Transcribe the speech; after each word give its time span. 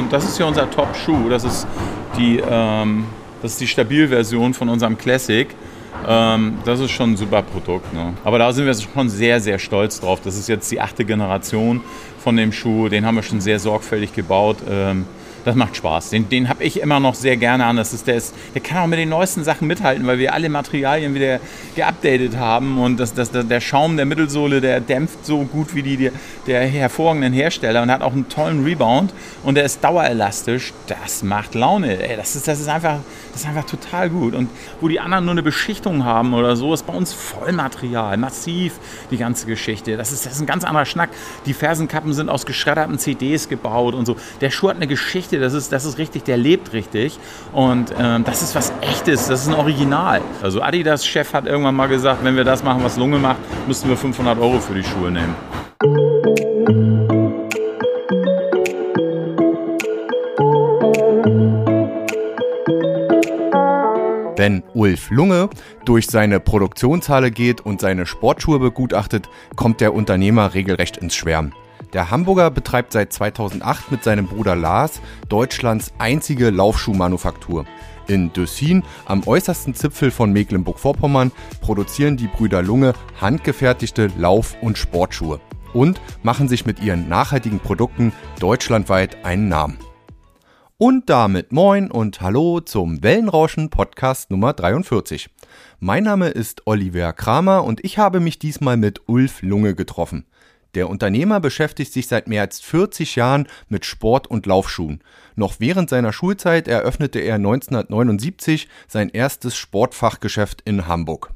Und 0.00 0.10
das 0.14 0.24
ist 0.24 0.38
hier 0.38 0.46
unser 0.46 0.70
Top-Schuh. 0.70 1.28
Das 1.28 1.44
ist 1.44 1.66
die, 2.16 2.42
ähm, 2.48 3.04
das 3.42 3.58
die 3.58 3.66
Stabilversion 3.66 4.54
von 4.54 4.70
unserem 4.70 4.96
Classic. 4.96 5.46
Ähm, 6.08 6.56
das 6.64 6.80
ist 6.80 6.90
schon 6.90 7.12
ein 7.12 7.16
super 7.18 7.42
Produkt. 7.42 7.92
Ne? 7.92 8.14
Aber 8.24 8.38
da 8.38 8.50
sind 8.50 8.64
wir 8.64 8.72
schon 8.72 9.10
sehr, 9.10 9.40
sehr 9.40 9.58
stolz 9.58 10.00
drauf. 10.00 10.20
Das 10.24 10.38
ist 10.38 10.48
jetzt 10.48 10.72
die 10.72 10.80
achte 10.80 11.04
Generation 11.04 11.82
von 12.18 12.34
dem 12.34 12.50
Schuh. 12.50 12.88
Den 12.88 13.04
haben 13.04 13.16
wir 13.16 13.22
schon 13.22 13.42
sehr 13.42 13.58
sorgfältig 13.58 14.14
gebaut. 14.14 14.56
Ähm, 14.70 15.04
das 15.44 15.54
macht 15.54 15.76
Spaß. 15.76 16.10
Den, 16.10 16.28
den 16.28 16.48
habe 16.48 16.64
ich 16.64 16.80
immer 16.80 17.00
noch 17.00 17.14
sehr 17.14 17.36
gerne 17.36 17.64
an. 17.64 17.76
Das 17.76 17.92
ist, 17.92 18.06
der, 18.06 18.16
ist, 18.16 18.34
der 18.54 18.60
kann 18.60 18.78
auch 18.78 18.86
mit 18.86 18.98
den 18.98 19.08
neuesten 19.08 19.44
Sachen 19.44 19.66
mithalten, 19.66 20.06
weil 20.06 20.18
wir 20.18 20.34
alle 20.34 20.48
Materialien 20.48 21.14
wieder 21.14 21.40
geupdatet 21.76 22.36
haben 22.36 22.78
und 22.78 22.98
das, 22.98 23.14
das, 23.14 23.30
der 23.30 23.60
Schaum 23.60 23.96
der 23.96 24.06
Mittelsohle, 24.06 24.60
der 24.60 24.80
dämpft 24.80 25.24
so 25.24 25.44
gut 25.44 25.74
wie 25.74 25.82
die 25.82 26.10
der 26.46 26.66
hervorragenden 26.66 27.32
Hersteller 27.32 27.82
und 27.82 27.90
hat 27.90 28.02
auch 28.02 28.12
einen 28.12 28.28
tollen 28.28 28.64
Rebound 28.64 29.12
und 29.44 29.54
der 29.54 29.64
ist 29.64 29.82
dauerelastisch. 29.82 30.72
Das 30.86 31.22
macht 31.22 31.54
Laune. 31.54 32.02
Ey, 32.02 32.16
das, 32.16 32.36
ist, 32.36 32.48
das, 32.48 32.60
ist 32.60 32.68
einfach, 32.68 32.98
das 33.32 33.42
ist 33.42 33.46
einfach 33.46 33.66
total 33.66 34.10
gut. 34.10 34.34
Und 34.34 34.48
wo 34.80 34.88
die 34.88 35.00
anderen 35.00 35.24
nur 35.24 35.32
eine 35.32 35.42
Beschichtung 35.42 36.04
haben 36.04 36.34
oder 36.34 36.56
so, 36.56 36.74
ist 36.74 36.86
bei 36.86 36.92
uns 36.92 37.12
Vollmaterial, 37.12 38.16
massiv 38.16 38.74
die 39.10 39.16
ganze 39.16 39.46
Geschichte. 39.46 39.96
Das 39.96 40.12
ist, 40.12 40.26
das 40.26 40.34
ist 40.34 40.40
ein 40.40 40.46
ganz 40.46 40.64
anderer 40.64 40.86
Schnack. 40.86 41.10
Die 41.46 41.54
Fersenkappen 41.54 42.12
sind 42.12 42.28
aus 42.28 42.46
geschredderten 42.46 42.98
CDs 42.98 43.48
gebaut 43.48 43.94
und 43.94 44.06
so. 44.06 44.16
Der 44.40 44.50
Schuh 44.50 44.70
hat 44.70 44.76
eine 44.76 44.86
Geschichte, 44.86 45.29
das 45.38 45.54
ist, 45.54 45.72
das 45.72 45.84
ist 45.84 45.98
richtig, 45.98 46.24
der 46.24 46.36
lebt 46.36 46.72
richtig. 46.72 47.18
Und 47.52 47.92
ähm, 47.98 48.24
das 48.24 48.42
ist 48.42 48.54
was 48.54 48.72
Echtes, 48.80 49.28
das 49.28 49.42
ist 49.42 49.48
ein 49.48 49.54
Original. 49.54 50.20
Also 50.42 50.62
Adidas-Chef 50.62 51.32
hat 51.32 51.46
irgendwann 51.46 51.76
mal 51.76 51.88
gesagt, 51.88 52.24
wenn 52.24 52.36
wir 52.36 52.44
das 52.44 52.62
machen, 52.62 52.82
was 52.82 52.96
Lunge 52.96 53.18
macht, 53.18 53.38
müssten 53.66 53.88
wir 53.88 53.96
500 53.96 54.38
Euro 54.38 54.58
für 54.58 54.74
die 54.74 54.84
Schuhe 54.84 55.10
nehmen. 55.10 55.34
Wenn 64.40 64.62
Ulf 64.72 65.10
Lunge 65.10 65.50
durch 65.84 66.06
seine 66.06 66.40
Produktionshalle 66.40 67.30
geht 67.30 67.60
und 67.60 67.82
seine 67.82 68.06
Sportschuhe 68.06 68.58
begutachtet, 68.58 69.28
kommt 69.54 69.82
der 69.82 69.92
Unternehmer 69.92 70.54
regelrecht 70.54 70.96
ins 70.96 71.14
Schwärmen. 71.14 71.54
Der 71.92 72.10
Hamburger 72.10 72.50
betreibt 72.50 72.92
seit 72.92 73.12
2008 73.12 73.90
mit 73.90 74.04
seinem 74.04 74.26
Bruder 74.26 74.54
Lars 74.54 75.00
Deutschlands 75.28 75.92
einzige 75.98 76.50
Laufschuhmanufaktur. 76.50 77.64
In 78.06 78.32
Dössin, 78.32 78.84
am 79.06 79.26
äußersten 79.26 79.74
Zipfel 79.74 80.10
von 80.10 80.32
Mecklenburg-Vorpommern, 80.32 81.32
produzieren 81.60 82.16
die 82.16 82.28
Brüder 82.28 82.62
Lunge 82.62 82.92
handgefertigte 83.20 84.08
Lauf- 84.18 84.56
und 84.60 84.78
Sportschuhe 84.78 85.40
und 85.72 86.00
machen 86.22 86.48
sich 86.48 86.64
mit 86.64 86.80
ihren 86.80 87.08
nachhaltigen 87.08 87.60
Produkten 87.60 88.12
deutschlandweit 88.38 89.24
einen 89.24 89.48
Namen. 89.48 89.78
Und 90.78 91.10
damit 91.10 91.52
moin 91.52 91.90
und 91.90 92.20
hallo 92.22 92.60
zum 92.60 93.02
Wellenrauschen 93.02 93.68
Podcast 93.68 94.30
Nummer 94.30 94.54
43. 94.54 95.28
Mein 95.78 96.04
Name 96.04 96.28
ist 96.28 96.66
Oliver 96.66 97.12
Kramer 97.12 97.64
und 97.64 97.84
ich 97.84 97.98
habe 97.98 98.20
mich 98.20 98.38
diesmal 98.38 98.76
mit 98.76 99.02
Ulf 99.06 99.42
Lunge 99.42 99.74
getroffen. 99.74 100.24
Der 100.74 100.88
Unternehmer 100.88 101.40
beschäftigt 101.40 101.92
sich 101.92 102.06
seit 102.06 102.28
mehr 102.28 102.42
als 102.42 102.60
40 102.60 103.16
Jahren 103.16 103.48
mit 103.68 103.84
Sport- 103.84 104.28
und 104.28 104.46
Laufschuhen. 104.46 105.02
Noch 105.34 105.54
während 105.58 105.90
seiner 105.90 106.12
Schulzeit 106.12 106.68
eröffnete 106.68 107.18
er 107.18 107.36
1979 107.36 108.68
sein 108.86 109.08
erstes 109.08 109.56
Sportfachgeschäft 109.56 110.62
in 110.64 110.86
Hamburg. 110.86 111.32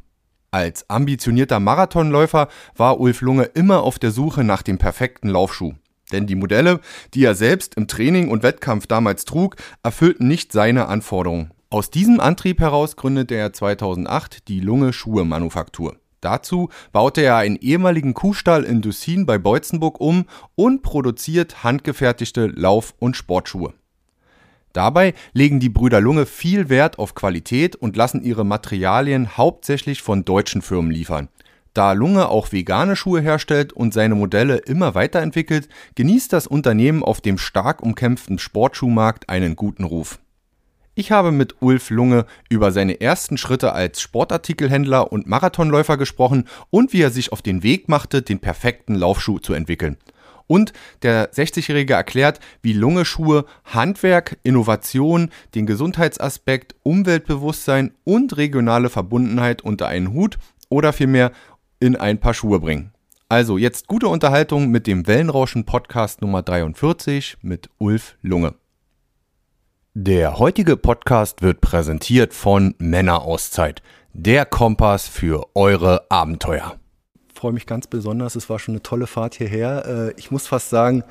Als 0.52 0.88
ambitionierter 0.88 1.58
Marathonläufer 1.58 2.46
war 2.76 3.00
Ulf 3.00 3.22
Lunge 3.22 3.42
immer 3.42 3.82
auf 3.82 3.98
der 3.98 4.12
Suche 4.12 4.44
nach 4.44 4.62
dem 4.62 4.78
perfekten 4.78 5.28
Laufschuh. 5.28 5.74
Denn 6.12 6.28
die 6.28 6.36
Modelle, 6.36 6.80
die 7.12 7.24
er 7.24 7.34
selbst 7.34 7.74
im 7.74 7.88
Training 7.88 8.28
und 8.28 8.44
Wettkampf 8.44 8.86
damals 8.86 9.24
trug, 9.24 9.56
erfüllten 9.82 10.28
nicht 10.28 10.52
seine 10.52 10.86
Anforderungen. 10.86 11.50
Aus 11.70 11.90
diesem 11.90 12.20
Antrieb 12.20 12.60
heraus 12.60 12.94
gründete 12.94 13.34
er 13.34 13.52
2008 13.52 14.46
die 14.46 14.60
Lunge 14.60 14.92
Schuhe 14.92 15.24
Manufaktur. 15.24 15.96
Dazu 16.24 16.70
baute 16.90 17.20
er 17.20 17.36
einen 17.36 17.56
ehemaligen 17.56 18.14
Kuhstall 18.14 18.64
in 18.64 18.80
Dussin 18.80 19.26
bei 19.26 19.36
Beutzenburg 19.36 20.00
um 20.00 20.24
und 20.54 20.80
produziert 20.80 21.62
handgefertigte 21.62 22.46
Lauf- 22.46 22.94
und 22.98 23.14
Sportschuhe. 23.14 23.74
Dabei 24.72 25.12
legen 25.34 25.60
die 25.60 25.68
Brüder 25.68 26.00
Lunge 26.00 26.24
viel 26.24 26.70
Wert 26.70 26.98
auf 26.98 27.14
Qualität 27.14 27.76
und 27.76 27.94
lassen 27.94 28.22
ihre 28.22 28.46
Materialien 28.46 29.36
hauptsächlich 29.36 30.00
von 30.00 30.24
deutschen 30.24 30.62
Firmen 30.62 30.90
liefern. 30.90 31.28
Da 31.74 31.92
Lunge 31.92 32.30
auch 32.30 32.52
vegane 32.52 32.96
Schuhe 32.96 33.20
herstellt 33.20 33.74
und 33.74 33.92
seine 33.92 34.14
Modelle 34.14 34.56
immer 34.56 34.94
weiterentwickelt, 34.94 35.68
genießt 35.94 36.32
das 36.32 36.46
Unternehmen 36.46 37.02
auf 37.02 37.20
dem 37.20 37.36
stark 37.36 37.82
umkämpften 37.82 38.38
Sportschuhmarkt 38.38 39.28
einen 39.28 39.56
guten 39.56 39.84
Ruf. 39.84 40.20
Ich 40.96 41.10
habe 41.10 41.32
mit 41.32 41.56
Ulf 41.60 41.90
Lunge 41.90 42.24
über 42.48 42.70
seine 42.70 43.00
ersten 43.00 43.36
Schritte 43.36 43.72
als 43.72 44.00
Sportartikelhändler 44.00 45.10
und 45.10 45.26
Marathonläufer 45.26 45.96
gesprochen 45.96 46.46
und 46.70 46.92
wie 46.92 47.02
er 47.02 47.10
sich 47.10 47.32
auf 47.32 47.42
den 47.42 47.64
Weg 47.64 47.88
machte, 47.88 48.22
den 48.22 48.38
perfekten 48.38 48.94
Laufschuh 48.94 49.40
zu 49.40 49.54
entwickeln. 49.54 49.96
Und 50.46 50.72
der 51.02 51.32
60-Jährige 51.32 51.94
erklärt, 51.94 52.38
wie 52.62 52.74
Lunge-Schuhe 52.74 53.44
Handwerk, 53.64 54.38
Innovation, 54.44 55.30
den 55.56 55.66
Gesundheitsaspekt, 55.66 56.76
Umweltbewusstsein 56.84 57.92
und 58.04 58.36
regionale 58.36 58.88
Verbundenheit 58.88 59.62
unter 59.62 59.88
einen 59.88 60.12
Hut 60.12 60.38
oder 60.68 60.92
vielmehr 60.92 61.32
in 61.80 61.96
ein 61.96 62.20
paar 62.20 62.34
Schuhe 62.34 62.60
bringen. 62.60 62.92
Also 63.28 63.58
jetzt 63.58 63.88
gute 63.88 64.06
Unterhaltung 64.06 64.68
mit 64.68 64.86
dem 64.86 65.08
Wellenrauschen 65.08 65.64
Podcast 65.64 66.20
Nummer 66.20 66.42
43 66.42 67.38
mit 67.40 67.68
Ulf 67.78 68.16
Lunge. 68.22 68.54
Der 69.96 70.40
heutige 70.40 70.76
Podcast 70.76 71.40
wird 71.40 71.60
präsentiert 71.60 72.34
von 72.34 72.74
Männerauszeit, 72.78 73.80
der 74.12 74.44
Kompass 74.44 75.06
für 75.06 75.46
eure 75.54 76.10
Abenteuer. 76.10 76.80
Ich 77.28 77.38
freue 77.38 77.52
mich 77.52 77.64
ganz 77.64 77.86
besonders, 77.86 78.34
es 78.34 78.50
war 78.50 78.58
schon 78.58 78.72
eine 78.72 78.82
tolle 78.82 79.06
Fahrt 79.06 79.36
hierher. 79.36 79.86
Äh, 79.86 80.14
ich 80.16 80.32
muss 80.32 80.48
fast 80.48 80.70
sagen, 80.70 81.04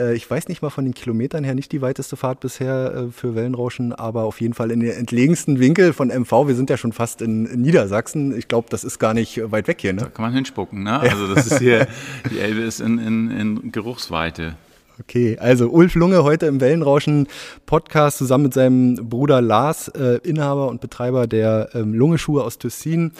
äh, 0.00 0.16
ich 0.16 0.28
weiß 0.28 0.48
nicht 0.48 0.62
mal 0.62 0.70
von 0.70 0.84
den 0.84 0.94
Kilometern 0.94 1.44
her, 1.44 1.54
nicht 1.54 1.70
die 1.70 1.80
weiteste 1.80 2.16
Fahrt 2.16 2.40
bisher 2.40 2.92
äh, 2.92 3.12
für 3.12 3.36
Wellenrauschen, 3.36 3.92
aber 3.92 4.24
auf 4.24 4.40
jeden 4.40 4.54
Fall 4.54 4.72
in 4.72 4.80
den 4.80 4.90
entlegensten 4.90 5.60
Winkel 5.60 5.92
von 5.92 6.08
MV. 6.08 6.48
Wir 6.48 6.56
sind 6.56 6.70
ja 6.70 6.76
schon 6.76 6.92
fast 6.92 7.22
in, 7.22 7.44
Niedersachsen. 7.44 8.36
Ich 8.36 8.48
glaube, 8.48 8.66
das 8.68 8.82
ist 8.82 8.98
gar 8.98 9.14
nicht 9.14 9.40
weit 9.52 9.68
weg 9.68 9.80
hier. 9.80 9.92
Ne? 9.92 10.00
Da 10.02 10.08
kann 10.08 10.24
man 10.24 10.34
hinspucken. 10.34 10.82
Ne? 10.82 10.98
Also 10.98 11.32
das 11.32 11.46
ist 11.46 11.60
hier, 11.60 11.86
die 12.32 12.40
Elbe 12.40 12.62
ist 12.62 12.80
in, 12.80 12.98
in, 12.98 13.30
in 13.30 13.70
Geruchsweite. 13.70 14.56
Okay, 15.00 15.38
also 15.38 15.68
Ulf 15.68 15.94
Lunge 15.94 16.24
heute 16.24 16.46
im 16.46 16.60
Wellenrauschen 16.60 17.28
Podcast 17.66 18.18
zusammen 18.18 18.44
mit 18.44 18.54
seinem 18.54 18.94
Bruder 19.08 19.40
Lars, 19.40 19.88
äh, 19.88 20.18
Inhaber 20.24 20.68
und 20.68 20.80
Betreiber 20.80 21.26
der 21.26 21.70
ähm, 21.74 21.94
Lunge-Schuhe 21.94 22.42
aus 22.42 22.58
Tessin. 22.58 23.12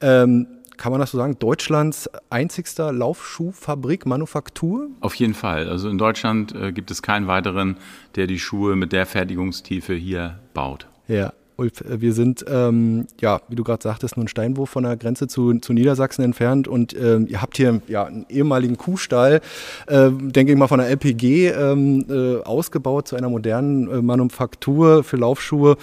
Ähm, 0.00 0.46
kann 0.78 0.92
man 0.92 1.00
das 1.00 1.10
so 1.10 1.18
sagen, 1.18 1.38
Deutschlands 1.38 2.08
einzigster 2.30 2.92
Laufschuhfabrik, 2.92 4.06
Manufaktur? 4.06 4.88
Auf 5.00 5.14
jeden 5.14 5.34
Fall. 5.34 5.68
Also 5.68 5.88
in 5.88 5.98
Deutschland 5.98 6.54
äh, 6.54 6.72
gibt 6.72 6.90
es 6.90 7.02
keinen 7.02 7.26
weiteren, 7.26 7.76
der 8.14 8.26
die 8.26 8.38
Schuhe 8.38 8.76
mit 8.76 8.92
der 8.92 9.06
Fertigungstiefe 9.06 9.94
hier 9.94 10.38
baut. 10.54 10.86
Ja. 11.08 11.32
Ulf, 11.56 11.80
äh, 11.80 12.00
wir 12.00 12.12
sind, 12.12 12.44
ähm, 12.48 13.06
ja, 13.20 13.40
wie 13.48 13.56
du 13.56 13.64
gerade 13.64 13.82
sagtest, 13.82 14.16
nur 14.16 14.24
ein 14.24 14.28
Steinwurf 14.28 14.70
von 14.70 14.84
der 14.84 14.96
Grenze 14.96 15.26
zu, 15.26 15.58
zu 15.58 15.72
Niedersachsen 15.72 16.22
entfernt 16.22 16.68
und 16.68 16.94
ähm, 16.98 17.26
ihr 17.28 17.42
habt 17.42 17.56
hier 17.56 17.80
ja, 17.88 18.04
einen 18.04 18.26
ehemaligen 18.28 18.76
Kuhstall, 18.76 19.40
äh, 19.86 20.10
denke 20.10 20.52
ich 20.52 20.58
mal 20.58 20.68
von 20.68 20.78
der 20.78 20.88
LPG, 20.88 21.48
ähm, 21.48 22.04
äh, 22.08 22.42
ausgebaut 22.42 23.08
zu 23.08 23.16
einer 23.16 23.28
modernen 23.28 23.90
äh, 23.90 24.02
Manufaktur 24.02 25.04
für 25.04 25.16
Laufschuhe. 25.16 25.76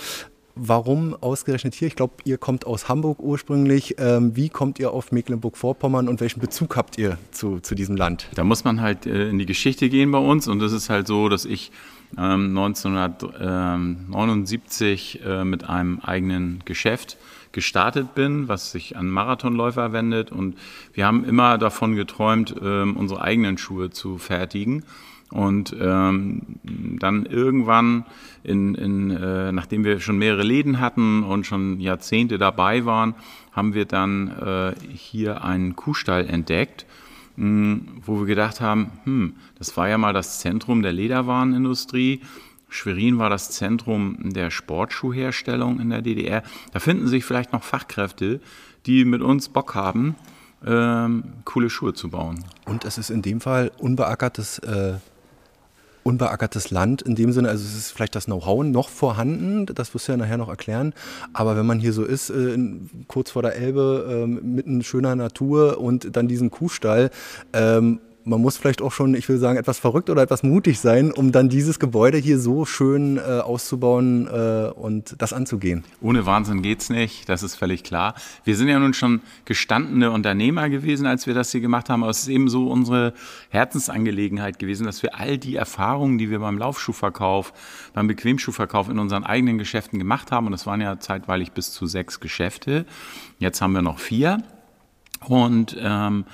Warum 0.55 1.15
ausgerechnet 1.19 1.73
hier? 1.73 1.87
Ich 1.87 1.95
glaube, 1.95 2.13
ihr 2.25 2.37
kommt 2.37 2.67
aus 2.67 2.87
Hamburg 2.87 3.19
ursprünglich. 3.19 3.95
Ähm, 3.97 4.35
wie 4.35 4.49
kommt 4.49 4.77
ihr 4.77 4.91
auf 4.91 5.11
Mecklenburg-Vorpommern 5.11 6.07
und 6.07 6.21
welchen 6.21 6.41
Bezug 6.41 6.75
habt 6.75 6.99
ihr 6.99 7.17
zu, 7.31 7.59
zu 7.59 7.73
diesem 7.73 7.95
Land? 7.95 8.27
Da 8.35 8.43
muss 8.43 8.63
man 8.63 8.79
halt 8.79 9.07
äh, 9.07 9.29
in 9.29 9.39
die 9.39 9.47
Geschichte 9.47 9.89
gehen 9.89 10.11
bei 10.11 10.19
uns 10.19 10.47
und 10.47 10.59
das 10.59 10.71
ist 10.71 10.91
halt 10.91 11.07
so, 11.07 11.27
dass 11.27 11.45
ich 11.45 11.71
ähm, 12.17 12.57
1979 12.57 15.19
äh, 15.25 15.43
mit 15.43 15.69
einem 15.69 15.99
eigenen 15.99 16.61
Geschäft 16.65 17.17
gestartet 17.53 18.15
bin, 18.15 18.49
was 18.49 18.71
sich 18.71 18.97
an 18.97 19.09
Marathonläufer 19.09 19.93
wendet. 19.93 20.31
Und 20.31 20.57
wir 20.93 21.05
haben 21.05 21.23
immer 21.23 21.57
davon 21.57 21.95
geträumt, 21.95 22.53
äh, 22.61 22.81
unsere 22.81 23.21
eigenen 23.21 23.57
Schuhe 23.57 23.91
zu 23.91 24.17
fertigen. 24.17 24.83
Und 25.29 25.75
ähm, 25.79 26.41
dann 26.63 27.25
irgendwann, 27.25 28.05
in, 28.43 28.75
in, 28.75 29.09
äh, 29.09 29.51
nachdem 29.51 29.83
wir 29.83 29.99
schon 29.99 30.19
mehrere 30.19 30.43
Läden 30.43 30.79
hatten 30.79 31.23
und 31.23 31.47
schon 31.47 31.79
Jahrzehnte 31.79 32.37
dabei 32.37 32.85
waren, 32.85 33.15
haben 33.51 33.73
wir 33.73 33.85
dann 33.85 34.27
äh, 34.27 34.73
hier 34.93 35.43
einen 35.43 35.75
Kuhstall 35.75 36.27
entdeckt, 36.27 36.85
wo 37.35 38.19
wir 38.19 38.25
gedacht 38.25 38.61
haben, 38.61 38.91
hm, 39.03 39.35
das 39.57 39.75
war 39.75 39.89
ja 39.89 39.97
mal 39.97 40.13
das 40.13 40.39
Zentrum 40.39 40.81
der 40.81 40.93
Lederwarenindustrie. 40.93 42.21
Schwerin 42.69 43.19
war 43.19 43.29
das 43.29 43.51
Zentrum 43.51 44.17
der 44.33 44.49
Sportschuhherstellung 44.49 45.79
in 45.79 45.89
der 45.89 46.01
DDR. 46.01 46.43
Da 46.71 46.79
finden 46.79 47.07
sich 47.07 47.23
vielleicht 47.23 47.53
noch 47.53 47.63
Fachkräfte, 47.63 48.39
die 48.85 49.05
mit 49.05 49.21
uns 49.21 49.49
Bock 49.49 49.75
haben, 49.75 50.15
ähm, 50.65 51.23
coole 51.45 51.69
Schuhe 51.69 51.93
zu 51.93 52.09
bauen. 52.09 52.43
Und 52.65 52.85
es 52.85 52.97
ist 52.97 53.09
in 53.09 53.21
dem 53.21 53.41
Fall 53.41 53.71
unbeackertes 53.77 54.59
äh, 54.59 54.95
unbeackertes 56.03 56.71
Land 56.71 57.01
in 57.01 57.15
dem 57.15 57.31
Sinne, 57.31 57.49
also 57.49 57.63
es 57.63 57.75
ist 57.75 57.91
vielleicht 57.91 58.15
das 58.15 58.25
Know-how 58.25 58.63
noch 58.63 58.89
vorhanden, 58.89 59.65
das 59.65 59.93
wirst 59.93 60.07
du 60.07 60.13
ja 60.13 60.17
nachher 60.17 60.37
noch 60.37 60.49
erklären, 60.49 60.93
aber 61.33 61.55
wenn 61.55 61.65
man 61.65 61.79
hier 61.79 61.93
so 61.93 62.03
ist, 62.03 62.29
äh, 62.29 62.57
kurz 63.07 63.31
vor 63.31 63.41
der 63.41 63.55
Elbe, 63.55 64.23
äh, 64.23 64.27
mitten 64.27 64.83
schöner 64.83 65.15
Natur 65.15 65.79
und 65.79 66.15
dann 66.15 66.27
diesen 66.27 66.51
Kuhstall, 66.51 67.09
ähm, 67.53 67.99
man 68.25 68.41
muss 68.41 68.57
vielleicht 68.57 68.81
auch 68.81 68.91
schon, 68.91 69.15
ich 69.15 69.27
will 69.27 69.37
sagen, 69.37 69.57
etwas 69.57 69.79
verrückt 69.79 70.09
oder 70.09 70.21
etwas 70.21 70.43
mutig 70.43 70.79
sein, 70.79 71.11
um 71.11 71.31
dann 71.31 71.49
dieses 71.49 71.79
Gebäude 71.79 72.17
hier 72.17 72.39
so 72.39 72.65
schön 72.65 73.17
äh, 73.17 73.21
auszubauen 73.21 74.27
äh, 74.27 74.69
und 74.75 75.15
das 75.17 75.33
anzugehen. 75.33 75.83
Ohne 76.01 76.25
Wahnsinn 76.25 76.61
geht's 76.61 76.89
nicht, 76.89 77.27
das 77.27 77.43
ist 77.43 77.55
völlig 77.55 77.83
klar. 77.83 78.15
Wir 78.43 78.55
sind 78.55 78.69
ja 78.69 78.79
nun 78.79 78.93
schon 78.93 79.21
gestandene 79.45 80.11
Unternehmer 80.11 80.69
gewesen, 80.69 81.05
als 81.05 81.27
wir 81.27 81.33
das 81.33 81.51
hier 81.51 81.61
gemacht 81.61 81.89
haben, 81.89 82.03
aber 82.03 82.11
es 82.11 82.19
ist 82.19 82.29
eben 82.29 82.47
so 82.47 82.69
unsere 82.69 83.13
Herzensangelegenheit 83.49 84.59
gewesen, 84.59 84.85
dass 84.85 85.03
wir 85.03 85.19
all 85.19 85.37
die 85.37 85.55
Erfahrungen, 85.55 86.17
die 86.17 86.29
wir 86.29 86.39
beim 86.39 86.57
Laufschuhverkauf, 86.57 87.53
beim 87.93 88.07
Bequemschuhverkauf 88.07 88.89
in 88.89 88.99
unseren 88.99 89.23
eigenen 89.23 89.57
Geschäften 89.57 89.99
gemacht 89.99 90.31
haben, 90.31 90.45
und 90.45 90.51
das 90.51 90.65
waren 90.65 90.81
ja 90.81 90.99
zeitweilig 90.99 91.51
bis 91.51 91.71
zu 91.71 91.87
sechs 91.87 92.19
Geschäfte, 92.19 92.85
jetzt 93.39 93.61
haben 93.61 93.73
wir 93.73 93.81
noch 93.81 93.99
vier. 93.99 94.43
Und 95.27 95.77
ähm, 95.79 96.25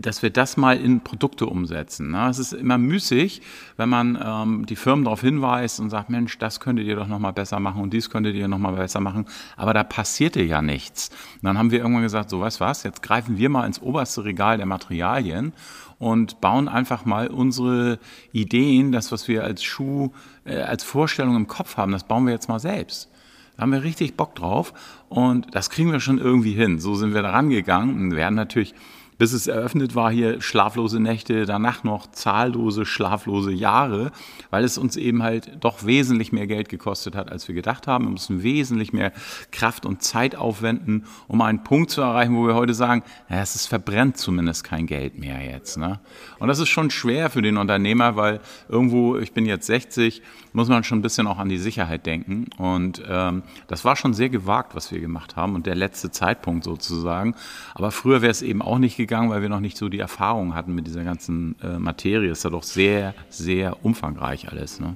dass 0.00 0.22
wir 0.22 0.30
das 0.30 0.56
mal 0.56 0.76
in 0.76 1.00
Produkte 1.00 1.46
umsetzen. 1.46 2.10
Ne? 2.10 2.28
Es 2.28 2.38
ist 2.38 2.52
immer 2.52 2.78
müßig, 2.78 3.42
wenn 3.76 3.88
man 3.88 4.18
ähm, 4.22 4.66
die 4.66 4.76
Firmen 4.76 5.04
darauf 5.04 5.20
hinweist 5.20 5.80
und 5.80 5.90
sagt, 5.90 6.10
Mensch, 6.10 6.38
das 6.38 6.60
könntet 6.60 6.86
ihr 6.86 6.96
doch 6.96 7.06
noch 7.06 7.18
mal 7.18 7.32
besser 7.32 7.60
machen 7.60 7.82
und 7.82 7.92
dies 7.92 8.10
könntet 8.10 8.34
ihr 8.34 8.48
noch 8.48 8.58
mal 8.58 8.72
besser 8.72 9.00
machen. 9.00 9.26
Aber 9.56 9.74
da 9.74 9.84
passierte 9.84 10.42
ja 10.42 10.62
nichts. 10.62 11.10
Und 11.36 11.44
dann 11.44 11.58
haben 11.58 11.70
wir 11.70 11.78
irgendwann 11.80 12.02
gesagt, 12.02 12.30
so 12.30 12.40
weißt 12.40 12.60
was, 12.60 12.82
jetzt 12.82 13.02
greifen 13.02 13.38
wir 13.38 13.48
mal 13.48 13.66
ins 13.66 13.80
oberste 13.80 14.24
Regal 14.24 14.56
der 14.56 14.66
Materialien 14.66 15.52
und 15.98 16.40
bauen 16.40 16.68
einfach 16.68 17.04
mal 17.04 17.28
unsere 17.28 17.98
Ideen, 18.32 18.92
das, 18.92 19.12
was 19.12 19.28
wir 19.28 19.44
als 19.44 19.62
Schuh, 19.62 20.10
äh, 20.44 20.60
als 20.60 20.84
Vorstellung 20.84 21.36
im 21.36 21.46
Kopf 21.46 21.76
haben, 21.76 21.92
das 21.92 22.04
bauen 22.04 22.26
wir 22.26 22.32
jetzt 22.32 22.48
mal 22.48 22.60
selbst. 22.60 23.10
Da 23.56 23.62
haben 23.62 23.72
wir 23.72 23.84
richtig 23.84 24.16
Bock 24.16 24.34
drauf 24.34 24.72
und 25.08 25.54
das 25.54 25.70
kriegen 25.70 25.92
wir 25.92 26.00
schon 26.00 26.18
irgendwie 26.18 26.52
hin. 26.52 26.80
So 26.80 26.94
sind 26.94 27.14
wir 27.14 27.22
da 27.22 27.30
rangegangen 27.30 27.94
und 27.94 28.16
werden 28.16 28.34
natürlich 28.34 28.74
bis 29.18 29.32
es 29.32 29.46
eröffnet 29.46 29.94
war, 29.94 30.10
hier 30.10 30.40
schlaflose 30.40 31.00
Nächte, 31.00 31.46
danach 31.46 31.84
noch 31.84 32.10
zahllose 32.10 32.84
schlaflose 32.84 33.52
Jahre, 33.52 34.10
weil 34.50 34.64
es 34.64 34.78
uns 34.78 34.96
eben 34.96 35.22
halt 35.22 35.52
doch 35.60 35.86
wesentlich 35.86 36.32
mehr 36.32 36.46
Geld 36.46 36.68
gekostet 36.68 37.14
hat, 37.14 37.30
als 37.30 37.46
wir 37.48 37.54
gedacht 37.54 37.86
haben. 37.86 38.04
Wir 38.04 38.10
mussten 38.10 38.42
wesentlich 38.42 38.92
mehr 38.92 39.12
Kraft 39.52 39.86
und 39.86 40.02
Zeit 40.02 40.34
aufwenden, 40.36 41.04
um 41.28 41.40
einen 41.42 41.62
Punkt 41.62 41.90
zu 41.90 42.00
erreichen, 42.00 42.36
wo 42.36 42.46
wir 42.46 42.54
heute 42.54 42.74
sagen, 42.74 43.02
ja, 43.28 43.40
es 43.40 43.54
ist 43.54 43.66
verbrennt 43.66 44.16
zumindest 44.16 44.64
kein 44.64 44.86
Geld 44.86 45.18
mehr 45.18 45.40
jetzt. 45.40 45.76
Ne? 45.76 46.00
Und 46.38 46.48
das 46.48 46.58
ist 46.58 46.68
schon 46.68 46.90
schwer 46.90 47.30
für 47.30 47.42
den 47.42 47.56
Unternehmer, 47.56 48.16
weil 48.16 48.40
irgendwo, 48.68 49.16
ich 49.16 49.32
bin 49.32 49.46
jetzt 49.46 49.66
60, 49.66 50.22
muss 50.52 50.68
man 50.68 50.84
schon 50.84 50.98
ein 50.98 51.02
bisschen 51.02 51.26
auch 51.26 51.38
an 51.38 51.48
die 51.48 51.58
Sicherheit 51.58 52.06
denken. 52.06 52.46
Und 52.58 53.02
ähm, 53.08 53.42
das 53.68 53.84
war 53.84 53.96
schon 53.96 54.14
sehr 54.14 54.28
gewagt, 54.28 54.74
was 54.74 54.90
wir 54.90 55.00
gemacht 55.00 55.36
haben 55.36 55.54
und 55.54 55.66
der 55.66 55.74
letzte 55.74 56.10
Zeitpunkt 56.10 56.64
sozusagen. 56.64 57.34
Aber 57.74 57.90
früher 57.90 58.22
wäre 58.22 58.30
es 58.30 58.42
eben 58.42 58.62
auch 58.62 58.78
nicht 58.78 58.96
gegangen, 58.96 59.03
weil 59.10 59.42
wir 59.42 59.48
noch 59.48 59.60
nicht 59.60 59.76
so 59.76 59.88
die 59.88 59.98
Erfahrung 59.98 60.54
hatten 60.54 60.74
mit 60.74 60.86
dieser 60.86 61.04
ganzen 61.04 61.56
äh, 61.62 61.78
Materie. 61.78 62.30
Ist 62.30 62.44
ja 62.44 62.50
doch 62.50 62.62
sehr, 62.62 63.14
sehr 63.28 63.84
umfangreich 63.84 64.50
alles. 64.50 64.80
Ne? 64.80 64.94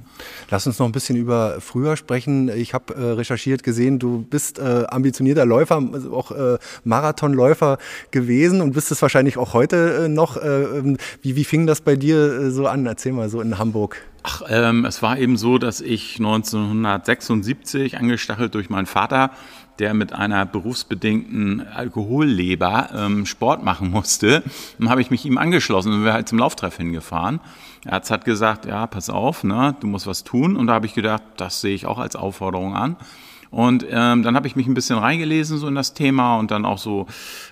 Lass 0.51 0.67
uns 0.67 0.79
noch 0.79 0.87
ein 0.87 0.93
bisschen 0.93 1.17
über 1.17 1.61
früher 1.61 1.97
sprechen. 1.97 2.49
Ich 2.49 2.75
habe 2.75 2.95
äh, 2.95 3.11
recherchiert 3.13 3.63
gesehen, 3.63 3.99
du 3.99 4.23
bist 4.23 4.59
äh, 4.59 4.85
ambitionierter 4.89 5.47
Läufer, 5.47 5.83
also 5.93 6.15
auch 6.15 6.31
äh, 6.33 6.59
Marathonläufer 6.85 7.79
gewesen 8.11 8.61
und 8.61 8.73
bist 8.73 8.91
es 8.91 9.03
wahrscheinlich 9.03 9.39
auch 9.39 9.55
heute 9.55 10.05
äh, 10.05 10.09
noch. 10.09 10.37
Äh, 10.37 10.63
ähm, 10.63 10.97
wie, 11.23 11.37
wie 11.37 11.45
fing 11.45 11.67
das 11.67 11.81
bei 11.81 11.97
dir 11.97 12.51
so 12.51 12.67
an? 12.67 12.87
Erzähl 12.87 13.13
mal 13.13 13.29
so 13.29 13.41
in 13.41 13.59
Hamburg. 13.59 14.03
Ach, 14.25 14.43
ähm, 14.49 14.85
es 14.85 15.01
war 15.01 15.19
eben 15.19 15.37
so, 15.37 15.59
dass 15.59 15.81
ich 15.81 16.17
1976 16.19 17.97
angestachelt 17.97 18.55
durch 18.55 18.69
meinen 18.69 18.87
Vater 18.87 19.31
der 19.79 19.95
mit 19.95 20.13
einer 20.13 20.47
berufsbedingten 20.47 21.67
Alkoholleber 21.67 22.91
ähm, 22.95 23.27
Sport 23.27 23.65
machen 23.65 23.91
musste. 23.91 24.43
Dann 24.79 24.89
habe 24.91 25.01
ich 25.01 25.11
mich 25.11 25.25
ihm 25.25 25.39
angeschlossen 25.39 25.93
und 25.93 26.05
wir 26.05 26.13
halt 26.13 26.29
zum 26.29 26.39
Lauftreff 26.39 26.77
hingefahren. 26.77 27.41
Arzt 27.87 28.11
hat 28.11 28.25
gesagt, 28.25 28.67
ja, 28.67 28.87
pass 28.87 29.09
auf, 29.11 29.45
ne, 29.45 29.77
du 29.81 29.87
musst 29.87 30.07
was 30.07 30.25
tun. 30.25 30.57
Und 30.57 30.67
da 30.67 30.75
habe 30.75 30.87
ich 30.87 30.95
gedacht, 30.95 31.23
das 31.37 31.61
sehe 31.61 31.75
ich 31.75 31.87
auch 31.87 31.99
als 31.99 32.17
Aufforderung 32.17 32.75
an. 32.75 32.97
Und 33.51 33.87
ähm, 33.89 34.23
dann 34.23 34.37
habe 34.37 34.47
ich 34.47 34.57
mich 34.57 34.67
ein 34.67 34.75
bisschen 34.75 34.99
reingelesen 34.99 35.57
so 35.57 35.69
in 35.69 35.75
das 35.75 35.95
Thema 35.95 36.37
und 36.37 36.51
dann 36.51 36.67
auch 36.67 36.79
so 36.79 37.07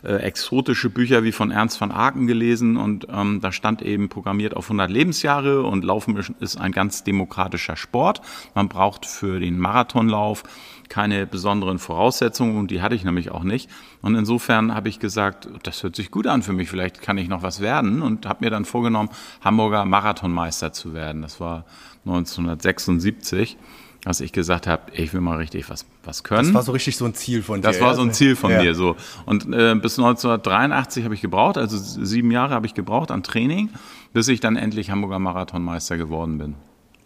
äh, 0.05 0.17
exotische 0.17 0.90
Bücher 0.90 1.25
wie 1.25 1.32
von 1.32 1.50
Ernst 1.50 1.81
van 1.81 1.90
Aken 1.90 2.26
gelesen 2.26 2.76
und 2.76 3.06
ähm, 3.11 3.40
da 3.40 3.50
stand 3.50 3.81
eben 3.81 4.08
programmiert 4.08 4.55
auf 4.55 4.67
100 4.67 4.90
Lebensjahre 4.90 5.62
und 5.62 5.84
Laufen 5.84 6.23
ist 6.38 6.61
ein 6.61 6.73
ganz 6.73 7.02
demokratischer 7.02 7.76
Sport. 7.76 8.20
Man 8.55 8.69
braucht 8.69 9.06
für 9.06 9.40
den 9.40 9.58
Marathonlauf 9.58 10.43
keine 10.88 11.27
besonderen 11.27 11.79
Voraussetzungen 11.79 12.56
und 12.56 12.71
die 12.71 12.83
hatte 12.83 12.94
ich 12.94 13.05
nämlich 13.05 13.31
auch 13.31 13.43
nicht. 13.43 13.71
Und 14.03 14.15
insofern 14.15 14.75
habe 14.75 14.88
ich 14.88 14.99
gesagt, 14.99 15.49
das 15.62 15.83
hört 15.83 15.97
sich 15.97 16.11
gut 16.11 16.27
an 16.27 16.43
für 16.43 16.53
mich, 16.53 16.69
vielleicht 16.69 17.03
kann 17.03 17.19
ich 17.19 17.29
noch 17.29 17.43
was 17.43 17.61
werden 17.61 18.03
und 18.03 18.27
habe 18.27 18.44
mir 18.44 18.50
dann 18.50 18.65
vorgenommen, 18.65 19.11
Hamburger 19.43 19.85
Marathonmeister 19.85 20.73
zu 20.73 20.94
werden. 20.94 21.23
Das 21.23 21.41
war 21.41 21.65
1976 22.05 23.56
dass 24.06 24.21
ich 24.21 24.31
gesagt 24.31 24.69
habe, 24.69 24.93
ich 24.93 25.12
will 25.12 25.21
mal 25.21 25.37
richtig 25.37 25.69
was, 25.69 25.85
was 26.05 26.23
können. 26.23 26.44
Das 26.44 26.55
war 26.55 26.62
so 26.62 26.71
richtig 26.71 26.97
so 26.97 27.06
ein 27.06 27.15
Ziel 27.15 27.43
von 27.43 27.61
dir. 27.61 27.67
Das 27.67 27.81
war 27.81 27.97
so 27.97 28.03
ein 28.03 28.12
Ziel 28.12 28.37
von 28.37 28.53
ja. 28.53 28.62
mir. 28.62 28.73
So. 28.77 28.94
Und 29.25 29.47
äh, 29.47 29.75
bis 29.75 29.99
1983 29.99 31.03
habe 31.03 31.15
ich 31.15 31.23
gebraucht, 31.23 31.59
also 31.59 31.77
sieben 31.77 32.31
Jahre 32.31 32.55
habe 32.55 32.67
ich 32.67 32.75
gebraucht 32.75 33.11
an 33.11 33.25
Training, 33.25 33.69
bis 34.12 34.29
ich 34.29 34.38
dann 34.38 34.55
endlich 34.55 34.93
Hamburger 34.93 35.19
Marathonmeister 35.19 35.97
geworden 35.97 36.38
bin. 36.38 36.55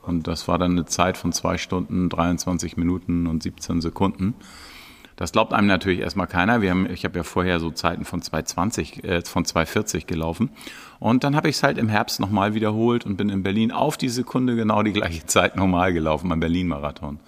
Und 0.03 0.27
das 0.27 0.49
war 0.49 0.59
dann 0.59 0.73
eine 0.73 0.87
Zeit 0.87 1.17
von 1.17 1.33
zwei 1.33 1.59
Stunden, 1.59 2.09
23 2.09 2.77
Minuten 2.77 3.27
und 3.27 3.43
17 3.43 3.81
Sekunden. 3.81 4.35
Das 5.21 5.33
glaubt 5.33 5.53
einem 5.53 5.67
natürlich 5.67 6.01
erstmal 6.01 6.27
keiner. 6.27 6.63
Wir 6.63 6.71
haben, 6.71 6.89
ich 6.91 7.05
habe 7.05 7.19
ja 7.19 7.25
vorher 7.25 7.61
so 7.61 7.71
Zeiten 7.71 8.07
von 8.07 8.23
220, 8.23 9.05
äh, 9.05 9.23
von 9.23 9.45
240 9.45 10.07
gelaufen. 10.07 10.49
Und 10.99 11.25
dann 11.25 11.37
habe 11.37 11.51
ich 11.51 11.57
es 11.57 11.63
halt 11.63 11.77
im 11.77 11.91
Herbst 11.91 12.21
nochmal 12.21 12.55
wiederholt 12.55 13.05
und 13.05 13.17
bin 13.17 13.29
in 13.29 13.43
Berlin 13.43 13.71
auf 13.71 13.99
die 13.99 14.09
Sekunde 14.09 14.57
genau 14.57 14.83
die 14.83 14.95
gleiche 14.95 15.27
Zeit 15.27 15.57
normal 15.57 15.93
gelaufen 15.93 16.31
beim 16.31 16.41
Berlin-Marathon. 16.41 17.21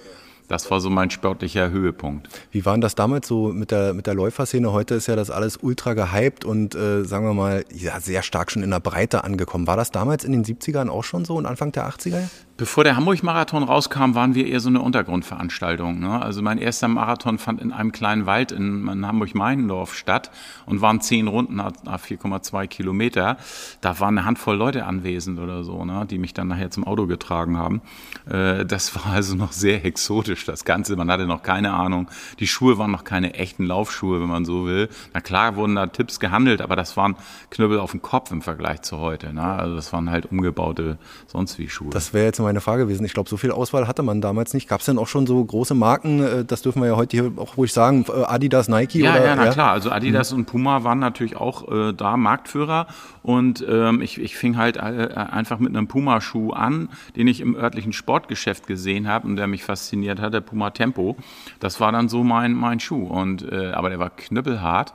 Das 0.49 0.71
war 0.71 0.81
so 0.81 0.91
mein 0.91 1.11
sportlicher 1.11 1.71
Höhepunkt. 1.71 2.29
Wie 2.51 2.65
war 2.65 2.75
denn 2.75 2.83
das 2.83 2.95
damals 2.95 3.29
so 3.29 3.49
mit 3.49 3.71
der, 3.71 3.95
mit 3.95 4.07
der 4.07 4.15
Läuferszene? 4.15 4.73
Heute 4.73 4.95
ist 4.95 5.07
ja 5.07 5.17
das 5.17 5.31
alles 5.31 5.59
ultra 5.59 5.95
gehypt 5.95 6.45
und 6.45 6.75
äh, 6.75 7.05
sagen 7.05 7.25
wir 7.27 7.35
mal, 7.35 7.65
ja, 7.75 8.01
sehr 8.01 8.23
stark 8.23 8.51
schon 8.51 8.63
in 8.63 8.71
der 8.71 8.81
Breite 8.81 9.25
angekommen. 9.25 9.67
War 9.67 9.77
das 9.77 9.91
damals 9.91 10.25
in 10.25 10.33
den 10.33 10.45
70ern 10.45 10.89
auch 10.89 11.05
schon 11.05 11.25
so 11.25 11.37
und 11.37 11.47
Anfang 11.47 11.73
der 11.73 11.89
80er? 11.89 12.29
Bevor 12.63 12.85
der 12.85 12.95
Hamburg-Marathon 12.95 13.65
rauskam, 13.65 14.15
waren 14.15 14.37
wir 14.37 14.47
eher 14.47 14.61
so 14.61 14.69
eine 14.69 14.83
Untergrundveranstaltung. 14.83 15.99
Ne? 15.99 16.23
Also 16.23 16.43
mein 16.43 16.59
erster 16.59 16.87
Marathon 16.87 17.39
fand 17.39 17.61
in 17.61 17.73
einem 17.73 17.91
kleinen 17.91 18.25
Wald 18.25 18.53
in, 18.53 18.87
in 18.87 19.05
Hamburg-Meinendorf 19.05 19.97
statt 19.97 20.31
und 20.65 20.81
waren 20.81 21.01
zehn 21.01 21.27
Runden 21.27 21.57
nach 21.57 21.73
4,2 21.73 22.69
Kilometer. 22.69 23.37
Da 23.81 23.99
waren 23.99 24.17
eine 24.17 24.29
Handvoll 24.29 24.55
Leute 24.55 24.87
anwesend 24.87 25.41
oder 25.41 25.65
so, 25.65 25.85
ne? 25.85 26.07
die 26.09 26.19
mich 26.19 26.35
dann 26.35 26.47
nachher 26.47 26.71
zum 26.71 26.85
Auto 26.85 27.09
getragen 27.09 27.57
haben. 27.57 27.83
Äh, 28.31 28.65
das 28.65 28.95
war 28.95 29.07
also 29.07 29.35
noch 29.35 29.51
sehr 29.51 29.85
exotisch, 29.85 30.45
das 30.45 30.65
Ganze. 30.65 30.95
Man 30.95 31.11
hatte 31.11 31.27
noch 31.27 31.43
keine 31.43 31.73
Ahnung. 31.73 32.09
Die 32.39 32.47
Schuhe 32.47 32.79
waren 32.79 32.93
noch 32.93 33.03
keine 33.03 33.35
echten 33.35 33.65
Laufschuhe, 33.67 34.21
wenn 34.21 34.29
man 34.29 34.45
so 34.45 34.67
will. 34.67 34.89
Na 35.13 35.21
klar 35.21 35.57
wurden 35.57 35.75
da 35.75 35.89
Tipps 35.89 36.21
gehandelt, 36.21 36.61
aber 36.61 36.77
das 36.77 36.97
waren 36.97 37.17
Knüppel 37.51 37.81
auf 37.81 37.91
dem 37.91 38.03
Kopf 38.03 38.31
im 38.31 38.41
Vergleich 38.41 38.83
zu 38.83 38.99
heute. 38.99 39.33
Ne? 39.33 39.43
Also 39.43 39.75
das 39.75 39.93
waren 39.93 40.11
halt 40.11 40.27
umgebaute 40.27 40.97
sonst 41.27 41.59
wie 41.59 41.69
Schuhe. 41.69 41.91
Das 41.91 42.15
wäre 42.15 42.27
jetzt 42.27 42.39
meine 42.52 42.52
Frage 42.61 42.85
gewesen. 42.85 43.05
Ich 43.05 43.15
glaube, 43.15 43.29
so 43.29 43.37
viel 43.37 43.51
Auswahl 43.51 43.89
hatte 43.89 44.03
man 44.03 44.21
damals 44.21 44.55
nicht. 44.55 44.69
Gab 44.69 44.81
es 44.81 44.87
denn 44.87 44.99
auch 44.99 45.09
schon 45.09 45.27
so 45.27 45.45
große 45.45 45.75
Marken, 45.75 46.23
äh, 46.23 46.45
das 46.45 46.63
dürfen 46.63 46.83
wir 46.83 46.89
ja 46.89 46.97
heute 46.97 47.17
hier 47.17 47.33
auch 47.37 47.57
ruhig 47.57 47.73
sagen, 47.73 48.05
äh, 48.09 48.25
Adidas, 48.25 48.69
Nike? 48.69 49.01
Ja, 49.01 49.13
oder? 49.13 49.25
ja, 49.25 49.37
na 49.37 49.47
ja? 49.47 49.53
klar. 49.53 49.73
Also 49.73 49.91
Adidas 49.91 50.33
mhm. 50.33 50.39
und 50.39 50.47
Puma 50.47 50.85
waren 50.85 50.99
natürlich 50.99 51.37
auch 51.37 51.71
äh, 51.71 51.93
da 51.93 52.17
Marktführer. 52.17 52.87
Und 53.23 53.65
ähm, 53.69 54.01
ich, 54.03 54.21
ich 54.21 54.37
fing 54.37 54.57
halt 54.57 54.77
äh, 54.77 54.81
einfach 55.15 55.59
mit 55.59 55.75
einem 55.75 55.89
Puma-Schuh 55.89 56.51
an, 56.53 56.89
den 57.17 57.27
ich 57.29 57.41
im 57.41 57.55
örtlichen 57.55 57.93
Sportgeschäft 57.93 58.67
gesehen 58.67 59.09
habe 59.09 59.27
und 59.29 59.37
der 59.37 59.47
mich 59.47 59.65
fasziniert 59.65 60.21
hat, 60.21 60.35
der 60.35 60.41
Puma 60.41 60.71
Tempo. 60.71 61.17
Das 61.61 61.81
war 61.81 61.93
dann 61.93 62.09
so 62.09 62.25
mein, 62.25 62.53
mein 62.53 62.81
Schuh. 62.81 63.07
Und, 63.07 63.51
äh, 63.51 63.73
aber 63.73 63.91
der 63.91 63.99
war 63.99 64.11
knüppelhart. 64.11 64.93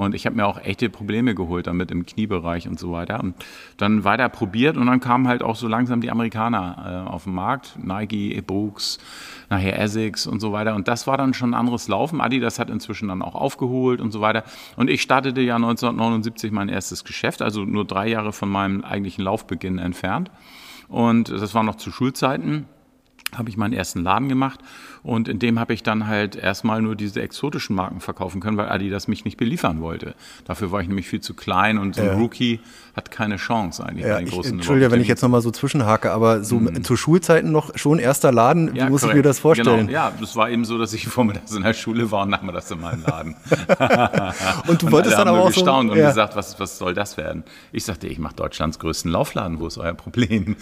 Und 0.00 0.14
ich 0.14 0.24
habe 0.24 0.34
mir 0.34 0.46
auch 0.46 0.58
echte 0.58 0.88
Probleme 0.88 1.34
geholt 1.34 1.66
damit 1.66 1.90
im 1.90 2.06
Kniebereich 2.06 2.66
und 2.66 2.80
so 2.80 2.90
weiter. 2.90 3.20
Und 3.20 3.34
dann 3.76 4.02
weiter 4.02 4.30
probiert 4.30 4.78
und 4.78 4.86
dann 4.86 4.98
kamen 4.98 5.28
halt 5.28 5.42
auch 5.42 5.56
so 5.56 5.68
langsam 5.68 6.00
die 6.00 6.10
Amerikaner 6.10 7.04
äh, 7.06 7.10
auf 7.10 7.24
den 7.24 7.34
Markt. 7.34 7.74
Nike, 7.76 8.40
Brooks, 8.40 8.96
nachher 9.50 9.78
Essex 9.78 10.26
und 10.26 10.40
so 10.40 10.52
weiter. 10.52 10.74
Und 10.74 10.88
das 10.88 11.06
war 11.06 11.18
dann 11.18 11.34
schon 11.34 11.50
ein 11.50 11.54
anderes 11.54 11.86
Laufen. 11.86 12.22
Adidas 12.22 12.58
hat 12.58 12.70
inzwischen 12.70 13.08
dann 13.08 13.20
auch 13.20 13.34
aufgeholt 13.34 14.00
und 14.00 14.10
so 14.10 14.22
weiter. 14.22 14.44
Und 14.76 14.88
ich 14.88 15.02
startete 15.02 15.42
ja 15.42 15.56
1979 15.56 16.50
mein 16.50 16.70
erstes 16.70 17.04
Geschäft, 17.04 17.42
also 17.42 17.66
nur 17.66 17.84
drei 17.84 18.08
Jahre 18.08 18.32
von 18.32 18.48
meinem 18.48 18.82
eigentlichen 18.82 19.22
Laufbeginn 19.22 19.76
entfernt. 19.76 20.30
Und 20.88 21.28
das 21.28 21.54
war 21.54 21.62
noch 21.62 21.74
zu 21.74 21.92
Schulzeiten. 21.92 22.64
Habe 23.36 23.48
ich 23.48 23.56
meinen 23.56 23.72
ersten 23.72 24.02
Laden 24.02 24.28
gemacht 24.28 24.60
und 25.02 25.28
in 25.28 25.38
dem 25.38 25.58
habe 25.58 25.72
ich 25.72 25.82
dann 25.82 26.06
halt 26.06 26.36
erstmal 26.36 26.82
nur 26.82 26.96
diese 26.96 27.22
exotischen 27.22 27.74
Marken 27.76 28.00
verkaufen 28.00 28.40
können, 28.40 28.56
weil 28.56 28.68
Adidas 28.68 29.08
mich 29.08 29.24
nicht 29.24 29.36
beliefern 29.36 29.80
wollte. 29.80 30.14
Dafür 30.44 30.72
war 30.72 30.80
ich 30.80 30.88
nämlich 30.88 31.08
viel 31.08 31.20
zu 31.20 31.34
klein 31.34 31.78
und 31.78 31.94
so 31.94 32.02
ein 32.02 32.08
ja. 32.08 32.14
Rookie 32.14 32.60
hat 32.94 33.10
keine 33.10 33.36
Chance 33.36 33.84
eigentlich 33.84 34.06
ja, 34.06 34.14
bei 34.14 34.24
den 34.24 34.30
großen 34.30 34.52
Entschuldige, 34.54 34.90
wenn 34.90 35.00
ich 35.00 35.08
jetzt 35.08 35.22
nochmal 35.22 35.40
so 35.40 35.50
zwischenhake, 35.50 36.10
aber 36.10 36.42
so 36.42 36.58
mhm. 36.58 36.82
zu 36.84 36.96
Schulzeiten 36.96 37.52
noch 37.52 37.76
schon 37.78 37.98
erster 37.98 38.32
Laden, 38.32 38.74
ja, 38.74 38.86
wie 38.86 38.90
muss 38.90 39.02
korrekt. 39.02 39.16
ich 39.16 39.22
mir 39.22 39.28
das 39.28 39.38
vorstellen? 39.38 39.86
Genau. 39.86 39.90
Ja, 39.90 40.12
das 40.20 40.36
war 40.36 40.50
eben 40.50 40.64
so, 40.64 40.76
dass 40.76 40.92
ich 40.92 41.06
vormittags 41.06 41.52
in 41.52 41.62
der 41.62 41.72
Schule 41.72 42.10
war 42.10 42.24
und 42.24 42.30
nachmittags 42.30 42.70
in 42.70 42.80
meinem 42.80 43.02
Laden. 43.02 43.36
und 44.66 44.82
du 44.82 44.86
und 44.86 44.92
wolltest 44.92 45.16
dann 45.16 45.28
aber 45.28 45.40
auch 45.40 45.52
gestaunt 45.52 45.90
so, 45.90 45.96
und 45.96 46.04
gesagt, 46.04 46.36
was, 46.36 46.58
was 46.58 46.78
soll 46.78 46.94
das 46.94 47.16
werden? 47.16 47.44
Ich 47.72 47.84
sagte, 47.84 48.06
ich 48.06 48.18
mache 48.18 48.34
Deutschlands 48.34 48.78
größten 48.78 49.10
Laufladen, 49.10 49.60
wo 49.60 49.66
ist 49.66 49.78
euer 49.78 49.94
Problem? 49.94 50.56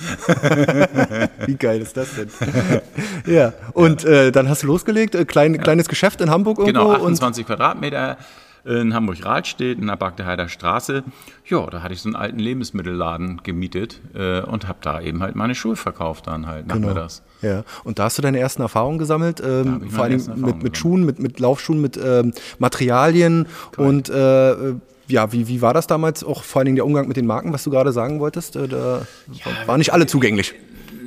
wie 1.47 1.57
geil 1.57 1.81
ist 1.81 1.97
das 1.97 2.15
denn? 2.15 2.29
ja, 3.27 3.53
und 3.73 4.05
äh, 4.05 4.33
dann 4.33 4.49
hast 4.49 4.63
du 4.63 4.67
losgelegt, 4.67 5.15
äh, 5.15 5.25
klein, 5.25 5.55
ja. 5.55 5.63
kleines 5.63 5.89
Geschäft 5.89 6.21
in 6.21 6.31
Hamburg 6.31 6.59
irgendwo. 6.59 6.89
Genau, 6.89 6.93
28 6.93 7.47
Quadratmeter 7.47 8.19
in 8.65 8.93
Hamburg-Rahlstedt, 8.93 9.79
in 9.79 9.87
der 9.87 9.97
Bagdeheider 9.97 10.49
Straße. 10.49 11.03
Ja, 11.47 11.67
da 11.67 11.83
hatte 11.83 11.95
ich 11.95 12.03
so 12.03 12.09
einen 12.09 12.17
alten 12.17 12.39
Lebensmittelladen 12.39 13.41
gemietet 13.43 14.01
äh, 14.15 14.41
und 14.43 14.69
habe 14.69 14.79
da 14.83 15.01
eben 15.01 15.23
halt 15.23 15.37
meine 15.37 15.55
Schuhe 15.55 15.77
verkauft 15.77 16.27
dann 16.27 16.47
halt 16.47 16.69
genau. 16.69 16.89
nachmittags. 16.89 17.23
Ja, 17.41 17.65
und 17.85 17.99
da 17.99 18.05
hast 18.05 18.19
du 18.19 18.23
deine 18.23 18.39
ersten 18.39 18.63
Erfahrungen 18.63 18.99
gesammelt, 18.99 19.41
ähm, 19.45 19.89
vor 19.91 20.05
allem 20.05 20.23
mit, 20.37 20.63
mit 20.63 20.77
Schuhen, 20.77 21.05
mit, 21.05 21.19
mit 21.19 21.41
Laufschuhen, 21.41 21.81
mit 21.81 21.97
ähm, 21.97 22.33
Materialien 22.59 23.47
Correct. 23.73 23.79
und 23.79 24.11
äh, 24.11 24.75
ja, 25.07 25.33
wie, 25.33 25.49
wie 25.49 25.63
war 25.63 25.73
das 25.73 25.87
damals 25.87 26.23
auch 26.23 26.43
vor 26.43 26.61
allen 26.61 26.67
Dingen 26.67 26.77
der 26.77 26.85
Umgang 26.85 27.09
mit 27.09 27.17
den 27.17 27.27
Marken, 27.27 27.53
was 27.53 27.65
du 27.65 27.71
gerade 27.71 27.93
sagen 27.93 28.21
wolltest? 28.21 28.57
Äh, 28.57 28.69
da 28.69 29.07
ja, 29.33 29.67
war 29.67 29.79
nicht 29.79 29.93
alle 29.93 30.07
zugänglich. 30.07 30.55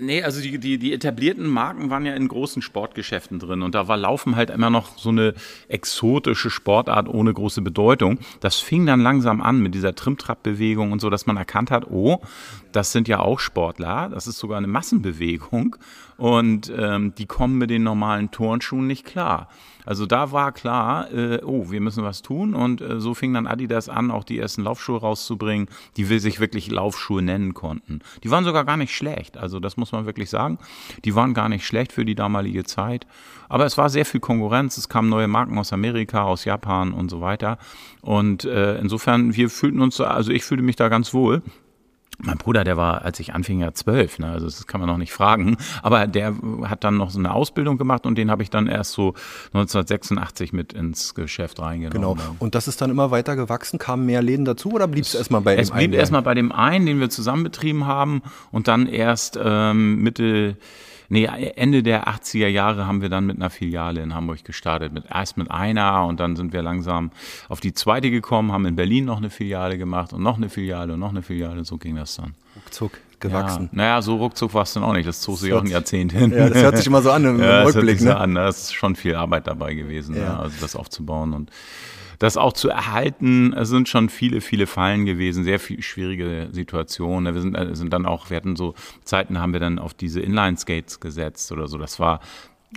Nee, 0.02 0.24
also 0.24 0.42
die, 0.42 0.58
die, 0.58 0.80
die 0.80 0.94
etablierten 0.94 1.46
Marken 1.48 1.92
waren 1.92 2.08
ja 2.08 2.16
in 2.16 2.28
großen 2.28 2.64
Sportgeschäften 2.64 3.38
drin 3.38 3.62
und 3.62 3.76
da 3.76 3.88
war 3.88 3.98
Laufen 3.98 4.36
halt 4.36 4.50
immer 4.50 4.72
noch 4.72 4.98
so 4.98 5.10
eine 5.10 5.36
exotische 5.68 6.50
Sportart 6.50 7.08
ohne 7.08 7.32
große 7.32 7.62
Bedeutung. 7.62 8.18
Das 8.40 8.56
fing 8.56 8.88
dann 8.88 9.02
langsam 9.02 9.42
an 9.42 9.60
mit 9.60 9.76
dieser 9.76 9.94
Trimtrap-Bewegung 9.94 10.92
und 10.92 11.02
so, 11.02 11.12
dass 11.12 11.28
man 11.28 11.38
erkannt 11.38 11.70
hat, 11.70 11.86
oh, 11.92 12.20
das 12.72 12.92
sind 12.92 13.08
ja 13.08 13.20
auch 13.20 13.40
Sportler, 13.40 14.10
das 14.10 14.28
ist 14.28 14.40
sogar 14.40 14.58
eine 14.58 14.68
Massenbewegung 14.68 15.76
und 16.18 16.72
ähm, 16.78 17.16
die 17.16 17.26
kommen 17.26 17.58
mit 17.58 17.70
den 17.70 17.84
normalen 17.84 18.32
Turnschuhen 18.32 18.88
nicht 18.88 19.06
klar. 19.06 19.50
Also 19.86 20.06
da 20.06 20.32
war 20.32 20.52
klar, 20.52 21.12
äh, 21.12 21.42
oh, 21.44 21.72
wir 21.72 21.82
müssen 21.82 22.04
was 22.04 22.22
tun 22.22 22.54
und 22.54 22.82
äh, 22.82 23.00
so 23.00 23.16
fing 23.16 23.34
dann 23.34 23.48
Adidas 23.48 23.90
an, 23.90 24.12
auch 24.12 24.24
die 24.24 24.38
ersten 24.38 24.62
Laufschuhe 24.62 25.00
rauszubringen, 25.00 25.68
die 25.98 26.10
will 26.10 26.20
sich 26.20 26.40
wirklich 26.40 26.70
Laufschuhe 26.70 27.22
nennen 27.22 27.54
konnten. 27.54 28.02
Die 28.24 28.30
waren 28.30 28.44
sogar 28.44 28.66
gar 28.66 28.78
nicht 28.78 28.96
schlecht, 28.96 29.38
also 29.38 29.60
das 29.60 29.78
muss 29.78 29.92
man 29.92 30.06
wirklich 30.06 30.30
sagen. 30.30 30.60
Die 31.04 31.16
waren 31.16 31.34
gar 31.34 31.50
nicht 31.50 31.66
schlecht 31.66 31.92
für 31.92 32.06
die 32.06 32.16
damalige 32.16 32.64
Zeit, 32.64 33.08
aber 33.50 33.66
es 33.66 33.78
war 33.78 33.90
sehr 33.90 34.06
viel 34.06 34.20
Konkurrenz, 34.20 34.78
es 34.78 34.90
kamen 34.90 35.10
neue 35.10 35.28
Marken 35.28 35.58
aus 35.58 35.74
Amerika, 35.74 36.24
aus 36.24 36.46
Japan 36.46 36.94
und 36.94 37.10
so 37.10 37.22
weiter 37.22 37.58
und 38.02 38.46
äh, 38.46 38.78
insofern, 38.78 39.36
wir 39.36 39.50
fühlten 39.50 39.82
uns, 39.82 40.00
also 40.00 40.32
ich 40.32 40.44
fühlte 40.44 40.64
mich 40.64 40.76
da 40.76 40.90
ganz 40.90 41.14
wohl 41.14 41.42
mein 42.24 42.38
Bruder, 42.38 42.64
der 42.64 42.78
war, 42.78 43.04
als 43.04 43.20
ich 43.20 43.34
anfing, 43.34 43.60
ja 43.60 43.74
zwölf, 43.74 44.20
ne? 44.20 44.28
also 44.28 44.46
das 44.46 44.68
kann 44.68 44.80
man 44.80 44.90
noch 44.90 44.98
nicht 44.98 45.14
fragen, 45.14 45.58
aber 45.82 46.08
der 46.08 46.36
hat 46.64 46.84
dann 46.84 46.98
noch 46.98 47.10
so 47.10 47.20
eine 47.20 47.34
Ausbildung 47.34 47.78
gemacht 47.78 48.06
und 48.06 48.18
den 48.18 48.32
habe 48.32 48.44
ich 48.44 48.50
dann 48.50 48.68
erst 48.68 48.94
so 48.94 49.14
1986 49.54 50.54
mit 50.54 50.74
ins 50.74 51.16
Geschäft 51.16 51.60
reingenommen. 51.60 52.18
Genau, 52.18 52.36
und 52.40 52.56
das 52.56 52.68
ist 52.68 52.82
dann 52.82 52.90
immer 52.90 53.12
weiter 53.12 53.36
gewachsen, 53.36 53.80
kamen 53.80 54.06
mehr 54.06 54.22
Läden 54.22 54.46
dazu 54.46 54.72
oder 54.72 54.88
blieb 54.88 55.06
es 55.06 55.16
erstmal 55.16 55.42
bei 55.42 55.56
dem 55.56 55.60
einen? 55.60 55.64
Es 55.64 55.72
blieb 55.72 55.94
erstmal 55.94 56.22
bei 56.22 56.34
dem 56.34 56.52
einen, 56.52 56.86
den 56.86 57.00
wir 57.00 57.10
zusammen 57.10 57.44
betrieben 57.44 57.88
haben 57.88 58.22
und 58.52 58.68
dann 58.68 58.88
erst 58.88 59.40
ähm, 59.42 60.02
Mitte 60.02 60.58
Nee, 61.12 61.26
Ende 61.26 61.84
der 61.84 62.08
80er 62.08 62.48
Jahre 62.48 62.88
haben 62.88 63.02
wir 63.02 63.10
dann 63.10 63.26
mit 63.26 63.36
einer 63.36 63.50
Filiale 63.50 64.02
in 64.02 64.16
Hamburg 64.16 64.46
gestartet. 64.46 64.94
Mit, 64.94 65.04
erst 65.14 65.36
mit 65.36 65.52
einer 65.52 66.06
und 66.06 66.22
dann 66.22 66.38
sind 66.38 66.54
wir 66.54 66.62
langsam 66.62 67.12
auf 67.50 67.60
die 67.60 67.74
zweite 67.74 68.10
gekommen, 68.10 68.54
haben 68.54 68.66
in 68.66 68.78
Berlin 68.78 69.04
noch 69.04 69.18
eine 69.18 69.30
Filiale 69.30 69.78
gemacht 69.78 70.14
und 70.14 70.24
noch 70.24 70.38
eine 70.38 70.48
Filiale 70.48 70.94
und 70.94 71.02
noch 71.02 71.10
eine 71.10 71.22
Filiale. 71.22 71.66
So 71.66 71.78
ging 71.78 71.98
das 71.98 72.16
dann. 72.16 72.34
Ruckzuck 72.56 72.94
gewachsen. 73.20 73.64
Ja, 73.74 73.78
naja, 73.78 74.02
so 74.02 74.16
ruckzuck 74.16 74.54
war 74.54 74.64
es 74.64 74.72
dann 74.72 74.84
auch 74.84 74.94
nicht. 74.94 75.06
Das 75.06 75.20
zog 75.20 75.38
sich 75.38 75.52
auch 75.52 75.60
ein 75.62 75.68
Jahrzehnt 75.68 76.14
hin. 76.14 76.32
Ja, 76.32 76.48
das 76.48 76.64
hört 76.64 76.78
sich 76.78 76.88
immer 76.88 77.02
so 77.02 77.12
an 77.12 77.26
im, 77.26 77.40
ja, 77.44 77.64
Rückblick. 77.64 77.98
Das, 77.98 78.06
ne? 78.06 78.12
so 78.12 78.18
an. 78.18 78.36
das 78.36 78.58
ist 78.62 78.74
schon 78.74 78.96
viel 78.96 79.16
Arbeit 79.16 79.48
dabei 79.48 79.74
gewesen, 79.74 80.16
ja. 80.16 80.22
Ne? 80.22 80.40
also 80.40 80.56
das 80.62 80.78
aufzubauen 80.78 81.34
und 81.34 81.52
das 82.22 82.38
auch 82.38 82.54
zu 82.54 82.70
erhalten, 82.70 83.52
es 83.54 83.70
sind 83.70 83.90
schon 83.90 84.08
viele, 84.08 84.42
viele 84.42 84.68
Fallen 84.68 85.06
gewesen, 85.06 85.44
sehr 85.44 85.60
viel 85.60 85.82
schwierige 85.82 86.50
Situationen. 86.52 87.34
Wir 87.34 87.42
sind, 87.42 87.56
äh, 87.56 87.76
sind 87.76 87.92
dann 87.92 88.06
auch, 88.06 88.30
wir 88.30 88.38
hatten 88.38 88.56
so 88.56 88.76
Zeiten, 89.04 89.40
haben 89.40 89.54
wir 89.54 89.60
dann 89.60 89.80
auf 89.80 89.96
diese 89.96 90.20
Inline-Skates 90.20 91.00
gesetzt 91.00 91.52
oder 91.52 91.68
so. 91.68 91.80
Das 91.80 92.00
war 92.00 92.20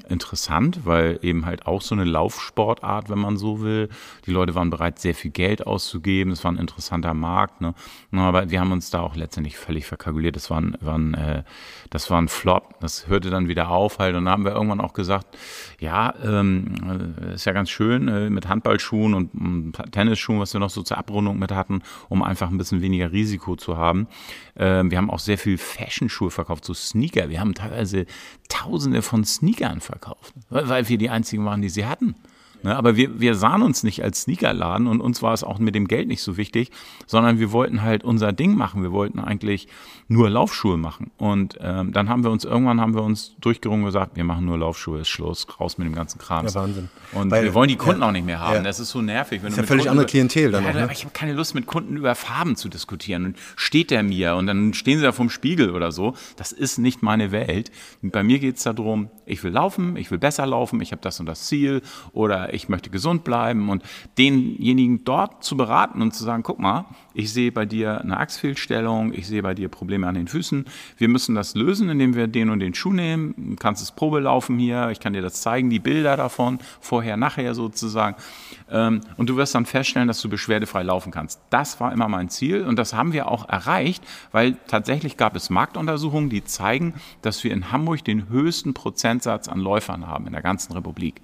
interessant, 0.08 0.80
weil 0.84 1.18
eben 1.20 1.44
halt 1.44 1.66
auch 1.66 1.82
so 1.82 1.94
eine 1.94 2.04
Laufsportart, 2.04 3.10
wenn 3.10 3.18
man 3.18 3.36
so 3.36 3.60
will. 3.60 3.90
Die 4.24 4.30
Leute 4.30 4.54
waren 4.54 4.70
bereit, 4.70 4.98
sehr 4.98 5.14
viel 5.14 5.30
Geld 5.30 5.66
auszugeben. 5.66 6.32
Es 6.32 6.42
war 6.42 6.50
ein 6.50 6.56
interessanter 6.56 7.12
Markt. 7.12 7.60
Ne? 7.60 7.74
Aber 8.18 8.50
wir 8.50 8.60
haben 8.60 8.72
uns 8.72 8.90
da 8.90 9.00
auch 9.00 9.16
letztendlich 9.16 9.56
völlig 9.56 9.86
verkalkuliert. 9.86 10.36
Das 10.36 10.50
war 10.50 10.60
ein, 10.60 10.76
war 10.80 10.98
ein, 10.98 11.14
äh, 11.14 11.42
das 11.90 12.10
war 12.10 12.20
ein 12.20 12.28
Flop. 12.28 12.74
Das 12.80 13.08
hörte 13.08 13.30
dann 13.30 13.48
wieder 13.48 13.70
auf 13.70 13.98
halt. 13.98 14.14
Und 14.14 14.24
dann 14.24 14.32
haben 14.32 14.44
wir 14.44 14.52
irgendwann 14.52 14.80
auch 14.80 14.92
gesagt, 14.92 15.36
ja, 15.78 16.14
ähm, 16.22 16.74
äh, 17.22 17.34
ist 17.34 17.44
ja 17.44 17.52
ganz 17.52 17.70
schön 17.70 18.08
äh, 18.08 18.30
mit 18.30 18.48
Handballschuhen 18.48 19.14
und 19.14 19.34
um, 19.34 19.72
Tennisschuhen, 19.90 20.40
was 20.40 20.52
wir 20.52 20.60
noch 20.60 20.70
so 20.70 20.82
zur 20.82 20.98
Abrundung 20.98 21.38
mit 21.38 21.52
hatten, 21.52 21.82
um 22.08 22.22
einfach 22.22 22.50
ein 22.50 22.58
bisschen 22.58 22.82
weniger 22.82 23.12
Risiko 23.12 23.56
zu 23.56 23.76
haben. 23.76 24.08
Ähm, 24.56 24.90
wir 24.90 24.98
haben 24.98 25.10
auch 25.10 25.18
sehr 25.18 25.38
viel 25.38 25.58
Fashion-Schuhe 25.58 26.30
verkauft, 26.30 26.64
so 26.64 26.74
Sneaker. 26.74 27.28
Wir 27.28 27.40
haben 27.40 27.54
teilweise 27.54 28.06
Tausende 28.48 29.02
von 29.02 29.24
Sneakern 29.24 29.80
verkauft, 29.80 30.34
weil 30.50 30.88
wir 30.88 30.98
die 30.98 31.10
einzigen 31.10 31.44
waren, 31.44 31.62
die 31.62 31.68
sie 31.68 31.86
hatten. 31.86 32.14
Ne, 32.64 32.74
aber 32.74 32.96
wir, 32.96 33.20
wir 33.20 33.34
sahen 33.34 33.60
uns 33.60 33.82
nicht 33.82 34.02
als 34.02 34.22
Sneakerladen 34.22 34.86
und 34.86 35.02
uns 35.02 35.20
war 35.20 35.34
es 35.34 35.44
auch 35.44 35.58
mit 35.58 35.74
dem 35.74 35.86
Geld 35.86 36.08
nicht 36.08 36.22
so 36.22 36.38
wichtig, 36.38 36.70
sondern 37.06 37.38
wir 37.38 37.52
wollten 37.52 37.82
halt 37.82 38.04
unser 38.04 38.32
Ding 38.32 38.56
machen. 38.56 38.82
Wir 38.82 38.90
wollten 38.90 39.18
eigentlich 39.18 39.68
nur 40.08 40.30
Laufschuhe 40.30 40.78
machen. 40.78 41.10
Und 41.18 41.58
ähm, 41.60 41.92
dann 41.92 42.08
haben 42.08 42.24
wir 42.24 42.30
uns 42.30 42.46
irgendwann 42.46 42.80
haben 42.80 42.94
wir 42.94 43.02
uns 43.02 43.36
durchgerungen 43.38 43.84
gesagt, 43.84 44.16
wir 44.16 44.24
machen 44.24 44.46
nur 44.46 44.56
Laufschuhe, 44.56 45.00
ist 45.00 45.08
Schluss, 45.08 45.46
raus 45.60 45.76
mit 45.76 45.86
dem 45.86 45.94
ganzen 45.94 46.18
Kram. 46.18 46.46
Ja, 46.46 46.54
Wahnsinn. 46.54 46.88
Und 47.12 47.30
Weil, 47.30 47.44
wir 47.44 47.52
wollen 47.52 47.68
die 47.68 47.76
Kunden 47.76 48.00
ja, 48.00 48.08
auch 48.08 48.12
nicht 48.12 48.24
mehr 48.24 48.40
haben. 48.40 48.56
Ja. 48.56 48.62
Das 48.62 48.80
ist 48.80 48.88
so 48.88 49.02
nervig. 49.02 49.42
Wenn 49.42 49.50
das 49.50 49.58
ist 49.58 49.64
ja 49.64 49.66
völlig 49.66 49.90
andere 49.90 50.06
Klientel 50.06 50.50
dann 50.50 50.64
ja, 50.64 50.72
noch, 50.72 50.80
ne? 50.80 50.88
Ich 50.90 51.04
habe 51.04 51.12
keine 51.12 51.34
Lust, 51.34 51.54
mit 51.54 51.66
Kunden 51.66 51.98
über 51.98 52.14
Farben 52.14 52.56
zu 52.56 52.70
diskutieren. 52.70 53.26
Und 53.26 53.36
steht 53.56 53.90
der 53.90 54.02
mir 54.02 54.36
und 54.36 54.46
dann 54.46 54.72
stehen 54.72 54.96
sie 54.96 55.04
da 55.04 55.12
vom 55.12 55.28
Spiegel 55.28 55.68
oder 55.68 55.92
so. 55.92 56.14
Das 56.36 56.50
ist 56.50 56.78
nicht 56.78 57.02
meine 57.02 57.30
Welt. 57.30 57.70
Und 58.00 58.12
bei 58.12 58.22
mir 58.22 58.38
geht 58.38 58.56
es 58.56 58.62
darum, 58.62 59.10
ich 59.26 59.44
will 59.44 59.52
laufen, 59.52 59.96
ich 59.96 60.10
will 60.10 60.18
besser 60.18 60.46
laufen, 60.46 60.80
ich 60.80 60.92
habe 60.92 61.02
das 61.02 61.20
und 61.20 61.26
das 61.26 61.46
Ziel 61.46 61.82
oder 62.12 62.53
ich 62.54 62.68
möchte 62.68 62.90
gesund 62.90 63.24
bleiben 63.24 63.68
und 63.68 63.82
denjenigen 64.16 65.04
dort 65.04 65.44
zu 65.44 65.56
beraten 65.56 66.00
und 66.00 66.14
zu 66.14 66.24
sagen, 66.24 66.42
guck 66.42 66.58
mal, 66.58 66.86
ich 67.12 67.32
sehe 67.32 67.52
bei 67.52 67.64
dir 67.66 68.00
eine 68.00 68.16
Achsfehlstellung, 68.16 69.12
ich 69.12 69.26
sehe 69.26 69.42
bei 69.42 69.54
dir 69.54 69.68
Probleme 69.68 70.06
an 70.06 70.14
den 70.14 70.28
Füßen. 70.28 70.64
Wir 70.96 71.08
müssen 71.08 71.34
das 71.34 71.54
lösen, 71.54 71.88
indem 71.88 72.14
wir 72.14 72.26
den 72.26 72.50
und 72.50 72.60
den 72.60 72.74
Schuh 72.74 72.92
nehmen. 72.92 73.34
Du 73.36 73.56
kannst 73.56 73.82
es 73.82 73.92
Probe 73.92 74.20
laufen 74.20 74.58
hier, 74.58 74.90
ich 74.90 75.00
kann 75.00 75.12
dir 75.12 75.22
das 75.22 75.40
zeigen, 75.40 75.70
die 75.70 75.78
Bilder 75.78 76.16
davon, 76.16 76.58
vorher, 76.80 77.16
nachher 77.16 77.54
sozusagen. 77.54 78.16
Ähm, 78.70 79.00
und 79.16 79.30
du 79.30 79.36
wirst 79.36 79.54
dann 79.54 79.66
feststellen, 79.66 80.08
dass 80.08 80.20
du 80.20 80.28
beschwerdefrei 80.28 80.82
laufen 80.82 81.12
kannst. 81.12 81.40
Das 81.50 81.80
war 81.80 81.92
immer 81.92 82.08
mein 82.08 82.28
Ziel 82.28 82.64
und 82.64 82.76
das 82.76 82.94
haben 82.94 83.12
wir 83.12 83.28
auch 83.28 83.48
erreicht, 83.48 84.02
weil 84.32 84.56
tatsächlich 84.66 85.16
gab 85.16 85.36
es 85.36 85.50
Marktuntersuchungen, 85.50 86.30
die 86.30 86.44
zeigen, 86.44 86.94
dass 87.22 87.44
wir 87.44 87.52
in 87.52 87.70
Hamburg 87.70 88.04
den 88.04 88.28
höchsten 88.28 88.74
Prozentsatz 88.74 89.48
an 89.48 89.60
Läufern 89.60 90.06
haben 90.06 90.26
in 90.26 90.32
der 90.32 90.42
ganzen 90.42 90.72
Republik. 90.72 91.20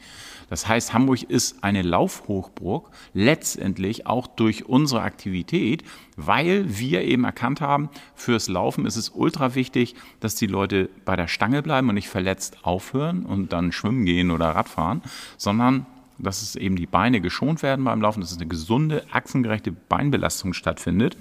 Das 0.50 0.68
heißt, 0.68 0.92
Hamburg 0.92 1.22
ist 1.22 1.64
eine 1.64 1.80
Laufhochburg, 1.80 2.90
letztendlich 3.14 4.06
auch 4.06 4.26
durch 4.26 4.66
unsere 4.66 5.00
Aktivität, 5.00 5.84
weil 6.16 6.64
wir 6.78 7.02
eben 7.02 7.24
erkannt 7.24 7.62
haben, 7.62 7.88
fürs 8.14 8.48
Laufen 8.48 8.84
ist 8.84 8.96
es 8.96 9.10
ultra 9.10 9.54
wichtig, 9.54 9.94
dass 10.18 10.34
die 10.34 10.48
Leute 10.48 10.90
bei 11.06 11.16
der 11.16 11.28
Stange 11.28 11.62
bleiben 11.62 11.88
und 11.88 11.94
nicht 11.94 12.08
verletzt 12.08 12.58
aufhören 12.62 13.24
und 13.24 13.52
dann 13.52 13.72
schwimmen 13.72 14.04
gehen 14.04 14.30
oder 14.30 14.50
Radfahren, 14.50 15.02
sondern 15.38 15.86
dass 16.18 16.42
es 16.42 16.56
eben 16.56 16.76
die 16.76 16.86
Beine 16.86 17.20
geschont 17.20 17.62
werden 17.62 17.84
beim 17.84 18.02
Laufen, 18.02 18.20
dass 18.20 18.32
es 18.32 18.36
eine 18.36 18.48
gesunde, 18.48 19.04
achsengerechte 19.10 19.72
Beinbelastung 19.72 20.52
stattfindet. 20.52 21.16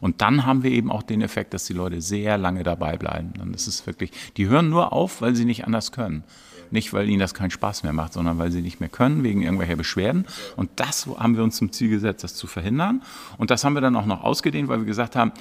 Und 0.00 0.20
dann 0.20 0.46
haben 0.46 0.62
wir 0.62 0.70
eben 0.70 0.90
auch 0.90 1.02
den 1.02 1.22
Effekt, 1.22 1.54
dass 1.54 1.64
die 1.64 1.72
Leute 1.72 2.00
sehr 2.00 2.38
lange 2.38 2.62
dabei 2.62 2.96
bleiben. 2.96 3.32
Dann 3.36 3.54
ist 3.54 3.66
es 3.66 3.86
wirklich, 3.86 4.10
die 4.36 4.48
hören 4.48 4.68
nur 4.68 4.92
auf, 4.92 5.20
weil 5.20 5.34
sie 5.34 5.44
nicht 5.44 5.64
anders 5.64 5.92
können. 5.92 6.24
Nicht, 6.70 6.94
weil 6.94 7.08
ihnen 7.08 7.20
das 7.20 7.34
keinen 7.34 7.50
Spaß 7.50 7.82
mehr 7.82 7.92
macht, 7.92 8.14
sondern 8.14 8.38
weil 8.38 8.50
sie 8.50 8.62
nicht 8.62 8.80
mehr 8.80 8.88
können 8.88 9.22
wegen 9.22 9.42
irgendwelcher 9.42 9.76
Beschwerden. 9.76 10.26
Und 10.56 10.70
das 10.76 11.06
haben 11.06 11.36
wir 11.36 11.44
uns 11.44 11.56
zum 11.56 11.70
Ziel 11.70 11.90
gesetzt, 11.90 12.24
das 12.24 12.34
zu 12.34 12.46
verhindern. 12.46 13.02
Und 13.36 13.50
das 13.50 13.62
haben 13.62 13.74
wir 13.74 13.82
dann 13.82 13.94
auch 13.94 14.06
noch 14.06 14.24
ausgedehnt, 14.24 14.68
weil 14.68 14.78
wir 14.78 14.86
gesagt 14.86 15.14
haben, 15.14 15.32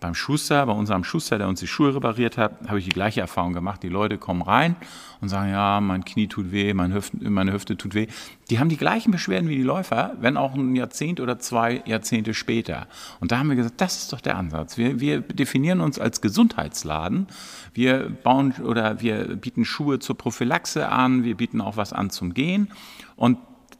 beim 0.00 0.14
Schuster, 0.14 0.64
bei 0.66 0.72
unserem 0.72 1.02
Schuster, 1.02 1.38
der 1.38 1.48
uns 1.48 1.60
die 1.60 1.66
Schuhe 1.66 1.94
repariert 1.94 2.38
hat, 2.38 2.68
habe 2.68 2.78
ich 2.78 2.84
die 2.84 2.90
gleiche 2.90 3.20
Erfahrung 3.20 3.52
gemacht. 3.52 3.82
Die 3.82 3.88
Leute 3.88 4.16
kommen 4.16 4.42
rein 4.42 4.76
und 5.20 5.28
sagen, 5.28 5.50
ja, 5.50 5.80
mein 5.80 6.04
Knie 6.04 6.28
tut 6.28 6.52
weh, 6.52 6.72
meine 6.72 6.94
Hüfte, 6.94 7.28
meine 7.28 7.52
Hüfte 7.52 7.76
tut 7.76 7.94
weh. 7.94 8.06
Die 8.50 8.60
haben 8.60 8.68
die 8.68 8.76
gleichen 8.76 9.10
Beschwerden 9.10 9.48
wie 9.48 9.56
die 9.56 9.62
Läufer, 9.62 10.14
wenn 10.20 10.36
auch 10.36 10.54
ein 10.54 10.76
Jahrzehnt 10.76 11.18
oder 11.18 11.40
zwei 11.40 11.82
Jahrzehnte 11.84 12.32
später. 12.32 12.86
Und 13.18 13.32
da 13.32 13.38
haben 13.38 13.48
wir 13.48 13.56
gesagt, 13.56 13.80
das 13.80 13.98
ist 13.98 14.12
doch 14.12 14.20
der 14.20 14.36
Ansatz. 14.36 14.78
Wir, 14.78 15.00
wir 15.00 15.20
definieren 15.20 15.80
uns 15.80 15.98
als 15.98 16.20
Gesundheitsladen. 16.20 17.26
Wir 17.74 18.08
bauen 18.08 18.54
oder 18.62 19.00
wir 19.00 19.36
bieten 19.36 19.64
Schuhe 19.64 19.98
zur 19.98 20.16
Prophylaxe 20.16 20.88
an, 20.88 21.24
wir 21.24 21.36
bieten 21.36 21.60
auch 21.60 21.76
was 21.76 21.92
an 21.92 22.10
zum 22.10 22.34
Gehen. 22.34 22.68
Und 23.16 23.38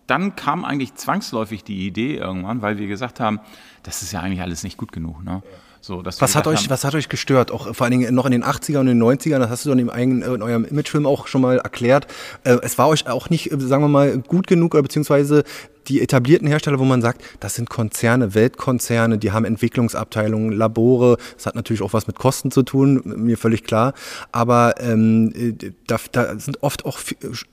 dann 0.09 0.35
kam 0.37 0.65
eigentlich 0.65 0.95
zwangsläufig 0.95 1.63
die 1.63 1.87
Idee 1.87 2.17
irgendwann, 2.17 2.63
weil 2.63 2.79
wir 2.79 2.89
gesagt 2.89 3.21
haben, 3.21 3.41
das 3.83 4.03
ist 4.03 4.13
ja 4.13 4.21
eigentlich 4.21 4.41
alles 4.41 4.65
nicht 4.65 4.79
gut 4.79 4.91
genug. 4.91 5.23
Ne? 5.23 5.43
So, 5.81 6.05
was, 6.05 6.35
hat 6.35 6.47
euch, 6.47 6.61
haben, 6.61 6.71
was 6.71 6.85
hat 6.85 6.95
euch 6.95 7.09
gestört? 7.09 7.51
Auch 7.51 7.75
vor 7.75 7.85
allen 7.85 7.99
Dingen 7.99 8.15
noch 8.15 8.27
in 8.27 8.33
den 8.33 8.45
80er 8.45 8.79
und 8.79 8.87
den 8.87 9.03
90ern, 9.03 9.39
das 9.39 9.51
hast 9.51 9.65
du 9.65 9.71
dann 9.71 9.79
im 9.79 9.91
eigenen, 9.91 10.23
in 10.23 10.43
eurem 10.43 10.65
Imagefilm 10.65 11.07
auch 11.07 11.27
schon 11.27 11.41
mal 11.41 11.59
erklärt. 11.59 12.07
Äh, 12.45 12.59
es 12.63 12.79
war 12.79 12.89
euch 12.89 13.09
auch 13.09 13.31
nicht, 13.31 13.53
äh, 13.53 13.61
sagen 13.61 13.83
wir 13.83 13.89
mal, 13.89 14.19
gut 14.19 14.47
genug 14.47 14.75
oder 14.75 14.83
beziehungsweise 14.83 15.45
die 15.89 16.03
etablierten 16.03 16.47
Hersteller, 16.47 16.79
wo 16.79 16.85
man 16.85 17.01
sagt, 17.01 17.23
das 17.41 17.55
sind 17.55 17.71
Konzerne, 17.71 18.35
Weltkonzerne, 18.35 19.19
die 19.19 19.33
haben 19.33 19.45
Entwicklungsabteilungen, 19.45 20.53
Labore. 20.53 21.17
Das 21.37 21.47
hat 21.47 21.55
natürlich 21.55 21.83
auch 21.83 21.93
was 21.93 22.07
mit 22.07 22.17
Kosten 22.17 22.51
zu 22.51 22.63
tun, 22.63 23.03
mir 23.05 23.39
völlig 23.39 23.65
klar. 23.65 23.95
Aber 24.33 24.75
ähm, 24.81 25.33
äh, 25.35 25.73
da, 25.87 25.99
da 26.13 26.39
sind 26.39 26.63
oft 26.63 26.85
auch 26.85 26.99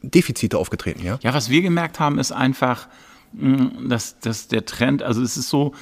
Defizite 0.02 0.58
aufgetreten. 0.58 1.04
Ja, 1.04 1.20
ja 1.22 1.34
was 1.34 1.50
wir 1.50 1.62
gemerkt 1.62 2.00
haben, 2.00 2.20
ist 2.20 2.32
einfach, 2.32 2.88
mm, 3.34 3.88
dass, 3.88 4.20
dass 4.20 4.48
der 4.48 4.66
Trend, 4.66 5.02
also 5.04 5.22
es 5.22 5.38
ist 5.38 5.50
so, 5.50 5.74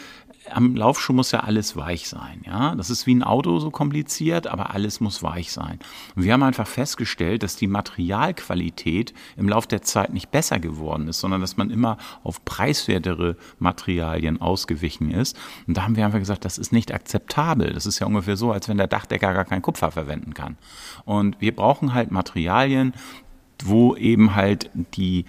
am 0.51 0.75
Laufschuh 0.75 1.13
muss 1.13 1.31
ja 1.31 1.41
alles 1.41 1.75
weich 1.75 2.09
sein. 2.09 2.41
Ja? 2.45 2.75
Das 2.75 2.89
ist 2.89 3.07
wie 3.07 3.15
ein 3.15 3.23
Auto 3.23 3.59
so 3.59 3.71
kompliziert, 3.71 4.47
aber 4.47 4.73
alles 4.73 4.99
muss 4.99 5.23
weich 5.23 5.51
sein. 5.51 5.79
Und 6.15 6.23
wir 6.23 6.33
haben 6.33 6.43
einfach 6.43 6.67
festgestellt, 6.67 7.43
dass 7.43 7.55
die 7.55 7.67
Materialqualität 7.67 9.13
im 9.37 9.49
Laufe 9.49 9.67
der 9.67 9.81
Zeit 9.81 10.13
nicht 10.13 10.31
besser 10.31 10.59
geworden 10.59 11.07
ist, 11.07 11.19
sondern 11.19 11.41
dass 11.41 11.57
man 11.57 11.69
immer 11.69 11.97
auf 12.23 12.43
preiswertere 12.45 13.37
Materialien 13.59 14.41
ausgewichen 14.41 15.11
ist. 15.11 15.37
Und 15.67 15.77
da 15.77 15.83
haben 15.83 15.95
wir 15.95 16.05
einfach 16.05 16.19
gesagt, 16.19 16.45
das 16.45 16.57
ist 16.57 16.73
nicht 16.73 16.93
akzeptabel. 16.93 17.73
Das 17.73 17.85
ist 17.85 17.99
ja 17.99 18.07
ungefähr 18.07 18.37
so, 18.37 18.51
als 18.51 18.67
wenn 18.67 18.77
der 18.77 18.87
Dachdecker 18.87 19.33
gar 19.33 19.45
kein 19.45 19.61
Kupfer 19.61 19.91
verwenden 19.91 20.33
kann. 20.33 20.57
Und 21.05 21.39
wir 21.41 21.55
brauchen 21.55 21.93
halt 21.93 22.11
Materialien, 22.11 22.93
wo 23.63 23.95
eben 23.95 24.35
halt 24.35 24.69
die 24.73 25.25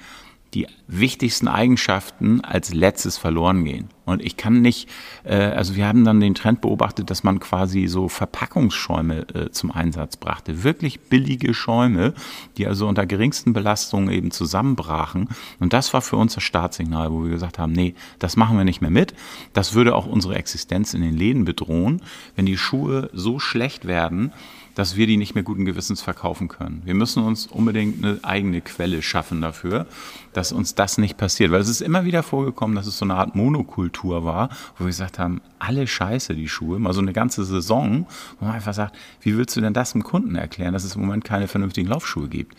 die 0.54 0.66
wichtigsten 0.86 1.48
Eigenschaften 1.48 2.40
als 2.42 2.72
letztes 2.72 3.18
verloren 3.18 3.64
gehen. 3.64 3.88
Und 4.04 4.22
ich 4.22 4.36
kann 4.36 4.60
nicht, 4.60 4.88
äh, 5.24 5.34
also 5.34 5.76
wir 5.76 5.86
haben 5.86 6.04
dann 6.04 6.20
den 6.20 6.34
Trend 6.34 6.60
beobachtet, 6.60 7.10
dass 7.10 7.24
man 7.24 7.40
quasi 7.40 7.86
so 7.86 8.08
Verpackungsschäume 8.08 9.26
äh, 9.34 9.50
zum 9.50 9.72
Einsatz 9.72 10.16
brachte. 10.16 10.62
Wirklich 10.62 11.00
billige 11.00 11.54
Schäume, 11.54 12.12
die 12.56 12.66
also 12.66 12.86
unter 12.86 13.06
geringsten 13.06 13.52
Belastungen 13.52 14.10
eben 14.10 14.30
zusammenbrachen. 14.30 15.28
Und 15.58 15.72
das 15.72 15.92
war 15.94 16.02
für 16.02 16.16
uns 16.16 16.34
das 16.34 16.44
Startsignal, 16.44 17.12
wo 17.12 17.24
wir 17.24 17.30
gesagt 17.30 17.58
haben, 17.58 17.72
nee, 17.72 17.94
das 18.18 18.36
machen 18.36 18.56
wir 18.56 18.64
nicht 18.64 18.82
mehr 18.82 18.90
mit. 18.90 19.14
Das 19.54 19.74
würde 19.74 19.94
auch 19.94 20.06
unsere 20.06 20.36
Existenz 20.36 20.94
in 20.94 21.00
den 21.00 21.16
Läden 21.16 21.44
bedrohen, 21.44 22.02
wenn 22.36 22.46
die 22.46 22.58
Schuhe 22.58 23.10
so 23.12 23.38
schlecht 23.38 23.86
werden, 23.86 24.32
dass 24.74 24.96
wir 24.96 25.06
die 25.06 25.16
nicht 25.16 25.34
mehr 25.34 25.44
guten 25.44 25.64
Gewissens 25.64 26.02
verkaufen 26.02 26.48
können. 26.48 26.82
Wir 26.84 26.94
müssen 26.94 27.22
uns 27.22 27.46
unbedingt 27.46 28.04
eine 28.04 28.18
eigene 28.22 28.60
Quelle 28.60 29.02
schaffen 29.02 29.40
dafür, 29.40 29.86
dass 30.32 30.52
uns 30.52 30.74
das 30.74 30.98
nicht 30.98 31.16
passiert. 31.16 31.52
Weil 31.52 31.60
es 31.60 31.68
ist 31.68 31.80
immer 31.80 32.04
wieder 32.04 32.22
vorgekommen, 32.22 32.74
dass 32.76 32.86
es 32.86 32.98
so 32.98 33.04
eine 33.04 33.14
Art 33.14 33.34
Monokultur 33.34 34.24
war, 34.24 34.48
wo 34.76 34.84
wir 34.84 34.88
gesagt 34.88 35.18
haben, 35.18 35.40
alle 35.58 35.86
Scheiße, 35.86 36.34
die 36.34 36.48
Schuhe, 36.48 36.78
mal 36.78 36.92
so 36.92 37.00
eine 37.00 37.12
ganze 37.12 37.44
Saison, 37.44 38.06
wo 38.38 38.46
man 38.46 38.54
einfach 38.54 38.74
sagt, 38.74 38.96
wie 39.20 39.36
willst 39.36 39.56
du 39.56 39.60
denn 39.60 39.74
das 39.74 39.92
dem 39.92 40.02
Kunden 40.02 40.34
erklären, 40.34 40.72
dass 40.72 40.84
es 40.84 40.96
im 40.96 41.02
Moment 41.02 41.24
keine 41.24 41.48
vernünftigen 41.48 41.88
Laufschuhe 41.88 42.28
gibt? 42.28 42.56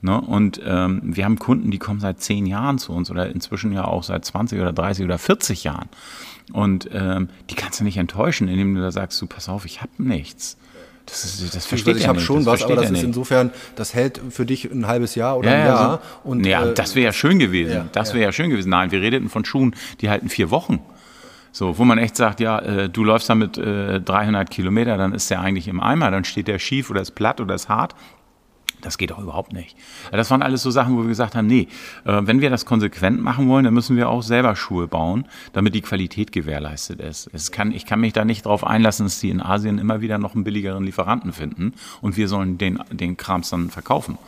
Ne? 0.00 0.20
Und 0.20 0.60
ähm, 0.64 1.00
wir 1.02 1.24
haben 1.24 1.38
Kunden, 1.38 1.70
die 1.70 1.78
kommen 1.78 2.00
seit 2.00 2.20
zehn 2.20 2.46
Jahren 2.46 2.78
zu 2.78 2.92
uns 2.92 3.10
oder 3.10 3.30
inzwischen 3.30 3.72
ja 3.72 3.84
auch 3.84 4.04
seit 4.04 4.24
20 4.24 4.60
oder 4.60 4.72
30 4.72 5.04
oder 5.04 5.18
40 5.18 5.64
Jahren. 5.64 5.88
Und 6.52 6.88
ähm, 6.92 7.28
die 7.50 7.54
kannst 7.54 7.80
du 7.80 7.84
nicht 7.84 7.96
enttäuschen, 7.96 8.48
indem 8.48 8.74
du 8.74 8.80
da 8.80 8.92
sagst, 8.92 9.20
du 9.20 9.26
pass 9.26 9.48
auf, 9.48 9.64
ich 9.64 9.82
habe 9.82 9.92
nichts. 9.98 10.56
Das, 11.08 11.24
ist, 11.24 11.56
das 11.56 11.66
versteht 11.66 11.96
ich, 11.96 12.02
ich 12.02 12.08
habe 12.08 12.20
schon 12.20 12.44
was, 12.44 12.62
aber 12.62 12.76
das 12.76 12.86
ist 12.86 12.90
nicht. 12.92 13.04
insofern, 13.04 13.50
das 13.76 13.94
hält 13.94 14.20
für 14.30 14.44
dich 14.44 14.70
ein 14.70 14.86
halbes 14.86 15.14
Jahr 15.14 15.38
oder 15.38 15.50
ja, 15.50 15.54
ein 15.54 15.66
Jahr. 15.66 15.90
Ja, 15.92 16.00
so, 16.24 16.30
und, 16.30 16.46
ja 16.46 16.66
äh, 16.66 16.74
das 16.74 16.94
wäre 16.94 17.06
ja 17.06 17.12
schön 17.12 17.38
gewesen. 17.38 17.72
Ja, 17.72 17.86
das 17.92 18.10
wäre 18.12 18.22
ja. 18.22 18.28
ja 18.28 18.32
schön 18.32 18.50
gewesen. 18.50 18.68
Nein, 18.70 18.90
wir 18.90 19.00
redeten 19.00 19.28
von 19.28 19.44
Schuhen, 19.44 19.74
die 20.00 20.10
halten 20.10 20.28
vier 20.28 20.50
Wochen. 20.50 20.80
So, 21.50 21.78
wo 21.78 21.84
man 21.84 21.98
echt 21.98 22.16
sagt, 22.16 22.40
ja, 22.40 22.58
äh, 22.58 22.88
du 22.88 23.04
läufst 23.04 23.30
damit 23.30 23.56
äh, 23.56 24.00
300 24.00 24.50
Kilometer, 24.50 24.96
dann 24.96 25.12
ist 25.12 25.30
der 25.30 25.40
eigentlich 25.40 25.66
im 25.66 25.80
Eimer, 25.80 26.10
dann 26.10 26.24
steht 26.24 26.46
der 26.46 26.58
schief 26.58 26.90
oder 26.90 27.00
ist 27.00 27.12
platt 27.12 27.40
oder 27.40 27.54
ist 27.54 27.68
hart. 27.68 27.94
Das 28.80 28.98
geht 28.98 29.10
doch 29.10 29.18
überhaupt 29.18 29.52
nicht. 29.52 29.76
Das 30.12 30.30
waren 30.30 30.42
alles 30.42 30.62
so 30.62 30.70
Sachen, 30.70 30.96
wo 30.96 31.02
wir 31.02 31.08
gesagt 31.08 31.34
haben, 31.34 31.46
nee, 31.46 31.68
äh, 32.04 32.20
wenn 32.22 32.40
wir 32.40 32.50
das 32.50 32.64
konsequent 32.64 33.20
machen 33.20 33.48
wollen, 33.48 33.64
dann 33.64 33.74
müssen 33.74 33.96
wir 33.96 34.08
auch 34.08 34.22
selber 34.22 34.54
Schuhe 34.56 34.86
bauen, 34.86 35.26
damit 35.52 35.74
die 35.74 35.80
Qualität 35.80 36.32
gewährleistet 36.32 37.00
ist. 37.00 37.28
Es 37.32 37.50
kann, 37.50 37.72
ich 37.72 37.86
kann 37.86 38.00
mich 38.00 38.12
da 38.12 38.24
nicht 38.24 38.46
darauf 38.46 38.64
einlassen, 38.64 39.06
dass 39.06 39.20
die 39.20 39.30
in 39.30 39.40
Asien 39.40 39.78
immer 39.78 40.00
wieder 40.00 40.18
noch 40.18 40.34
einen 40.34 40.44
billigeren 40.44 40.84
Lieferanten 40.84 41.32
finden 41.32 41.74
und 42.00 42.16
wir 42.16 42.28
sollen 42.28 42.58
den, 42.58 42.78
den 42.90 43.16
Krams 43.16 43.50
dann 43.50 43.70
verkaufen. 43.70 44.18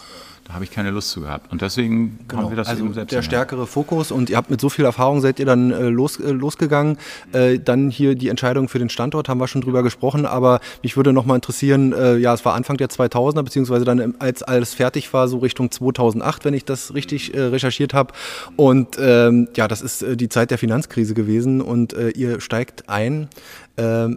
Da 0.51 0.55
habe 0.55 0.65
ich 0.65 0.73
keine 0.73 0.91
Lust 0.91 1.11
zu 1.11 1.21
gehabt. 1.21 1.53
Und 1.53 1.63
deswegen 1.63 2.19
genau. 2.27 2.43
haben 2.43 2.51
wir 2.51 2.57
das 2.57 2.67
also 2.67 2.85
eben 2.85 2.93
selbst. 2.93 3.13
Der 3.13 3.23
stärkere 3.23 3.69
Fokus 3.69 4.11
und 4.11 4.31
ihr 4.31 4.37
habt 4.37 4.51
mit 4.51 4.61
so 4.61 4.69
viel 4.69 4.85
Erfahrung, 4.85 5.21
seid 5.21 5.39
ihr 5.39 5.47
dann 5.47 5.71
äh, 5.71 5.83
los, 5.85 6.19
äh, 6.19 6.33
losgegangen. 6.33 6.99
Äh, 7.31 7.61
dann 7.61 7.89
hier 7.89 8.17
die 8.17 8.27
Entscheidung 8.27 8.69
für 8.69 8.81
den 8.81 8.89
Standort, 8.89 9.29
haben 9.29 9.39
wir 9.39 9.47
schon 9.47 9.61
drüber 9.61 9.85
gesprochen, 9.85 10.27
aber 10.27 10.59
mich 10.83 10.97
würde 10.97 11.13
noch 11.13 11.25
mal 11.25 11.37
interessieren, 11.37 11.93
äh, 11.93 12.17
ja, 12.17 12.35
es 12.35 12.45
war 12.45 12.55
Anfang 12.55 12.79
der 12.79 12.89
2000er, 12.89 13.45
beziehungsweise 13.45 13.85
dann 13.85 14.17
als 14.19 14.43
alles 14.43 14.75
fertig 14.75 15.13
war, 15.13 15.29
so 15.29 15.39
Richtung 15.39 15.71
2008, 15.71 16.45
wenn 16.45 16.55
ich 16.55 16.65
das 16.65 16.95
richtig 16.95 17.33
äh, 17.33 17.43
recherchiert 17.43 17.95
habe. 17.95 18.13
Und 18.57 18.99
ähm, 19.01 19.47
ja, 19.55 19.69
das 19.69 19.83
ist 19.83 20.03
äh, 20.03 20.17
die 20.17 20.29
Zeit 20.29 20.51
der 20.51 20.59
Finanzkrise 20.59 21.15
gewesen 21.15 21.61
und 21.61 21.93
ihr 21.93 22.41
steigt 22.41 22.89
ein 22.89 23.29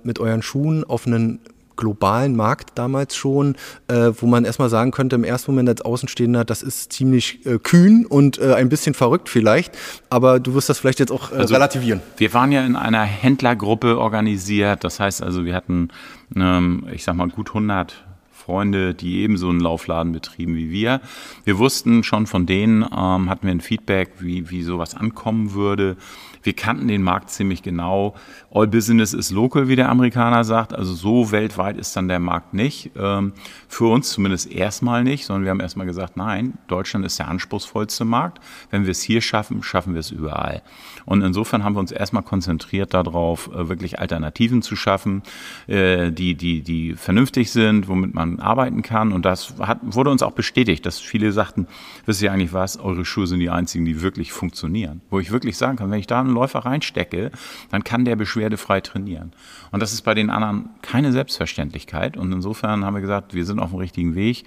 mit 0.04 0.20
euren 0.20 0.42
Schuhen 0.42 0.84
auf 0.84 1.08
einen 1.08 1.40
globalen 1.76 2.36
Markt 2.36 2.72
damals 2.76 3.16
schon, 3.16 3.56
äh, 3.88 4.12
wo 4.18 4.28
man 4.28 4.46
erstmal 4.46 4.70
sagen 4.70 4.92
könnte, 4.92 5.16
im 5.16 5.24
ersten 5.24 5.52
Moment 5.52 5.70
als 5.70 5.82
Außenstehender, 5.82 6.46
das 6.46 6.64
ist 6.64 6.94
ziemlich 6.94 7.46
äh, 7.46 7.60
kühn 7.60 8.06
und 8.06 8.40
äh, 8.40 8.54
ein 8.54 8.70
bisschen 8.70 8.94
verrückt 8.94 9.30
vielleicht, 9.30 9.78
aber 10.10 10.40
du 10.40 10.54
wirst 10.54 10.70
das 10.70 10.80
vielleicht 10.80 11.00
jetzt 11.00 11.12
auch 11.12 11.32
äh, 11.32 11.36
also, 11.36 11.54
relativieren. 11.54 12.02
Wir 12.18 12.34
waren 12.34 12.52
ja 12.52 12.66
in 12.66 12.76
einer 12.76 13.04
Händlergruppe 13.04 13.98
organisiert, 13.98 14.84
das 14.84 15.00
heißt 15.00 15.24
also, 15.24 15.46
wir 15.46 15.56
hatten, 15.56 15.90
ähm, 16.36 16.86
ich 16.92 17.04
sag 17.04 17.16
mal, 17.16 17.28
gut 17.28 17.50
100 17.50 18.04
Freunde, 18.44 18.94
die 18.94 19.22
ebenso 19.22 19.50
einen 19.50 19.62
Laufladen 19.62 20.12
betrieben 20.12 20.56
wie 20.56 20.70
wir. 20.70 21.00
Wir 21.46 21.58
wussten 21.60 22.04
schon 22.04 22.28
von 22.28 22.46
denen, 22.46 22.84
ähm, 22.84 23.30
hatten 23.30 23.48
wir 23.48 23.52
ein 23.52 23.62
Feedback, 23.62 24.16
wie, 24.20 24.50
wie 24.50 24.64
sowas 24.64 24.96
ankommen 24.96 25.54
würde. 25.54 25.96
Wir 26.42 26.54
kannten 26.54 26.90
den 26.90 27.04
Markt 27.04 27.30
ziemlich 27.30 27.64
genau. 27.64 28.16
All 28.56 28.68
Business 28.68 29.14
is 29.14 29.32
local, 29.32 29.68
wie 29.68 29.76
der 29.76 29.90
Amerikaner 29.90 30.44
sagt. 30.44 30.76
Also 30.76 30.94
so 30.94 31.32
weltweit 31.32 31.76
ist 31.76 31.96
dann 31.96 32.08
der 32.08 32.20
Markt 32.20 32.54
nicht. 32.54 32.92
Ähm, 32.96 33.34
für 33.68 33.92
uns 33.92 34.12
zumindest 34.12 34.52
erstmal 34.52 35.04
nicht, 35.04 35.26
sondern 35.26 35.44
wir 35.44 35.50
haben 35.50 35.60
erstmal 35.60 35.88
gesagt, 35.88 36.18
nein, 36.18 36.60
Deutschland 36.68 37.04
ist 37.04 37.18
der 37.18 37.30
anspruchsvollste 37.30 38.06
Markt. 38.06 38.40
Wenn 38.70 38.84
wir 38.84 38.92
es 38.92 39.02
hier 39.02 39.22
schaffen, 39.22 39.64
schaffen 39.64 39.94
wir 39.94 40.02
es 40.02 40.12
überall. 40.12 40.62
Und 41.06 41.24
insofern 41.24 41.64
haben 41.64 41.74
wir 41.76 41.80
uns 41.80 41.92
erstmal 41.92 42.22
konzentriert 42.22 42.94
darauf, 42.94 43.50
äh, 43.52 43.70
wirklich 43.70 43.98
Alternativen 43.98 44.62
zu 44.62 44.76
schaffen, 44.76 45.24
äh, 45.66 46.12
die, 46.12 46.36
die, 46.36 46.62
die 46.62 46.94
vernünftig 46.94 47.52
sind, 47.52 47.88
womit 47.88 48.14
man 48.14 48.40
arbeiten 48.40 48.84
kann. 48.84 49.14
Und 49.14 49.26
das 49.26 49.56
hat, 49.62 49.80
wurde 49.82 50.12
uns 50.12 50.22
auch 50.22 50.34
bestätigt, 50.34 50.86
dass 50.86 51.00
viele 51.00 51.32
sagten, 51.32 51.66
wisst 52.06 52.22
ihr 52.22 52.32
eigentlich 52.32 52.54
was, 52.54 52.80
eure 52.80 53.04
Schuhe 53.04 53.26
sind 53.26 53.40
die 53.40 53.50
einzigen, 53.50 53.86
die 53.86 54.04
wirklich 54.04 54.32
funktionieren. 54.32 55.02
Wo 55.10 55.20
ich 55.20 55.32
wirklich 55.32 55.58
sagen 55.58 55.78
kann, 55.78 55.90
wenn 55.90 56.00
ich 56.00 56.08
da 56.08 56.20
einen 56.20 56.30
Läufer 56.36 56.60
reinstecke, 56.60 57.32
dann 57.72 57.84
kann 57.84 58.06
der 58.06 58.16
beschwerdefrei 58.44 58.82
trainieren. 58.82 59.32
Und 59.72 59.82
das 59.82 59.94
ist 59.94 60.02
bei 60.02 60.14
den 60.14 60.30
anderen 60.30 60.70
keine 60.82 61.12
Selbstverständlichkeit. 61.12 62.18
Und 62.18 62.32
insofern 62.32 62.84
haben 62.84 62.96
wir 62.96 63.02
gesagt, 63.02 63.34
wir 63.34 63.46
sind 63.46 63.60
auf 63.60 63.72
dem 63.72 63.80
richtigen 63.80 64.16
Weg. 64.16 64.44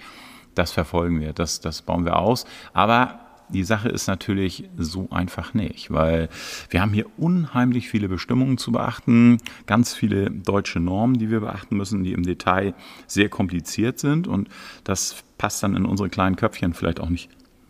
Das 0.55 0.71
verfolgen 0.71 1.19
wir, 1.19 1.33
das, 1.33 1.59
das 1.59 1.81
bauen 1.81 2.05
wir 2.05 2.17
aus. 2.17 2.45
Aber 2.73 3.19
die 3.49 3.63
Sache 3.63 3.89
ist 3.89 4.07
natürlich 4.07 4.69
so 4.77 5.09
einfach 5.09 5.53
nicht, 5.53 5.89
weil 5.91 6.27
wir 6.69 6.81
haben 6.81 6.91
hier 6.91 7.05
unheimlich 7.17 7.87
viele 7.87 8.09
Bestimmungen 8.09 8.57
zu 8.57 8.73
beachten, 8.73 9.37
ganz 9.65 9.93
viele 9.93 10.29
deutsche 10.29 10.79
Normen, 10.79 11.17
die 11.17 11.31
wir 11.31 11.39
beachten 11.39 11.77
müssen, 11.77 12.03
die 12.03 12.11
im 12.11 12.23
Detail 12.23 12.73
sehr 13.07 13.29
kompliziert 13.29 13.99
sind 13.99 14.27
und 14.27 14.49
das 14.83 15.23
passt 15.37 15.63
dann 15.63 15.77
in 15.77 15.85
unsere 15.85 16.09
kleinen 16.09 16.35
Köpfchen 16.35 16.73
vielleicht 16.73 16.99
auch 16.99 17.09
nicht 17.09 17.29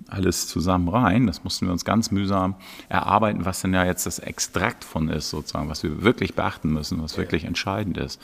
alles 0.10 0.48
zusammen 0.48 0.88
rein. 0.89 1.28
Das 1.28 1.43
mussten 1.43 1.65
wir 1.65 1.74
uns 1.74 1.86
ganz 1.86 2.12
mühsam 2.12 2.56
erarbeiten, 2.89 3.46
was 3.46 3.62
denn 3.62 3.74
ja 3.74 3.86
jetzt 3.86 4.06
das 4.06 4.20
Extrakt 4.20 4.84
von 4.84 5.10
ist, 5.10 5.30
sozusagen, 5.30 5.70
was 5.70 5.84
wir 5.84 6.04
wirklich 6.04 6.34
beachten 6.34 6.72
müssen, 6.72 7.02
was 7.02 7.17
wirklich 7.17 7.43
entscheidend 7.43 7.98
ist. 7.98 8.22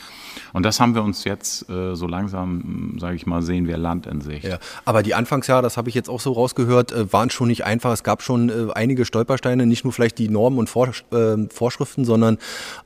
Und 0.52 0.64
das 0.64 0.80
haben 0.80 0.94
wir 0.94 1.02
uns 1.02 1.24
jetzt 1.24 1.68
äh, 1.68 1.94
so 1.94 2.06
langsam, 2.06 2.96
sage 2.98 3.16
ich 3.16 3.26
mal, 3.26 3.42
sehen 3.42 3.66
wir 3.66 3.76
Land 3.76 4.06
in 4.06 4.20
sich. 4.20 4.44
Ja, 4.44 4.58
aber 4.84 5.02
die 5.02 5.14
Anfangsjahre, 5.14 5.62
das 5.62 5.76
habe 5.76 5.88
ich 5.88 5.94
jetzt 5.94 6.08
auch 6.08 6.20
so 6.20 6.32
rausgehört, 6.32 6.92
äh, 6.92 7.12
waren 7.12 7.30
schon 7.30 7.48
nicht 7.48 7.64
einfach. 7.64 7.92
Es 7.92 8.02
gab 8.02 8.22
schon 8.22 8.48
äh, 8.48 8.72
einige 8.74 9.04
Stolpersteine, 9.04 9.66
nicht 9.66 9.84
nur 9.84 9.92
vielleicht 9.92 10.18
die 10.18 10.28
Normen 10.28 10.58
und 10.58 10.68
Vor 10.68 10.88
äh, 10.88 11.48
Vorschriften, 11.50 12.04
sondern 12.04 12.38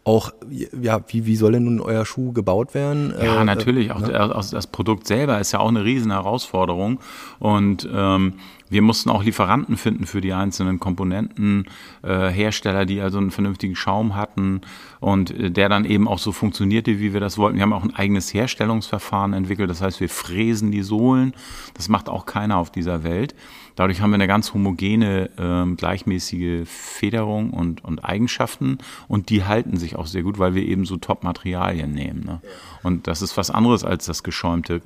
auch, 0.04 0.32
ja, 0.50 1.00
wie, 1.08 1.26
wie 1.26 1.36
soll 1.36 1.52
denn 1.52 1.64
nun 1.64 1.80
euer 1.80 2.04
Schuh 2.04 2.32
gebaut 2.32 2.74
werden? 2.74 3.14
Ja, 3.22 3.44
natürlich. 3.44 3.92
Auch 3.92 4.00
ne? 4.00 4.42
das 4.50 4.66
Produkt 4.66 5.06
selber 5.06 5.38
ist 5.38 5.52
ja 5.52 5.60
auch 5.60 5.68
eine 5.68 5.84
riesen 5.84 6.10
Herausforderung. 6.10 7.00
Und 7.38 7.88
ähm, 7.92 8.34
wir 8.70 8.82
mussten 8.82 9.10
auch 9.10 9.22
Lieferanten 9.22 9.76
finden 9.76 10.06
für 10.06 10.20
die 10.20 10.32
einzelnen 10.32 10.78
Komponenten, 10.78 11.66
äh, 12.02 12.28
Hersteller, 12.28 12.86
die 12.86 13.00
also 13.00 13.18
einen 13.18 13.30
vernünftigen 13.30 13.76
Schaum 13.76 14.14
hatten 14.14 14.60
und 15.00 15.30
äh, 15.30 15.50
der 15.50 15.68
dann 15.68 15.84
eben 15.84 16.08
auch 16.08 16.18
so 16.18 16.32
funktionierte, 16.32 17.00
wie 17.00 17.12
wir 17.12 17.20
das 17.20 17.38
wollten. 17.38 17.56
Wir 17.56 17.62
haben 17.62 17.72
auch 17.72 17.84
ein 17.84 17.94
eigenes 17.94 18.32
Herstellungsverfahren 18.34 19.32
entwickelt, 19.32 19.70
das 19.70 19.80
heißt, 19.80 20.00
wir 20.00 20.08
fräsen 20.08 20.70
die 20.70 20.82
Sohlen. 20.82 21.32
Das 21.74 21.88
macht 21.88 22.08
auch 22.08 22.26
keiner 22.26 22.58
auf 22.58 22.70
dieser 22.70 23.02
Welt. 23.04 23.34
Dadurch 23.78 24.00
haben 24.00 24.10
wir 24.10 24.16
eine 24.16 24.26
ganz 24.26 24.52
homogene, 24.54 25.30
ähm, 25.38 25.76
gleichmäßige 25.76 26.66
Federung 26.68 27.50
und, 27.50 27.84
und 27.84 28.04
Eigenschaften 28.04 28.78
und 29.06 29.30
die 29.30 29.44
halten 29.44 29.76
sich 29.76 29.94
auch 29.94 30.06
sehr 30.06 30.24
gut, 30.24 30.40
weil 30.40 30.56
wir 30.56 30.64
eben 30.64 30.84
so 30.84 30.96
Top-Materialien 30.96 31.92
nehmen. 31.92 32.24
Ne? 32.24 32.40
Und 32.82 33.06
das 33.06 33.22
ist 33.22 33.36
was 33.36 33.52
anderes 33.52 33.84
als 33.84 34.06
das 34.06 34.24
Geschäumte. 34.24 34.80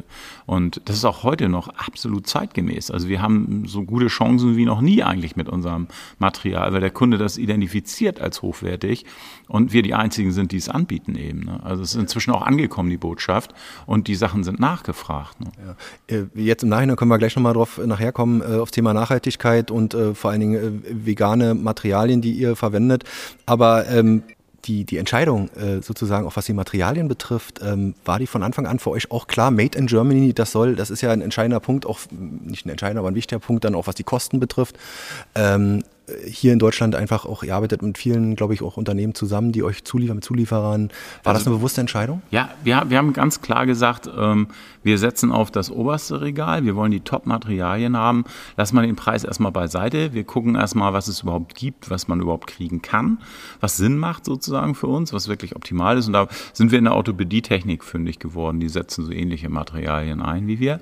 Und 0.44 0.82
das 0.84 0.96
ist 0.96 1.06
auch 1.06 1.22
heute 1.22 1.48
noch 1.48 1.68
absolut 1.68 2.26
zeitgemäß. 2.26 2.90
Also 2.90 3.08
wir 3.08 3.22
haben 3.22 3.64
so 3.66 3.82
gute 3.84 4.08
Chancen 4.08 4.58
wie 4.58 4.66
noch 4.66 4.82
nie 4.82 5.02
eigentlich 5.02 5.36
mit 5.36 5.48
unserem 5.48 5.86
Material, 6.18 6.74
weil 6.74 6.80
der 6.80 6.90
Kunde 6.90 7.16
das 7.16 7.38
identifiziert 7.38 8.20
als 8.20 8.42
hochwertig 8.42 9.06
und 9.48 9.72
wir 9.72 9.82
die 9.82 9.94
einzigen 9.94 10.32
sind, 10.32 10.52
die 10.52 10.58
es 10.58 10.68
anbieten 10.68 11.14
eben. 11.14 11.44
Ne? 11.44 11.60
Also 11.64 11.82
es 11.82 11.94
ist 11.94 12.00
inzwischen 12.00 12.32
auch 12.32 12.42
angekommen, 12.42 12.90
die 12.90 12.98
Botschaft, 12.98 13.54
und 13.86 14.06
die 14.06 14.16
Sachen 14.16 14.44
sind 14.44 14.60
nachgefragt. 14.60 15.40
Ne? 15.40 15.52
Ja. 16.08 16.16
Äh, 16.16 16.26
jetzt 16.34 16.62
im 16.62 16.68
Nachhinein 16.68 16.96
können 16.96 17.10
wir 17.10 17.18
gleich 17.18 17.36
nochmal 17.36 17.54
drauf 17.54 17.80
nachher 17.84 18.12
kommen, 18.12 18.42
äh, 18.42 18.56
aufs 18.58 18.72
Thema 18.72 18.81
Nachhaltigkeit 18.82 19.70
und 19.70 19.94
äh, 19.94 20.14
vor 20.14 20.30
allen 20.30 20.40
Dingen 20.40 20.82
äh, 20.84 21.06
vegane 21.06 21.54
Materialien, 21.54 22.20
die 22.20 22.32
ihr 22.32 22.56
verwendet. 22.56 23.04
Aber 23.46 23.88
ähm, 23.88 24.22
die, 24.64 24.84
die 24.84 24.98
Entscheidung 24.98 25.48
äh, 25.56 25.82
sozusagen, 25.82 26.26
auch 26.26 26.36
was 26.36 26.46
die 26.46 26.52
Materialien 26.52 27.08
betrifft, 27.08 27.60
ähm, 27.62 27.94
war 28.04 28.18
die 28.18 28.26
von 28.26 28.42
Anfang 28.42 28.66
an 28.66 28.78
für 28.78 28.90
euch 28.90 29.10
auch 29.10 29.26
klar, 29.26 29.50
Made 29.50 29.76
in 29.76 29.86
Germany, 29.86 30.32
das 30.32 30.52
soll, 30.52 30.76
das 30.76 30.90
ist 30.90 31.00
ja 31.00 31.10
ein 31.10 31.20
entscheidender 31.20 31.60
Punkt, 31.60 31.86
auch 31.86 32.00
nicht 32.10 32.66
ein 32.66 32.70
entscheidender, 32.70 33.00
aber 33.00 33.08
ein 33.08 33.14
wichtiger 33.14 33.40
Punkt 33.40 33.64
dann 33.64 33.74
auch, 33.74 33.86
was 33.86 33.94
die 33.94 34.04
Kosten 34.04 34.40
betrifft. 34.40 34.76
Ähm, 35.34 35.82
hier 36.26 36.52
in 36.52 36.58
Deutschland 36.58 36.94
einfach 36.94 37.24
auch, 37.26 37.42
ihr 37.42 37.54
arbeitet 37.54 37.82
mit 37.82 37.98
vielen, 37.98 38.36
glaube 38.36 38.54
ich, 38.54 38.62
auch 38.62 38.76
Unternehmen 38.76 39.14
zusammen, 39.14 39.52
die 39.52 39.62
euch 39.62 39.84
zuliefern, 39.84 40.16
mit 40.16 40.24
Zulieferern. 40.24 40.88
War 41.22 41.32
also, 41.32 41.40
das 41.40 41.46
eine 41.46 41.56
bewusste 41.56 41.80
Entscheidung? 41.80 42.22
Ja, 42.30 42.50
wir, 42.64 42.84
wir 42.88 42.98
haben 42.98 43.12
ganz 43.12 43.40
klar 43.40 43.66
gesagt, 43.66 44.08
ähm, 44.16 44.48
wir 44.82 44.98
setzen 44.98 45.30
auf 45.30 45.50
das 45.50 45.70
oberste 45.70 46.20
Regal, 46.20 46.64
wir 46.64 46.74
wollen 46.74 46.90
die 46.90 47.00
Top-Materialien 47.00 47.96
haben. 47.96 48.24
Lass 48.56 48.72
mal 48.72 48.86
den 48.86 48.96
Preis 48.96 49.24
erstmal 49.24 49.52
beiseite. 49.52 50.12
Wir 50.12 50.24
gucken 50.24 50.56
erstmal, 50.56 50.92
was 50.92 51.08
es 51.08 51.22
überhaupt 51.22 51.54
gibt, 51.54 51.90
was 51.90 52.08
man 52.08 52.20
überhaupt 52.20 52.48
kriegen 52.48 52.82
kann, 52.82 53.18
was 53.60 53.76
Sinn 53.76 53.96
macht 53.96 54.24
sozusagen 54.24 54.74
für 54.74 54.88
uns, 54.88 55.12
was 55.12 55.28
wirklich 55.28 55.54
optimal 55.54 55.96
ist. 55.98 56.08
Und 56.08 56.14
da 56.14 56.26
sind 56.52 56.72
wir 56.72 56.78
in 56.78 56.84
der 56.84 56.94
Orthopädie-Technik 56.94 57.84
fündig 57.84 58.18
geworden. 58.18 58.60
Die 58.60 58.68
setzen 58.68 59.04
so 59.04 59.12
ähnliche 59.12 59.48
Materialien 59.48 60.20
ein 60.20 60.46
wie 60.46 60.58
wir. 60.58 60.80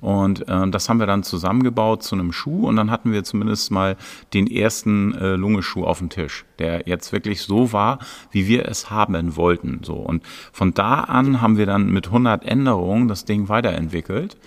Und 0.00 0.48
äh, 0.48 0.70
das 0.70 0.88
haben 0.88 0.98
wir 0.98 1.06
dann 1.06 1.22
zusammengebaut 1.22 2.02
zu 2.02 2.14
einem 2.14 2.32
Schuh 2.32 2.66
und 2.66 2.76
dann 2.76 2.90
hatten 2.90 3.12
wir 3.12 3.24
zumindest 3.24 3.70
mal 3.70 3.96
den 4.32 4.46
ersten 4.46 4.71
ersten 4.72 5.14
äh, 5.14 5.34
Lungeschuh 5.34 5.84
auf 5.84 5.98
dem 5.98 6.08
Tisch, 6.08 6.46
der 6.58 6.84
jetzt 6.86 7.12
wirklich 7.12 7.42
so 7.42 7.72
war, 7.74 7.98
wie 8.30 8.48
wir 8.48 8.66
es 8.66 8.90
haben 8.90 9.36
wollten. 9.36 9.80
So. 9.82 9.96
Und 9.96 10.22
von 10.50 10.72
da 10.72 11.00
an 11.00 11.42
haben 11.42 11.58
wir 11.58 11.66
dann 11.66 11.90
mit 11.90 12.06
100 12.06 12.44
Änderungen 12.44 13.06
das 13.06 13.26
Ding 13.26 13.50
weiterentwickelt 13.50 14.38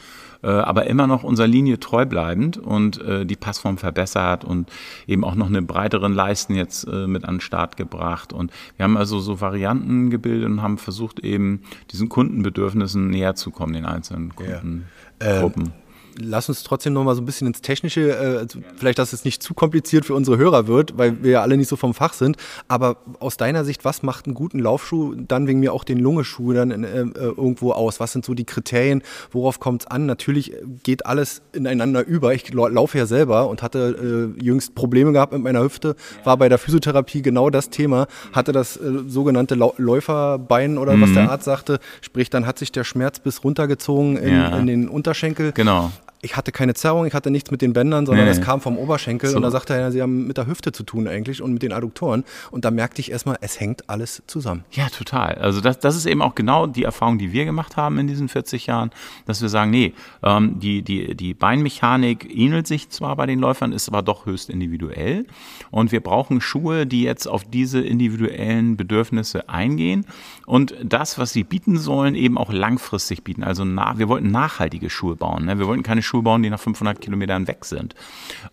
äh, 0.43 0.47
aber 0.47 0.87
immer 0.87 1.07
noch 1.07 1.23
unserer 1.23 1.47
Linie 1.47 1.79
treu 1.79 2.05
bleibend 2.05 2.57
und 2.57 3.01
äh, 3.01 3.25
die 3.25 3.35
Passform 3.35 3.77
verbessert 3.77 4.43
und 4.43 4.69
eben 5.07 5.23
auch 5.23 5.33
noch 5.33 5.47
eine 5.47 5.61
breiteren 5.61 6.13
Leisten 6.13 6.53
jetzt 6.53 6.87
äh, 6.87 7.07
mit 7.07 7.25
an 7.25 7.35
den 7.35 7.41
Start 7.41 7.77
gebracht. 7.77 8.31
Und 8.33 8.51
wir 8.77 8.83
haben 8.83 8.97
also 8.97 9.19
so 9.19 9.41
Varianten 9.41 10.09
gebildet 10.09 10.49
und 10.49 10.61
haben 10.61 10.77
versucht, 10.77 11.19
eben 11.19 11.61
diesen 11.91 12.09
Kundenbedürfnissen 12.09 13.09
näher 13.09 13.35
zu 13.35 13.49
kommen, 13.49 13.73
den 13.73 13.85
einzelnen 13.85 14.35
Kundengruppen. 14.35 14.83
Ja. 15.21 15.43
Ähm, 15.43 15.84
lass 16.17 16.49
uns 16.49 16.63
trotzdem 16.63 16.93
noch 16.93 17.03
mal 17.03 17.15
so 17.15 17.21
ein 17.21 17.25
bisschen 17.25 17.47
ins 17.47 17.61
Technische, 17.61 18.11
äh, 18.17 18.47
vielleicht, 18.75 18.99
dass 18.99 19.13
es 19.13 19.25
nicht 19.25 19.43
zu 19.43 19.53
kompliziert 19.53 20.05
für 20.05 20.13
unsere 20.13 20.37
Hörer 20.37 20.67
wird, 20.67 20.97
weil 20.97 21.23
wir 21.23 21.31
ja 21.31 21.41
alle 21.41 21.57
nicht 21.57 21.67
so 21.67 21.75
vom 21.75 21.93
Fach 21.93 22.13
sind. 22.13 22.37
Aber 22.67 22.97
aus 23.19 23.37
deiner 23.37 23.65
Sicht, 23.65 23.85
was 23.85 24.03
macht 24.03 24.25
einen 24.25 24.35
guten 24.35 24.59
Laufschuh, 24.59 25.15
dann 25.15 25.47
wegen 25.47 25.59
mir 25.59 25.73
auch 25.73 25.83
den 25.83 25.99
Lungeschuh 25.99 26.53
dann 26.53 26.83
äh, 26.83 27.01
äh, 27.01 27.05
irgendwo 27.13 27.71
aus? 27.71 27.99
Was 27.99 28.11
sind 28.11 28.25
so 28.25 28.33
die 28.33 28.45
Kriterien? 28.45 29.03
Worauf 29.31 29.59
kommt 29.59 29.83
es 29.83 29.87
an? 29.87 30.05
Natürlich 30.05 30.53
geht 30.83 31.05
alles 31.05 31.41
ineinander 31.53 32.05
über. 32.05 32.33
Ich 32.33 32.51
laufe 32.53 32.97
ja 32.97 33.05
selber 33.05 33.49
und 33.49 33.61
hatte 33.61 34.33
äh, 34.39 34.43
jüngst 34.43 34.75
Probleme 34.75 35.11
gehabt 35.11 35.33
mit 35.33 35.41
meiner 35.41 35.63
Hüfte, 35.63 35.95
war 36.23 36.37
bei 36.37 36.49
der 36.49 36.57
Physiotherapie 36.57 37.21
genau 37.21 37.49
das 37.49 37.69
Thema, 37.69 38.07
hatte 38.31 38.51
das 38.51 38.77
äh, 38.77 39.03
sogenannte 39.07 39.55
Läuferbein 39.55 40.77
oder 40.77 40.95
mhm. 40.95 41.01
was 41.01 41.13
der 41.13 41.29
Arzt 41.29 41.45
sagte, 41.45 41.79
sprich, 42.01 42.29
dann 42.29 42.45
hat 42.45 42.59
sich 42.59 42.71
der 42.71 42.83
Schmerz 42.83 43.19
bis 43.19 43.43
runtergezogen 43.43 44.17
in, 44.17 44.33
ja. 44.33 44.57
in 44.57 44.67
den 44.67 44.89
Unterschenkel. 44.89 45.51
Genau 45.51 45.91
ich 46.25 46.35
hatte 46.35 46.51
keine 46.51 46.73
Zerrung, 46.73 47.05
ich 47.05 47.13
hatte 47.13 47.29
nichts 47.29 47.51
mit 47.51 47.61
den 47.61 47.73
Bändern, 47.73 48.05
sondern 48.05 48.27
es 48.27 48.41
kam 48.41 48.59
vom 48.59 48.77
Oberschenkel 48.77 49.29
so. 49.29 49.37
und 49.37 49.43
da 49.43 49.51
sagte 49.51 49.75
er, 49.75 49.91
sie 49.91 50.01
haben 50.01 50.25
mit 50.25 50.37
der 50.37 50.47
Hüfte 50.47 50.71
zu 50.71 50.83
tun 50.83 51.07
eigentlich 51.07 51.41
und 51.41 51.53
mit 51.53 51.61
den 51.61 51.71
Adduktoren 51.71 52.25
und 52.51 52.65
da 52.65 52.71
merkte 52.71 52.99
ich 52.99 53.11
erstmal, 53.11 53.37
es 53.41 53.59
hängt 53.59 53.89
alles 53.89 54.23
zusammen. 54.25 54.65
Ja, 54.71 54.89
total. 54.89 55.35
Also 55.35 55.61
das, 55.61 55.79
das 55.79 55.95
ist 55.95 56.07
eben 56.07 56.23
auch 56.23 56.33
genau 56.33 56.65
die 56.65 56.83
Erfahrung, 56.83 57.19
die 57.19 57.31
wir 57.31 57.45
gemacht 57.45 57.77
haben 57.77 57.99
in 57.99 58.07
diesen 58.07 58.27
40 58.27 58.65
Jahren, 58.65 58.89
dass 59.27 59.41
wir 59.41 59.49
sagen, 59.49 59.69
nee, 59.69 59.93
ähm, 60.23 60.59
die, 60.59 60.81
die, 60.81 61.15
die 61.15 61.35
Beinmechanik 61.35 62.27
ähnelt 62.35 62.65
sich 62.65 62.89
zwar 62.89 63.15
bei 63.15 63.27
den 63.27 63.39
Läufern, 63.39 63.71
ist 63.71 63.87
aber 63.87 64.01
doch 64.01 64.25
höchst 64.25 64.49
individuell 64.49 65.27
und 65.69 65.91
wir 65.91 66.01
brauchen 66.01 66.41
Schuhe, 66.41 66.87
die 66.87 67.03
jetzt 67.03 67.27
auf 67.27 67.43
diese 67.43 67.81
individuellen 67.81 68.77
Bedürfnisse 68.77 69.47
eingehen 69.47 70.05
und 70.47 70.73
das, 70.83 71.19
was 71.19 71.33
sie 71.33 71.43
bieten 71.43 71.77
sollen, 71.77 72.15
eben 72.15 72.37
auch 72.37 72.51
langfristig 72.51 73.23
bieten. 73.23 73.43
Also 73.43 73.63
na, 73.63 73.97
wir 73.99 74.09
wollten 74.09 74.31
nachhaltige 74.31 74.89
Schuhe 74.89 75.15
bauen. 75.15 75.45
Ne? 75.45 75.59
Wir 75.59 75.67
wollten 75.67 75.83
keine 75.83 76.01
Schuhe 76.01 76.14
Schuhe 76.15 76.23
bauen, 76.23 76.43
die 76.43 76.49
nach 76.49 76.59
500 76.59 77.01
Kilometern 77.01 77.47
weg 77.47 77.65
sind. 77.65 77.93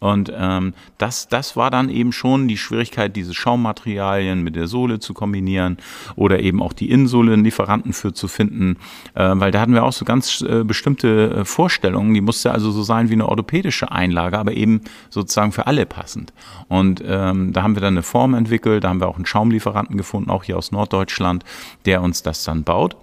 Und 0.01 0.33
ähm, 0.35 0.75
das, 0.99 1.29
das 1.29 1.57
war 1.57 1.71
dann 1.71 1.89
eben 1.89 2.13
schon 2.13 2.49
die 2.49 2.57
Schwierigkeit, 2.57 3.15
diese 3.15 3.35
Schaummaterialien 3.35 4.43
mit 4.43 4.57
der 4.57 4.67
Sohle 4.67 4.99
zu 4.99 5.15
kombinieren 5.15 5.77
oder 6.17 6.41
eben 6.41 6.61
auch 6.61 6.73
die 6.73 6.91
Innensohle 6.91 7.33
einen 7.33 7.45
Lieferanten 7.45 7.93
für 7.93 8.13
zu 8.13 8.27
finden, 8.27 8.79
äh, 9.15 9.31
weil 9.35 9.53
da 9.53 9.61
hatten 9.61 9.75
wir 9.75 9.85
auch 9.85 9.93
so 9.93 10.05
ganz 10.05 10.43
äh, 10.43 10.65
bestimmte 10.65 11.31
äh, 11.31 11.45
Vorstellungen. 11.45 12.15
Die 12.15 12.21
musste 12.21 12.51
also 12.51 12.73
so 12.73 12.83
sein 12.83 13.11
wie 13.11 13.15
eine 13.15 13.29
orthopädische 13.29 13.93
Einlage, 13.93 14.39
aber 14.39 14.53
eben 14.55 14.81
sozusagen 15.11 15.53
für 15.53 15.67
alle 15.67 15.87
passend. 15.87 16.33
Und 16.69 17.03
ähm, 17.07 17.53
da 17.53 17.63
haben 17.63 17.77
wir 17.77 17.81
dann 17.81 17.95
eine 17.95 18.03
Form 18.03 18.35
entwickelt, 18.35 18.83
da 18.83 18.89
haben 18.89 19.01
wir 19.01 19.09
auch 19.09 19.17
einen 19.17 19.27
Schaumlieferanten 19.27 19.97
gefunden, 19.97 20.31
auch 20.31 20.43
hier 20.43 20.59
aus 20.59 20.73
Norddeutschland, 20.73 21.45
der 21.87 22.03
uns 22.03 22.23
das 22.23 22.43
dann 22.45 22.65
baut. 22.65 22.97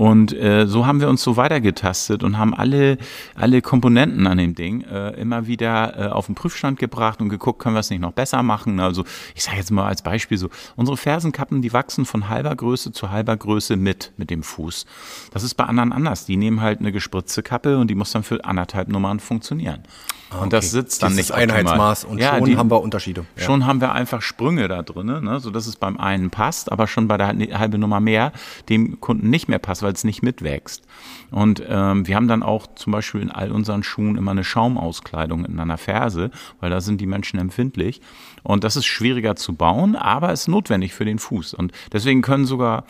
Und 0.00 0.32
äh, 0.32 0.66
so 0.66 0.86
haben 0.86 1.02
wir 1.02 1.10
uns 1.10 1.22
so 1.22 1.36
weitergetastet 1.36 2.22
und 2.22 2.38
haben 2.38 2.54
alle, 2.54 2.96
alle 3.34 3.60
Komponenten 3.60 4.26
an 4.26 4.38
dem 4.38 4.54
Ding 4.54 4.80
äh, 4.80 5.10
immer 5.20 5.46
wieder 5.46 5.94
äh, 5.98 6.08
auf 6.08 6.24
den 6.24 6.34
Prüfstand 6.34 6.78
gebracht 6.78 7.20
und 7.20 7.28
geguckt, 7.28 7.58
können 7.58 7.74
wir 7.74 7.80
es 7.80 7.90
nicht 7.90 8.00
noch 8.00 8.12
besser 8.12 8.42
machen. 8.42 8.80
Also 8.80 9.04
ich 9.34 9.44
sage 9.44 9.58
jetzt 9.58 9.70
mal 9.70 9.86
als 9.86 10.00
Beispiel 10.00 10.38
so, 10.38 10.48
unsere 10.74 10.96
Fersenkappen, 10.96 11.60
die 11.60 11.74
wachsen 11.74 12.06
von 12.06 12.30
halber 12.30 12.56
Größe 12.56 12.92
zu 12.92 13.10
halber 13.10 13.36
Größe 13.36 13.76
mit, 13.76 14.14
mit 14.16 14.30
dem 14.30 14.42
Fuß. 14.42 14.86
Das 15.34 15.42
ist 15.42 15.52
bei 15.52 15.64
anderen 15.64 15.92
anders. 15.92 16.24
Die 16.24 16.38
nehmen 16.38 16.62
halt 16.62 16.80
eine 16.80 16.92
gespritzte 16.92 17.42
Kappe 17.42 17.76
und 17.76 17.88
die 17.88 17.94
muss 17.94 18.10
dann 18.10 18.22
für 18.22 18.42
anderthalb 18.42 18.88
Nummern 18.88 19.20
funktionieren. 19.20 19.82
Okay. 20.30 20.42
Und 20.42 20.52
das 20.52 20.70
sitzt 20.70 21.02
dann 21.02 21.10
Dieses 21.10 21.30
nicht 21.30 21.36
Einheitsmaß 21.36 22.04
und 22.04 22.18
ja, 22.18 22.36
schon 22.36 22.44
die, 22.44 22.56
haben 22.56 22.70
wir 22.70 22.80
Unterschiede. 22.80 23.26
Ja. 23.36 23.42
Schon 23.42 23.66
haben 23.66 23.80
wir 23.80 23.92
einfach 23.92 24.22
Sprünge 24.22 24.68
da 24.68 24.82
drin, 24.82 25.06
ne, 25.06 25.40
sodass 25.40 25.66
es 25.66 25.74
beim 25.74 25.98
einen 25.98 26.30
passt, 26.30 26.70
aber 26.70 26.86
schon 26.86 27.08
bei 27.08 27.16
der 27.16 27.28
halbe 27.58 27.78
Nummer 27.78 27.98
mehr 27.98 28.32
dem 28.68 29.00
Kunden 29.00 29.28
nicht 29.28 29.48
mehr 29.48 29.58
passt, 29.58 29.82
weil 29.82 29.92
es 29.92 30.04
nicht 30.04 30.22
mitwächst. 30.22 30.84
Und 31.32 31.62
ähm, 31.68 32.06
wir 32.06 32.14
haben 32.14 32.28
dann 32.28 32.44
auch 32.44 32.68
zum 32.76 32.92
Beispiel 32.92 33.20
in 33.22 33.30
all 33.30 33.50
unseren 33.50 33.82
Schuhen 33.82 34.16
immer 34.16 34.30
eine 34.30 34.44
Schaumauskleidung 34.44 35.44
in 35.44 35.58
einer 35.58 35.78
Ferse, 35.78 36.30
weil 36.60 36.70
da 36.70 36.80
sind 36.80 37.00
die 37.00 37.06
Menschen 37.06 37.40
empfindlich. 37.40 38.00
Und 38.44 38.62
das 38.62 38.76
ist 38.76 38.86
schwieriger 38.86 39.34
zu 39.34 39.54
bauen, 39.54 39.96
aber 39.96 40.32
ist 40.32 40.46
notwendig 40.46 40.94
für 40.94 41.04
den 41.04 41.18
Fuß. 41.18 41.54
Und 41.54 41.72
deswegen 41.92 42.22
können 42.22 42.46
sogar 42.46 42.84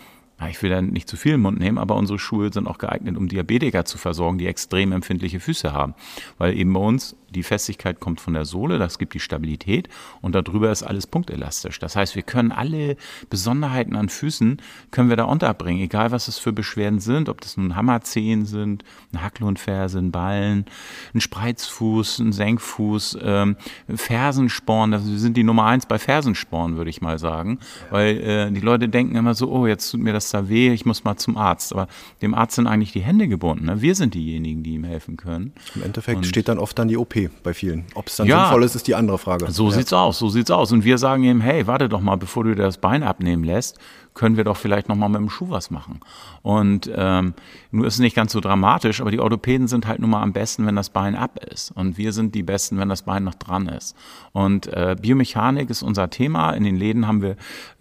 ich 0.49 0.63
will 0.63 0.71
da 0.71 0.81
nicht 0.81 1.09
zu 1.09 1.17
viel 1.17 1.35
im 1.35 1.43
Mund 1.43 1.59
nehmen, 1.59 1.77
aber 1.77 1.97
unsere 1.97 2.19
Schuhe 2.19 2.51
sind 2.53 2.67
auch 2.67 2.79
geeignet, 2.79 3.17
um 3.17 3.29
Diabetiker 3.29 3.85
zu 3.85 3.99
versorgen, 3.99 4.39
die 4.39 4.47
extrem 4.47 4.93
empfindliche 4.93 5.41
Füße 5.41 5.73
haben. 5.73 5.95
Weil 6.39 6.57
eben 6.57 6.73
bei 6.73 6.81
uns 6.81 7.17
die 7.31 7.43
Festigkeit 7.43 8.01
kommt 8.01 8.21
von 8.21 8.35
der 8.35 8.45
Sohle, 8.45 8.79
das 8.79 8.99
gibt 8.99 9.15
die 9.15 9.21
Stabilität 9.21 9.89
und 10.21 10.35
darüber 10.35 10.71
ist 10.71 10.83
alles 10.83 11.07
punktelastisch. 11.07 11.79
Das 11.79 11.97
heißt, 11.97 12.17
wir 12.17 12.23
können 12.23 12.53
alle 12.53 12.97
Besonderheiten 13.29 13.97
an 13.97 14.09
Füßen, 14.09 14.61
können 14.91 15.09
wir 15.09 15.17
da 15.17 15.25
unterbringen, 15.25 15.83
egal 15.83 16.11
was 16.11 16.29
es 16.29 16.39
für 16.39 16.53
Beschwerden 16.53 17.01
sind, 17.01 17.29
ob 17.29 17.41
das 17.41 17.57
nun 17.57 17.77
Hammerzehen 17.77 18.45
sind, 18.47 18.85
ein 19.13 19.23
Hacklohnferse, 19.23 19.99
ein 19.99 20.11
Ballen, 20.11 20.67
ein 21.15 21.21
Spreizfuß, 21.21 22.19
ein 22.21 22.33
Senkfuß, 22.33 23.19
ähm, 23.23 23.57
Fersensporn, 23.95 24.91
das 24.91 25.05
sind 25.05 25.37
die 25.37 25.45
Nummer 25.45 25.67
eins 25.67 25.87
bei 25.87 25.99
Fersensporn, 25.99 26.77
würde 26.77 26.91
ich 26.91 27.01
mal 27.01 27.19
sagen, 27.19 27.59
weil 27.91 28.17
äh, 28.19 28.51
die 28.51 28.61
Leute 28.61 28.89
denken 28.89 29.17
immer 29.17 29.35
so, 29.35 29.51
oh, 29.51 29.67
jetzt 29.67 29.91
tut 29.91 30.01
mir 30.01 30.13
das 30.13 30.31
da 30.31 30.49
weh, 30.49 30.73
ich 30.73 30.85
muss 30.85 31.05
mal 31.05 31.17
zum 31.17 31.37
Arzt. 31.37 31.73
Aber 31.73 31.89
dem 32.23 32.35
Arzt 32.35 32.57
sind 32.57 32.67
eigentlich 32.67 32.93
die 32.93 33.03
Hände 33.03 33.29
gebunden. 33.29 33.67
Ne? 33.67 33.81
Wir 33.81 33.95
sind 33.95 34.15
diejenigen, 34.15 34.63
die 34.63 34.75
ihm 34.75 34.85
helfen 34.85 35.17
können. 35.17 35.53
Im 35.75 35.83
Endeffekt 35.83 36.19
und 36.19 36.27
steht 36.27 36.49
dann 36.49 36.59
oft 36.59 36.79
dann 36.79 36.89
die 36.89 36.97
OP 36.97 37.15
bei 37.29 37.53
vielen. 37.53 37.85
Ob 37.95 38.07
es 38.09 38.17
dann 38.17 38.27
ja, 38.27 38.45
sinnvoll 38.45 38.65
ist, 38.65 38.75
ist 38.75 38.87
die 38.87 38.95
andere 38.95 39.19
Frage. 39.19 39.51
So 39.51 39.69
ja. 39.69 39.75
sieht's 39.75 39.93
aus, 39.93 40.19
so 40.19 40.29
sieht's 40.29 40.51
aus. 40.51 40.73
Und 40.73 40.85
wir 40.85 40.99
sagen 40.99 41.25
ihm, 41.25 41.41
hey, 41.41 41.67
warte 41.67 41.89
doch 41.89 42.01
mal, 42.01 42.17
bevor 42.17 42.45
du 42.45 42.55
dir 42.55 42.63
das 42.63 42.79
Bein 42.79 43.03
abnehmen 43.03 43.45
lässt, 43.45 43.79
können 44.21 44.37
wir 44.37 44.45
doch 44.45 44.59
vielleicht 44.59 44.91
nochmal 44.91 45.09
mit 45.09 45.19
dem 45.19 45.31
Schuh 45.31 45.49
was 45.49 45.71
machen. 45.71 46.01
Und 46.43 46.91
ähm, 46.95 47.33
nur 47.71 47.87
ist 47.87 47.95
es 47.95 48.01
nicht 48.01 48.15
ganz 48.15 48.33
so 48.33 48.41
dramatisch, 48.41 49.01
aber 49.01 49.11
die 49.11 49.19
Orthopäden 49.19 49.67
sind 49.67 49.87
halt 49.87 49.99
nun 49.99 50.11
mal 50.11 50.21
am 50.21 50.35
besten, 50.35 50.67
wenn 50.67 50.77
das 50.77 50.91
Bein 50.91 51.17
ab 51.17 51.43
ist. 51.51 51.71
Und 51.71 51.97
wir 51.97 52.13
sind 52.13 52.35
die 52.35 52.43
Besten, 52.43 52.77
wenn 52.77 52.91
das 52.91 53.01
Bein 53.01 53.25
noch 53.25 53.35
dran 53.35 53.67
ist. 53.67 53.97
Und 54.33 54.67
äh, 54.67 54.95
Biomechanik 55.01 55.71
ist 55.71 55.83
unser 55.83 56.11
Thema. 56.11 56.51
In 56.51 56.65
den 56.65 56.77
Läden 56.77 57.07
haben 57.07 57.23
wir, 57.23 57.31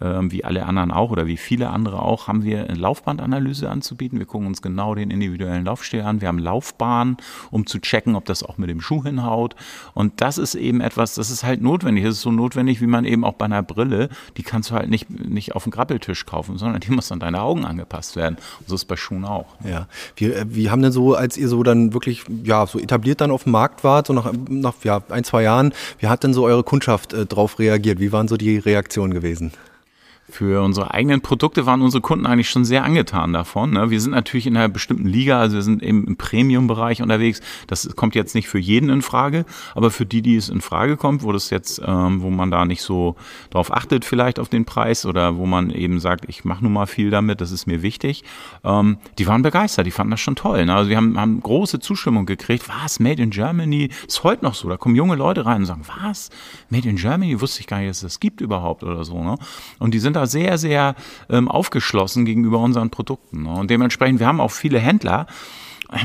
äh, 0.00 0.30
wie 0.30 0.42
alle 0.42 0.64
anderen 0.64 0.92
auch 0.92 1.10
oder 1.10 1.26
wie 1.26 1.36
viele 1.36 1.68
andere 1.68 2.00
auch, 2.00 2.26
haben 2.26 2.42
wir 2.42 2.64
eine 2.64 2.78
Laufbandanalyse 2.78 3.68
anzubieten. 3.68 4.18
Wir 4.18 4.24
gucken 4.24 4.46
uns 4.46 4.62
genau 4.62 4.94
den 4.94 5.10
individuellen 5.10 5.66
Laufstil 5.66 6.00
an. 6.00 6.22
Wir 6.22 6.28
haben 6.28 6.38
Laufbahnen, 6.38 7.18
um 7.50 7.66
zu 7.66 7.80
checken, 7.80 8.14
ob 8.14 8.24
das 8.24 8.42
auch 8.42 8.56
mit 8.56 8.70
dem 8.70 8.80
Schuh 8.80 9.04
hinhaut. 9.04 9.56
Und 9.92 10.22
das 10.22 10.38
ist 10.38 10.54
eben 10.54 10.80
etwas, 10.80 11.16
das 11.16 11.30
ist 11.30 11.44
halt 11.44 11.60
notwendig. 11.60 12.04
Das 12.04 12.14
ist 12.14 12.22
so 12.22 12.32
notwendig, 12.32 12.80
wie 12.80 12.86
man 12.86 13.04
eben 13.04 13.26
auch 13.26 13.34
bei 13.34 13.44
einer 13.44 13.62
Brille, 13.62 14.08
die 14.38 14.42
kannst 14.42 14.70
du 14.70 14.74
halt 14.74 14.88
nicht, 14.88 15.10
nicht 15.10 15.54
auf 15.54 15.64
den 15.64 15.70
Grappeltisch 15.70 16.29
kaufen, 16.30 16.58
sondern 16.58 16.80
die 16.80 16.90
muss 17.00 17.12
an 17.12 17.20
deine 17.20 17.42
Augen 17.42 17.64
angepasst 17.64 18.16
werden. 18.16 18.36
Und 18.60 18.68
so 18.68 18.74
ist 18.74 18.82
es 18.82 18.84
bei 18.84 18.96
Schuhen 18.96 19.24
auch. 19.24 19.46
Ja. 19.64 19.86
Wie, 20.16 20.26
äh, 20.26 20.44
wie 20.48 20.70
haben 20.70 20.82
denn 20.82 20.92
so, 20.92 21.14
als 21.14 21.36
ihr 21.36 21.48
so 21.48 21.62
dann 21.62 21.92
wirklich, 21.92 22.24
ja, 22.44 22.66
so 22.66 22.78
etabliert 22.78 23.20
dann 23.20 23.30
auf 23.30 23.44
dem 23.44 23.52
Markt 23.52 23.84
wart, 23.84 24.06
so 24.06 24.12
nach, 24.12 24.32
nach 24.48 24.74
ja, 24.84 25.02
ein, 25.08 25.24
zwei 25.24 25.42
Jahren, 25.42 25.72
wie 25.98 26.06
hat 26.06 26.24
denn 26.24 26.34
so 26.34 26.44
eure 26.44 26.62
Kundschaft 26.62 27.12
äh, 27.12 27.26
drauf 27.26 27.58
reagiert? 27.58 28.00
Wie 28.00 28.12
waren 28.12 28.28
so 28.28 28.36
die 28.36 28.58
Reaktionen 28.58 29.12
gewesen? 29.12 29.52
Für 30.30 30.62
unsere 30.62 30.92
eigenen 30.92 31.20
Produkte 31.20 31.66
waren 31.66 31.82
unsere 31.82 32.00
Kunden 32.00 32.26
eigentlich 32.26 32.50
schon 32.50 32.64
sehr 32.64 32.84
angetan 32.84 33.32
davon. 33.32 33.72
Ne? 33.72 33.90
Wir 33.90 34.00
sind 34.00 34.12
natürlich 34.12 34.46
in 34.46 34.56
einer 34.56 34.68
bestimmten 34.68 35.06
Liga, 35.06 35.40
also 35.40 35.56
wir 35.56 35.62
sind 35.62 35.82
eben 35.82 36.06
im 36.06 36.16
Premium-Bereich 36.16 37.02
unterwegs. 37.02 37.40
Das 37.66 37.94
kommt 37.96 38.14
jetzt 38.14 38.34
nicht 38.34 38.48
für 38.48 38.58
jeden 38.58 38.90
in 38.90 39.02
Frage, 39.02 39.44
aber 39.74 39.90
für 39.90 40.06
die, 40.06 40.22
die 40.22 40.36
es 40.36 40.48
in 40.48 40.60
Frage 40.60 40.96
kommt, 40.96 41.22
wo 41.22 41.32
das 41.32 41.50
jetzt, 41.50 41.80
ähm, 41.84 42.22
wo 42.22 42.30
man 42.30 42.50
da 42.50 42.64
nicht 42.64 42.82
so 42.82 43.16
drauf 43.50 43.72
achtet, 43.72 44.04
vielleicht 44.04 44.38
auf 44.38 44.48
den 44.48 44.64
Preis 44.64 45.06
oder 45.06 45.36
wo 45.36 45.46
man 45.46 45.70
eben 45.70 46.00
sagt, 46.00 46.24
ich 46.28 46.44
mache 46.44 46.62
nun 46.62 46.72
mal 46.72 46.86
viel 46.86 47.10
damit, 47.10 47.40
das 47.40 47.50
ist 47.50 47.66
mir 47.66 47.82
wichtig, 47.82 48.24
ähm, 48.64 48.98
die 49.18 49.26
waren 49.26 49.42
begeistert, 49.42 49.86
die 49.86 49.90
fanden 49.90 50.12
das 50.12 50.20
schon 50.20 50.36
toll. 50.36 50.64
Ne? 50.64 50.74
Also 50.74 50.90
wir 50.90 50.96
haben, 50.96 51.18
haben 51.18 51.40
große 51.40 51.80
Zustimmung 51.80 52.26
gekriegt. 52.26 52.68
Was, 52.68 53.00
Made 53.00 53.22
in 53.22 53.30
Germany? 53.30 53.90
Ist 54.06 54.24
heute 54.24 54.44
noch 54.44 54.54
so. 54.54 54.68
Da 54.68 54.76
kommen 54.76 54.94
junge 54.94 55.16
Leute 55.16 55.46
rein 55.46 55.62
und 55.62 55.66
sagen, 55.66 55.82
was? 56.02 56.30
Made 56.68 56.88
in 56.88 56.96
Germany? 56.96 57.40
Wusste 57.40 57.60
ich 57.60 57.66
gar 57.66 57.78
nicht, 57.78 57.90
dass 57.90 57.98
es 57.98 58.14
das 58.14 58.20
gibt 58.20 58.40
überhaupt 58.40 58.82
oder 58.82 59.04
so. 59.04 59.22
Ne? 59.22 59.36
Und 59.78 59.94
die 59.94 59.98
sind 59.98 60.16
da 60.16 60.19
sehr, 60.26 60.58
sehr 60.58 60.94
ähm, 61.28 61.48
aufgeschlossen 61.48 62.24
gegenüber 62.24 62.58
unseren 62.58 62.90
Produkten. 62.90 63.44
Ne? 63.44 63.52
Und 63.52 63.70
dementsprechend, 63.70 64.20
wir 64.20 64.26
haben 64.26 64.40
auch 64.40 64.50
viele 64.50 64.78
Händler, 64.78 65.26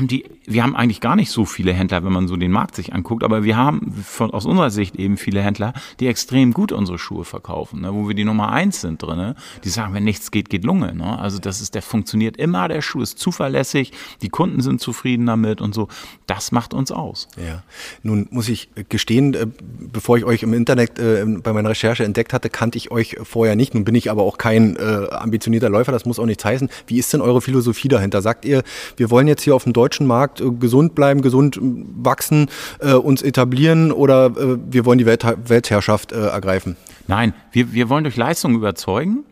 die, 0.02 0.24
wir 0.44 0.62
haben 0.62 0.74
eigentlich 0.74 1.00
gar 1.00 1.16
nicht 1.16 1.30
so 1.30 1.44
viele 1.44 1.72
Händler, 1.72 2.04
wenn 2.04 2.12
man 2.12 2.26
so 2.28 2.36
den 2.36 2.50
Markt 2.50 2.74
sich 2.74 2.92
anguckt, 2.92 3.22
aber 3.22 3.44
wir 3.44 3.56
haben 3.56 3.92
von, 4.04 4.32
aus 4.32 4.44
unserer 4.44 4.70
Sicht 4.70 4.96
eben 4.96 5.16
viele 5.16 5.42
Händler, 5.42 5.74
die 6.00 6.08
extrem 6.08 6.52
gut 6.52 6.72
unsere 6.72 6.98
Schuhe 6.98 7.24
verkaufen, 7.24 7.82
ne, 7.82 7.94
wo 7.94 8.08
wir 8.08 8.14
die 8.14 8.24
Nummer 8.24 8.50
eins 8.50 8.80
sind 8.80 9.02
drin. 9.02 9.16
Ne? 9.16 9.36
Die 9.64 9.68
sagen, 9.68 9.94
wenn 9.94 10.04
nichts 10.04 10.30
geht, 10.30 10.50
geht 10.50 10.64
Lunge. 10.64 10.94
Ne? 10.94 11.18
Also 11.18 11.38
das 11.38 11.60
ist, 11.60 11.74
der 11.74 11.82
funktioniert 11.82 12.36
immer, 12.36 12.68
der 12.68 12.82
Schuh 12.82 13.00
ist 13.00 13.18
zuverlässig, 13.18 13.92
die 14.22 14.28
Kunden 14.28 14.60
sind 14.60 14.80
zufrieden 14.80 15.26
damit 15.26 15.60
und 15.60 15.74
so. 15.74 15.88
Das 16.26 16.52
macht 16.52 16.74
uns 16.74 16.90
aus. 16.90 17.28
Ja. 17.36 17.62
Nun 18.02 18.26
muss 18.30 18.48
ich 18.48 18.68
gestehen, 18.88 19.34
äh, 19.34 19.46
bevor 19.92 20.18
ich 20.18 20.24
euch 20.24 20.42
im 20.42 20.52
Internet 20.52 20.98
äh, 20.98 21.24
bei 21.24 21.52
meiner 21.52 21.70
Recherche 21.70 22.04
entdeckt 22.04 22.32
hatte, 22.32 22.50
kannte 22.50 22.76
ich 22.78 22.90
euch 22.90 23.16
vorher 23.22 23.54
nicht. 23.54 23.74
Nun 23.74 23.84
bin 23.84 23.94
ich 23.94 24.10
aber 24.10 24.22
auch 24.22 24.38
kein 24.38 24.76
äh, 24.76 25.06
ambitionierter 25.10 25.70
Läufer, 25.70 25.92
das 25.92 26.04
muss 26.04 26.18
auch 26.18 26.26
nichts 26.26 26.44
heißen. 26.44 26.68
Wie 26.86 26.98
ist 26.98 27.12
denn 27.12 27.20
eure 27.20 27.40
Philosophie 27.40 27.88
dahinter? 27.88 28.20
Sagt 28.20 28.44
ihr, 28.44 28.64
wir 28.96 29.10
wollen 29.10 29.28
jetzt 29.28 29.42
hier 29.42 29.54
auf 29.54 29.64
dem 29.64 29.75
deutschen 29.76 30.06
Markt 30.06 30.40
äh, 30.40 30.50
gesund 30.50 30.94
bleiben, 30.94 31.22
gesund 31.22 31.56
äh, 31.56 31.60
wachsen, 31.62 32.48
äh, 32.80 32.92
uns 32.92 33.22
etablieren 33.22 33.92
oder 33.92 34.34
wir 34.36 34.84
wollen 34.84 34.98
die 34.98 35.06
Welt, 35.06 35.24
Weltherrschaft 35.48 36.12
ergreifen? 36.12 36.76
Nein, 37.06 37.34
wir, 37.52 37.72
wir 37.72 37.88
wollen 37.88 38.04
durch 38.04 38.16
Leistung 38.16 38.54
überzeugen. 38.54 39.24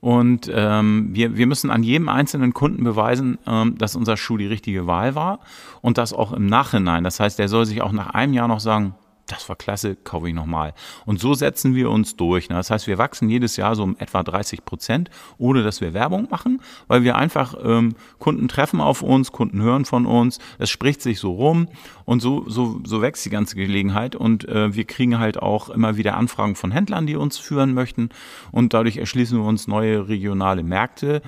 Und 0.00 0.50
ähm, 0.52 1.10
wir, 1.12 1.36
wir 1.36 1.46
müssen 1.46 1.70
an 1.70 1.84
jedem 1.84 2.08
einzelnen 2.08 2.52
Kunden 2.52 2.82
beweisen, 2.82 3.38
ähm, 3.46 3.78
dass 3.78 3.94
unser 3.94 4.16
Schuh 4.16 4.36
die 4.36 4.48
richtige 4.48 4.88
Wahl 4.88 5.14
war 5.14 5.38
und 5.80 5.96
das 5.96 6.12
auch 6.12 6.32
im 6.32 6.46
Nachhinein. 6.46 7.04
Das 7.04 7.20
heißt, 7.20 7.38
der 7.38 7.46
soll 7.46 7.66
sich 7.66 7.82
auch 7.82 7.92
nach 7.92 8.10
einem 8.10 8.32
Jahr 8.32 8.48
noch 8.48 8.58
sagen, 8.58 8.96
das 9.32 9.48
war 9.48 9.56
klasse, 9.56 9.96
kaufe 9.96 10.28
ich 10.28 10.34
nochmal. 10.34 10.74
Und 11.06 11.20
so 11.20 11.34
setzen 11.34 11.74
wir 11.74 11.90
uns 11.90 12.16
durch. 12.16 12.48
Ne? 12.48 12.56
Das 12.56 12.70
heißt, 12.70 12.86
wir 12.86 12.98
wachsen 12.98 13.28
jedes 13.28 13.56
Jahr 13.56 13.74
so 13.74 13.82
um 13.82 13.96
etwa 13.98 14.22
30 14.22 14.64
Prozent, 14.64 15.10
ohne 15.38 15.62
dass 15.62 15.80
wir 15.80 15.94
Werbung 15.94 16.28
machen, 16.30 16.60
weil 16.88 17.02
wir 17.02 17.16
einfach 17.16 17.54
ähm, 17.62 17.94
Kunden 18.18 18.48
treffen 18.48 18.80
auf 18.80 19.02
uns, 19.02 19.32
Kunden 19.32 19.62
hören 19.62 19.84
von 19.84 20.06
uns, 20.06 20.38
es 20.58 20.70
spricht 20.70 21.02
sich 21.02 21.18
so 21.18 21.32
rum 21.32 21.68
und 22.04 22.20
so, 22.20 22.48
so, 22.48 22.80
so 22.84 23.02
wächst 23.02 23.24
die 23.24 23.30
ganze 23.30 23.56
Gelegenheit 23.56 24.16
und 24.16 24.48
äh, 24.48 24.74
wir 24.74 24.84
kriegen 24.84 25.18
halt 25.18 25.40
auch 25.40 25.70
immer 25.70 25.96
wieder 25.96 26.16
Anfragen 26.16 26.54
von 26.54 26.70
Händlern, 26.70 27.06
die 27.06 27.16
uns 27.16 27.38
führen 27.38 27.74
möchten 27.74 28.10
und 28.50 28.74
dadurch 28.74 28.96
erschließen 28.96 29.38
wir 29.38 29.46
uns 29.46 29.66
neue 29.66 30.08
regionale 30.08 30.62
Märkte 30.62 31.22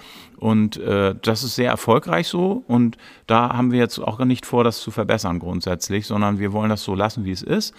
und 0.44 0.76
äh, 0.76 1.14
das 1.22 1.42
ist 1.42 1.54
sehr 1.54 1.70
erfolgreich 1.70 2.28
so 2.28 2.64
und 2.68 2.98
da 3.26 3.56
haben 3.56 3.72
wir 3.72 3.78
jetzt 3.78 3.98
auch 3.98 4.22
nicht 4.26 4.44
vor, 4.44 4.62
das 4.62 4.78
zu 4.78 4.90
verbessern 4.90 5.38
grundsätzlich, 5.38 6.06
sondern 6.06 6.38
wir 6.38 6.52
wollen 6.52 6.68
das 6.68 6.84
so 6.84 6.94
lassen, 6.94 7.24
wie 7.24 7.30
es 7.30 7.40
ist. 7.40 7.72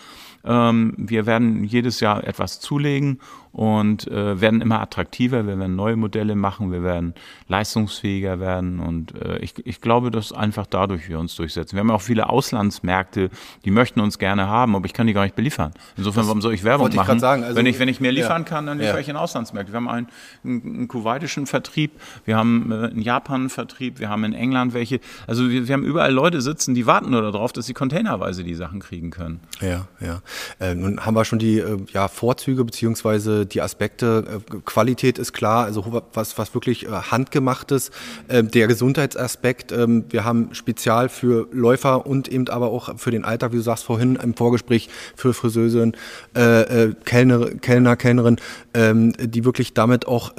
Ähm, 0.43 0.95
wir 0.97 1.27
werden 1.27 1.63
jedes 1.63 1.99
Jahr 1.99 2.23
etwas 2.23 2.59
zulegen 2.59 3.19
und 3.55 4.05
äh, 4.09 4.41
werden 4.41 4.59
immer 4.59 4.81
attraktiver. 4.81 5.47
Wir 5.47 5.57
werden 5.57 5.77
neue 5.77 5.95
Modelle 5.95 6.35
machen, 6.35 6.73
wir 6.73 6.83
werden 6.83 7.13
leistungsfähiger 7.47 8.41
werden 8.41 8.81
und 8.81 9.15
äh, 9.15 9.37
ich, 9.37 9.65
ich 9.65 9.79
glaube, 9.79 10.11
dass 10.11 10.33
einfach 10.33 10.65
dadurch 10.65 11.07
wir 11.07 11.19
uns 11.19 11.35
durchsetzen. 11.35 11.77
Wir 11.77 11.79
haben 11.79 11.91
auch 11.91 12.01
viele 12.01 12.27
Auslandsmärkte, 12.27 13.29
die 13.63 13.71
möchten 13.71 14.01
uns 14.01 14.19
gerne 14.19 14.49
haben, 14.49 14.75
aber 14.75 14.85
ich 14.85 14.93
kann 14.93 15.07
die 15.07 15.13
gar 15.13 15.23
nicht 15.23 15.35
beliefern. 15.35 15.71
Insofern, 15.95 16.23
das 16.23 16.27
warum 16.27 16.41
soll 16.41 16.53
ich 16.53 16.65
Werbung 16.65 16.89
ich 16.89 16.95
machen? 16.95 17.17
Sagen, 17.19 17.45
also, 17.45 17.55
wenn, 17.55 17.65
ich, 17.65 17.79
wenn 17.79 17.87
ich 17.87 18.01
mehr 18.01 18.11
liefern 18.11 18.41
ja, 18.41 18.47
kann, 18.47 18.65
dann 18.65 18.77
liefere 18.77 18.95
ja. 18.95 19.01
ich 19.01 19.07
in 19.07 19.15
Auslandsmärkte. 19.15 19.71
Wir 19.71 19.77
haben 19.77 19.87
einen, 19.87 20.07
einen, 20.43 20.61
einen 20.61 20.87
kuwaitischen 20.89 21.45
Vertrieb, 21.45 21.91
wir 22.25 22.35
haben 22.35 22.73
äh, 22.73 23.11
einen 23.29 23.49
Vertrieb, 23.49 23.99
wir 23.99 24.09
haben 24.09 24.25
in 24.25 24.33
England 24.33 24.73
welche. 24.73 24.99
Also 25.27 25.49
wir, 25.49 25.65
wir 25.65 25.73
haben 25.73 25.85
überall 25.85 26.11
Leute 26.11 26.41
sitzen, 26.41 26.75
die 26.75 26.85
warten 26.85 27.11
nur 27.11 27.21
darauf, 27.21 27.53
dass 27.53 27.67
sie 27.67 27.73
containerweise 27.73 28.43
die 28.43 28.55
Sachen 28.55 28.81
kriegen 28.81 29.11
können. 29.11 29.39
Ja, 29.61 29.87
ja. 30.01 30.21
Äh, 30.59 30.75
nun 30.75 31.05
haben 31.05 31.15
wir 31.15 31.23
schon 31.23 31.39
die 31.39 31.59
äh, 31.59 31.77
ja, 31.93 32.09
Vorzüge 32.09 32.65
beziehungsweise 32.65 33.44
die 33.53 33.61
Aspekte, 33.61 34.41
äh, 34.51 34.57
Qualität 34.65 35.19
ist 35.19 35.33
klar, 35.33 35.65
also 35.65 36.01
was, 36.13 36.37
was 36.37 36.53
wirklich 36.53 36.85
äh, 36.85 36.89
handgemachtes, 36.89 37.91
äh, 38.27 38.43
der 38.43 38.67
Gesundheitsaspekt, 38.67 39.71
ähm, 39.71 40.05
wir 40.09 40.23
haben 40.23 40.53
spezial 40.53 41.09
für 41.09 41.47
Läufer 41.51 42.05
und 42.05 42.27
eben 42.27 42.47
aber 42.49 42.69
auch 42.69 42.97
für 42.97 43.11
den 43.11 43.25
Alltag, 43.25 43.51
wie 43.51 43.57
du 43.57 43.61
sagst 43.61 43.83
vorhin 43.83 44.15
im 44.15 44.33
Vorgespräch, 44.35 44.89
für 45.15 45.33
Friseurin, 45.33 45.93
Kellner, 46.33 47.45
Kellner, 47.61 47.95
Kellnerin, 47.95 48.37
ähm, 48.73 49.13
die 49.19 49.45
wirklich 49.45 49.73
damit 49.73 50.07
auch, 50.07 50.33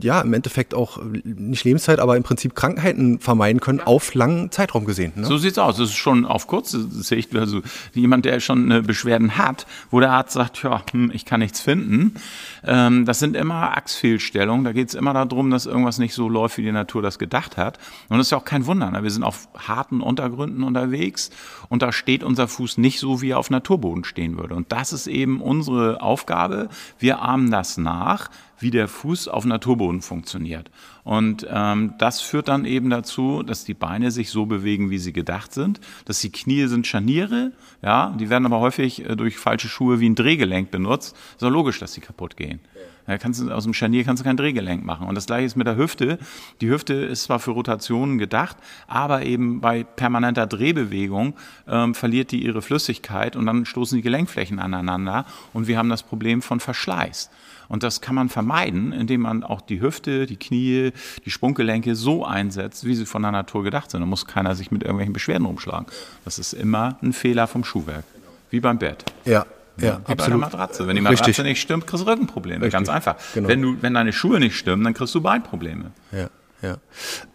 ja, 0.00 0.20
im 0.20 0.32
Endeffekt 0.32 0.74
auch 0.74 1.00
nicht 1.24 1.64
Lebenszeit, 1.64 2.00
aber 2.00 2.16
im 2.16 2.22
Prinzip 2.22 2.54
Krankheiten 2.54 3.18
vermeiden 3.20 3.60
können, 3.60 3.80
auf 3.80 4.14
langen 4.14 4.50
Zeitraum 4.50 4.84
gesehen. 4.84 5.12
Ne? 5.16 5.26
So 5.26 5.36
sieht's 5.36 5.58
aus. 5.58 5.76
Das 5.76 5.90
ist 5.90 5.96
schon 5.96 6.24
auf 6.24 6.46
kurze 6.46 6.82
Sicht, 6.88 7.34
also 7.36 7.62
jemand, 7.92 8.24
der 8.24 8.40
schon 8.40 8.82
Beschwerden 8.86 9.36
hat, 9.36 9.66
wo 9.90 10.00
der 10.00 10.12
Arzt 10.12 10.32
sagt, 10.32 10.62
ja, 10.62 10.82
hm, 10.90 11.10
ich 11.12 11.24
kann 11.24 11.40
nichts 11.40 11.60
finden, 11.60 12.14
ähm, 12.64 13.04
das 13.04 13.18
sind 13.18 13.36
immer 13.36 13.76
Achsfehlstellungen. 13.76 14.64
Da 14.64 14.72
geht 14.72 14.88
es 14.88 14.94
immer 14.94 15.12
darum, 15.12 15.50
dass 15.50 15.66
irgendwas 15.66 15.98
nicht 15.98 16.14
so 16.14 16.28
läuft, 16.28 16.58
wie 16.58 16.62
die 16.62 16.72
Natur 16.72 17.02
das 17.02 17.18
gedacht 17.18 17.56
hat. 17.56 17.78
Und 18.08 18.18
das 18.18 18.28
ist 18.28 18.30
ja 18.30 18.38
auch 18.38 18.44
kein 18.44 18.66
Wunder. 18.66 18.90
Ne? 18.90 19.02
Wir 19.02 19.10
sind 19.10 19.22
auf 19.22 19.48
harten 19.56 20.00
Untergründen 20.00 20.62
unterwegs 20.62 21.30
und 21.68 21.82
da 21.82 21.92
steht 21.92 22.22
unser 22.22 22.48
Fuß 22.48 22.78
nicht 22.78 22.98
so, 23.00 23.22
wie 23.22 23.30
er 23.30 23.38
auf 23.38 23.50
Naturboden 23.50 24.04
stehen 24.04 24.38
würde. 24.38 24.54
Und 24.54 24.72
das 24.72 24.92
ist 24.92 25.06
eben 25.06 25.40
unsere 25.40 26.02
Aufgabe. 26.02 26.68
Wir 26.98 27.22
ahmen 27.22 27.50
das 27.50 27.76
nach, 27.76 28.30
wie 28.58 28.70
der 28.70 28.88
Fuß 28.88 29.28
auf 29.28 29.44
Naturboden 29.44 30.02
funktioniert. 30.02 30.70
Und 31.02 31.46
ähm, 31.50 31.94
das 31.98 32.20
führt 32.20 32.48
dann 32.48 32.64
eben 32.64 32.90
dazu, 32.90 33.42
dass 33.42 33.64
die 33.64 33.74
Beine 33.74 34.10
sich 34.10 34.30
so 34.30 34.46
bewegen, 34.46 34.90
wie 34.90 34.98
sie 34.98 35.12
gedacht 35.12 35.52
sind. 35.52 35.80
Dass 36.06 36.20
die 36.20 36.30
Knie 36.30 36.66
sind 36.66 36.86
Scharniere, 36.86 37.52
ja, 37.82 38.14
die 38.18 38.30
werden 38.30 38.46
aber 38.46 38.60
häufig 38.60 39.04
äh, 39.04 39.16
durch 39.16 39.36
falsche 39.36 39.68
Schuhe 39.68 40.00
wie 40.00 40.08
ein 40.08 40.14
Drehgelenk 40.14 40.70
benutzt. 40.70 41.16
Ist 41.36 41.44
auch 41.44 41.50
logisch, 41.50 41.78
dass 41.78 41.92
sie 41.92 42.00
kaputt 42.00 42.36
gehen. 42.36 42.60
Da 43.06 43.18
kannst 43.18 43.40
du, 43.40 43.50
aus 43.50 43.64
dem 43.64 43.74
Scharnier 43.74 44.04
kannst 44.04 44.22
du 44.22 44.24
kein 44.24 44.36
Drehgelenk 44.36 44.84
machen. 44.84 45.06
Und 45.06 45.14
das 45.14 45.26
gleiche 45.26 45.44
ist 45.44 45.56
mit 45.56 45.66
der 45.66 45.76
Hüfte. 45.76 46.18
Die 46.60 46.70
Hüfte 46.70 46.94
ist 46.94 47.24
zwar 47.24 47.38
für 47.38 47.50
Rotationen 47.50 48.18
gedacht, 48.18 48.56
aber 48.86 49.24
eben 49.24 49.60
bei 49.60 49.84
permanenter 49.84 50.46
Drehbewegung 50.46 51.34
ähm, 51.68 51.94
verliert 51.94 52.32
die 52.32 52.42
ihre 52.42 52.62
Flüssigkeit 52.62 53.36
und 53.36 53.46
dann 53.46 53.66
stoßen 53.66 53.96
die 53.96 54.02
Gelenkflächen 54.02 54.58
aneinander 54.58 55.26
und 55.52 55.66
wir 55.66 55.76
haben 55.76 55.90
das 55.90 56.02
Problem 56.02 56.40
von 56.40 56.60
Verschleiß. 56.60 57.30
Und 57.68 57.82
das 57.82 58.00
kann 58.00 58.14
man 58.14 58.28
vermeiden, 58.28 58.92
indem 58.92 59.22
man 59.22 59.42
auch 59.42 59.60
die 59.60 59.80
Hüfte, 59.80 60.26
die 60.26 60.36
Knie, 60.36 60.92
die 61.24 61.30
Sprunggelenke 61.30 61.94
so 61.94 62.24
einsetzt, 62.24 62.84
wie 62.84 62.94
sie 62.94 63.06
von 63.06 63.22
der 63.22 63.32
Natur 63.32 63.64
gedacht 63.64 63.90
sind. 63.90 64.00
Da 64.00 64.06
muss 64.06 64.26
keiner 64.26 64.54
sich 64.54 64.70
mit 64.70 64.82
irgendwelchen 64.82 65.12
Beschwerden 65.12 65.46
rumschlagen. 65.46 65.86
Das 66.24 66.38
ist 66.38 66.52
immer 66.52 66.98
ein 67.02 67.12
Fehler 67.12 67.46
vom 67.46 67.64
Schuhwerk. 67.64 68.04
Wie 68.50 68.60
beim 68.60 68.78
Bett. 68.78 69.04
Ja. 69.24 69.46
Ja, 69.76 70.00
wie 70.06 70.12
absolut. 70.12 70.18
bei 70.18 70.26
der 70.26 70.36
Matratze. 70.36 70.86
Wenn 70.86 70.94
die 70.94 71.02
Matratze 71.02 71.28
Richtig. 71.28 71.44
nicht 71.44 71.60
stimmt, 71.60 71.86
kriegst 71.88 72.06
du 72.06 72.08
Rückenprobleme. 72.08 72.60
Richtig. 72.60 72.72
Ganz 72.72 72.88
einfach. 72.88 73.16
Genau. 73.34 73.48
Wenn, 73.48 73.62
du, 73.62 73.76
wenn 73.80 73.94
deine 73.94 74.12
Schuhe 74.12 74.38
nicht 74.38 74.56
stimmen, 74.56 74.84
dann 74.84 74.94
kriegst 74.94 75.14
du 75.16 75.20
Beinprobleme. 75.20 75.90
Ja. 76.12 76.28
Ja. 76.64 76.78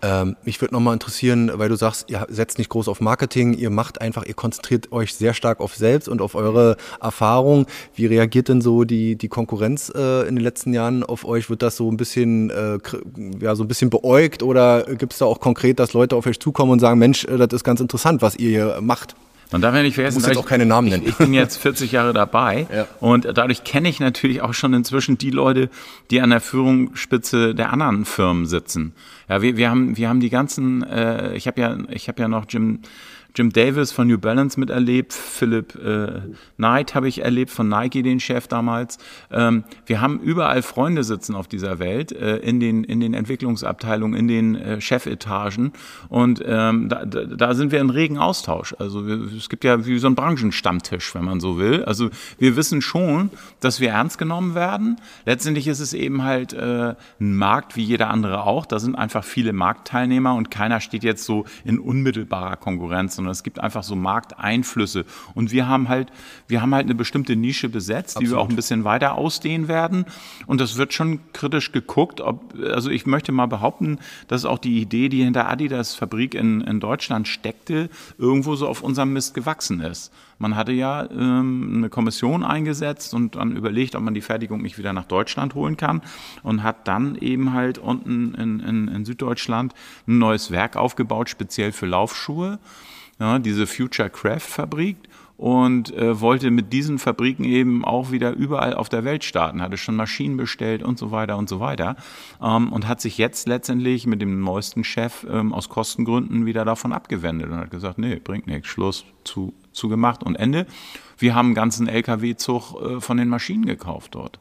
Ähm, 0.01 0.35
mich 0.43 0.59
würde 0.59 0.73
nochmal 0.73 0.93
interessieren, 0.93 1.51
weil 1.53 1.69
du 1.69 1.75
sagst, 1.75 2.09
ihr 2.09 2.25
setzt 2.29 2.57
nicht 2.57 2.69
groß 2.69 2.87
auf 2.87 2.99
Marketing, 2.99 3.53
ihr 3.53 3.69
macht 3.69 4.01
einfach, 4.01 4.25
ihr 4.25 4.33
konzentriert 4.33 4.91
euch 4.91 5.13
sehr 5.13 5.35
stark 5.35 5.59
auf 5.59 5.75
selbst 5.75 6.09
und 6.09 6.19
auf 6.19 6.33
eure 6.33 6.77
Erfahrung. 6.99 7.67
Wie 7.93 8.07
reagiert 8.07 8.47
denn 8.47 8.61
so 8.61 8.85
die, 8.85 9.17
die 9.17 9.27
Konkurrenz 9.27 9.91
äh, 9.95 10.27
in 10.27 10.35
den 10.35 10.43
letzten 10.43 10.73
Jahren 10.73 11.03
auf 11.03 11.25
euch? 11.25 11.47
Wird 11.51 11.61
das 11.61 11.75
so 11.75 11.91
ein 11.91 11.97
bisschen, 11.97 12.49
äh, 12.49 12.79
ja, 13.39 13.55
so 13.55 13.63
ein 13.63 13.67
bisschen 13.67 13.91
beäugt 13.91 14.41
oder 14.41 14.83
gibt 14.95 15.13
es 15.13 15.19
da 15.19 15.25
auch 15.25 15.39
konkret, 15.39 15.77
dass 15.77 15.93
Leute 15.93 16.15
auf 16.15 16.25
euch 16.25 16.39
zukommen 16.39 16.71
und 16.71 16.79
sagen, 16.79 16.97
Mensch, 16.97 17.25
äh, 17.25 17.37
das 17.37 17.49
ist 17.53 17.63
ganz 17.63 17.81
interessant, 17.81 18.23
was 18.23 18.35
ihr 18.35 18.49
hier 18.49 18.81
macht? 18.81 19.15
Man 19.51 19.62
darf 19.62 19.73
ja 19.73 19.81
nicht 19.81 19.95
vergessen, 19.95 20.23
jetzt 20.23 20.38
auch 20.38 20.45
keine 20.45 20.65
Namen 20.65 20.89
nennen. 20.89 21.03
Ich, 21.03 21.09
ich 21.09 21.17
bin 21.17 21.33
jetzt 21.33 21.57
40 21.57 21.91
Jahre 21.91 22.13
dabei 22.13 22.67
ja. 22.73 22.88
und 22.99 23.27
dadurch 23.33 23.63
kenne 23.63 23.89
ich 23.89 23.99
natürlich 23.99 24.41
auch 24.41 24.53
schon 24.53 24.73
inzwischen 24.73 25.17
die 25.17 25.31
Leute, 25.31 25.69
die 26.12 26.21
an 26.21 26.29
der 26.29 26.39
Führungsspitze 26.39 27.55
der 27.55 27.73
anderen 27.73 28.05
Firmen 28.05 28.45
sitzen. 28.45 28.93
Ja, 29.27 29.41
wir, 29.41 29.57
wir 29.57 29.69
haben 29.69 29.97
wir 29.97 30.07
haben 30.07 30.19
die 30.19 30.29
ganzen. 30.29 30.83
Äh, 30.83 31.35
ich 31.35 31.47
habe 31.47 31.62
ja 31.62 31.77
ich 31.89 32.07
habe 32.07 32.21
ja 32.21 32.27
noch 32.27 32.45
Jim 32.47 32.79
Jim 33.35 33.51
Davis 33.51 33.91
von 33.91 34.07
New 34.07 34.17
Balance 34.17 34.59
miterlebt, 34.59 35.13
Philip 35.13 35.75
äh, 35.75 36.21
Knight 36.57 36.95
habe 36.95 37.07
ich 37.07 37.23
erlebt 37.23 37.51
von 37.51 37.69
Nike, 37.69 38.01
den 38.01 38.19
Chef 38.19 38.47
damals. 38.47 38.97
Ähm, 39.31 39.63
wir 39.85 40.01
haben 40.01 40.19
überall 40.19 40.61
Freunde 40.61 41.03
sitzen 41.03 41.35
auf 41.35 41.47
dieser 41.47 41.79
Welt, 41.79 42.11
äh, 42.11 42.37
in, 42.37 42.59
den, 42.59 42.83
in 42.83 42.99
den 42.99 43.13
Entwicklungsabteilungen, 43.13 44.17
in 44.17 44.27
den 44.27 44.55
äh, 44.55 44.81
Chefetagen 44.81 45.73
und 46.09 46.43
ähm, 46.45 46.89
da, 46.89 47.05
da 47.05 47.53
sind 47.53 47.71
wir 47.71 47.79
in 47.79 47.89
regen 47.89 48.17
Austausch. 48.17 48.75
Also 48.79 49.07
wir, 49.07 49.31
es 49.35 49.49
gibt 49.49 49.63
ja 49.63 49.85
wie 49.85 49.99
so 49.99 50.07
ein 50.07 50.15
Branchenstammtisch, 50.15 51.13
wenn 51.15 51.25
man 51.25 51.39
so 51.39 51.57
will. 51.57 51.83
Also 51.83 52.09
wir 52.37 52.55
wissen 52.55 52.81
schon, 52.81 53.29
dass 53.59 53.79
wir 53.79 53.91
ernst 53.91 54.17
genommen 54.17 54.55
werden. 54.55 54.97
Letztendlich 55.25 55.67
ist 55.67 55.79
es 55.79 55.93
eben 55.93 56.23
halt 56.23 56.53
äh, 56.53 56.95
ein 57.19 57.35
Markt 57.35 57.75
wie 57.75 57.83
jeder 57.83 58.09
andere 58.09 58.43
auch. 58.43 58.65
Da 58.65 58.79
sind 58.79 58.95
einfach 58.95 59.23
viele 59.23 59.53
Marktteilnehmer 59.53 60.33
und 60.33 60.51
keiner 60.51 60.81
steht 60.81 61.03
jetzt 61.03 61.25
so 61.25 61.45
in 61.63 61.79
unmittelbarer 61.79 62.57
Konkurrenz, 62.57 63.15
sondern 63.15 63.28
es 63.31 63.43
gibt 63.43 63.59
einfach 63.59 63.83
so 63.83 63.95
Markteinflüsse. 63.95 65.05
Und 65.35 65.51
wir 65.51 65.67
haben 65.67 65.89
halt, 65.89 66.11
wir 66.47 66.61
haben 66.61 66.73
halt 66.73 66.85
eine 66.85 66.95
bestimmte 66.95 67.35
Nische 67.35 67.69
besetzt, 67.69 68.17
Absolut. 68.17 68.27
die 68.27 68.31
wir 68.31 68.39
auch 68.39 68.49
ein 68.49 68.55
bisschen 68.55 68.83
weiter 68.83 69.15
ausdehnen 69.15 69.67
werden. 69.67 70.05
Und 70.47 70.61
das 70.61 70.77
wird 70.77 70.93
schon 70.93 71.19
kritisch 71.33 71.71
geguckt. 71.71 72.21
Ob, 72.21 72.53
also 72.71 72.89
ich 72.89 73.05
möchte 73.05 73.31
mal 73.31 73.47
behaupten, 73.47 73.99
dass 74.27 74.45
auch 74.45 74.59
die 74.59 74.79
Idee, 74.79 75.09
die 75.09 75.23
hinter 75.23 75.49
Adidas 75.49 75.95
Fabrik 75.95 76.35
in, 76.35 76.61
in 76.61 76.79
Deutschland 76.79 77.27
steckte, 77.27 77.89
irgendwo 78.17 78.55
so 78.55 78.67
auf 78.67 78.81
unserem 78.81 79.13
Mist 79.13 79.33
gewachsen 79.33 79.81
ist. 79.81 80.11
Man 80.39 80.55
hatte 80.55 80.71
ja 80.71 81.07
ähm, 81.11 81.73
eine 81.75 81.89
Kommission 81.89 82.45
eingesetzt 82.45 83.13
und 83.13 83.35
dann 83.35 83.55
überlegt, 83.55 83.95
ob 83.95 84.03
man 84.03 84.13
die 84.13 84.21
Fertigung 84.21 84.61
nicht 84.61 84.77
wieder 84.77 84.93
nach 84.93 85.03
Deutschland 85.03 85.53
holen 85.53 85.75
kann 85.75 86.01
und 86.43 86.63
hat 86.63 86.87
dann 86.87 87.15
eben 87.15 87.53
halt 87.53 87.77
unten 87.77 88.33
in, 88.35 88.59
in, 88.61 88.87
in 88.87 89.05
Süddeutschland 89.05 89.73
ein 90.07 90.17
neues 90.17 90.49
Werk 90.49 90.77
aufgebaut, 90.77 91.29
speziell 91.29 91.73
für 91.73 91.85
Laufschuhe 91.85 92.57
ja, 93.19 93.39
diese 93.39 93.67
Future 93.67 94.10
Craft 94.10 94.39
Fabrik 94.39 94.97
und 95.39 95.95
äh, 95.95 96.19
wollte 96.19 96.51
mit 96.51 96.73
diesen 96.73 96.99
Fabriken 96.99 97.45
eben 97.45 97.86
auch 97.86 98.12
wieder 98.12 98.34
überall 98.34 98.73
auf 98.73 98.89
der 98.89 99.05
Welt 99.05 99.23
starten, 99.23 99.62
hatte 99.62 99.77
schon 99.77 99.95
Maschinen 99.95 100.36
bestellt 100.36 100.84
und 100.84 100.99
so 100.99 101.12
weiter 101.12 101.38
und 101.38 101.47
so 101.47 101.62
weiter 101.62 101.95
ähm, 102.41 102.73
und 102.73 102.89
hat 102.89 102.99
sich 102.99 103.17
jetzt 103.17 103.47
letztendlich 103.47 104.05
mit 104.05 104.21
dem 104.21 104.41
neuesten 104.41 104.84
Chef 104.84 105.25
ähm, 105.32 105.53
aus 105.53 105.69
Kostengründen 105.69 106.45
wieder 106.45 106.65
davon 106.65 106.91
abgewendet 106.91 107.49
und 107.49 107.58
hat 107.58 107.71
gesagt, 107.71 107.99
nee, 107.99 108.17
bringt 108.17 108.47
nichts, 108.47 108.67
Schluss, 108.67 109.05
zu, 109.23 109.53
zugemacht 109.71 110.23
und 110.23 110.36
Ende. 110.36 110.65
Wir 111.17 111.36
haben 111.36 111.47
einen 111.47 111.55
ganzen 111.55 111.88
LKW-Zug 111.88 112.82
äh, 112.82 112.99
von 112.99 113.15
den 113.15 113.29
Maschinen 113.29 113.65
gekauft 113.65 114.15
dort. 114.15 114.39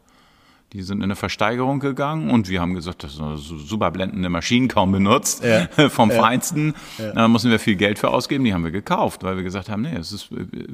Die 0.75 0.83
sind 0.83 0.99
in 0.99 1.05
eine 1.05 1.17
Versteigerung 1.17 1.81
gegangen 1.81 2.31
und 2.31 2.51
wir 2.51 2.61
haben 2.61 2.75
gesagt, 2.75 3.03
das 3.03 3.17
sind 3.17 3.39
super 3.39 3.91
blendende 3.91 4.29
Maschinen, 4.29 4.69
kaum 4.69 4.93
benutzt, 4.93 5.43
ja. 5.43 5.67
vom 5.89 6.11
ja. 6.11 6.21
Feinsten. 6.21 6.75
Ja. 6.99 7.13
Da 7.13 7.29
müssen 7.29 7.51
wir 7.51 7.59
viel 7.59 7.77
Geld 7.77 7.99
für 7.99 8.11
ausgeben. 8.11 8.45
Die 8.45 8.53
haben 8.53 8.65
wir 8.65 8.71
gekauft, 8.71 9.23
weil 9.23 9.37
wir 9.37 9.45
gesagt 9.45 9.71
haben, 9.71 9.81
nee, 9.83 9.97
es, 9.97 10.13
ist, 10.13 10.29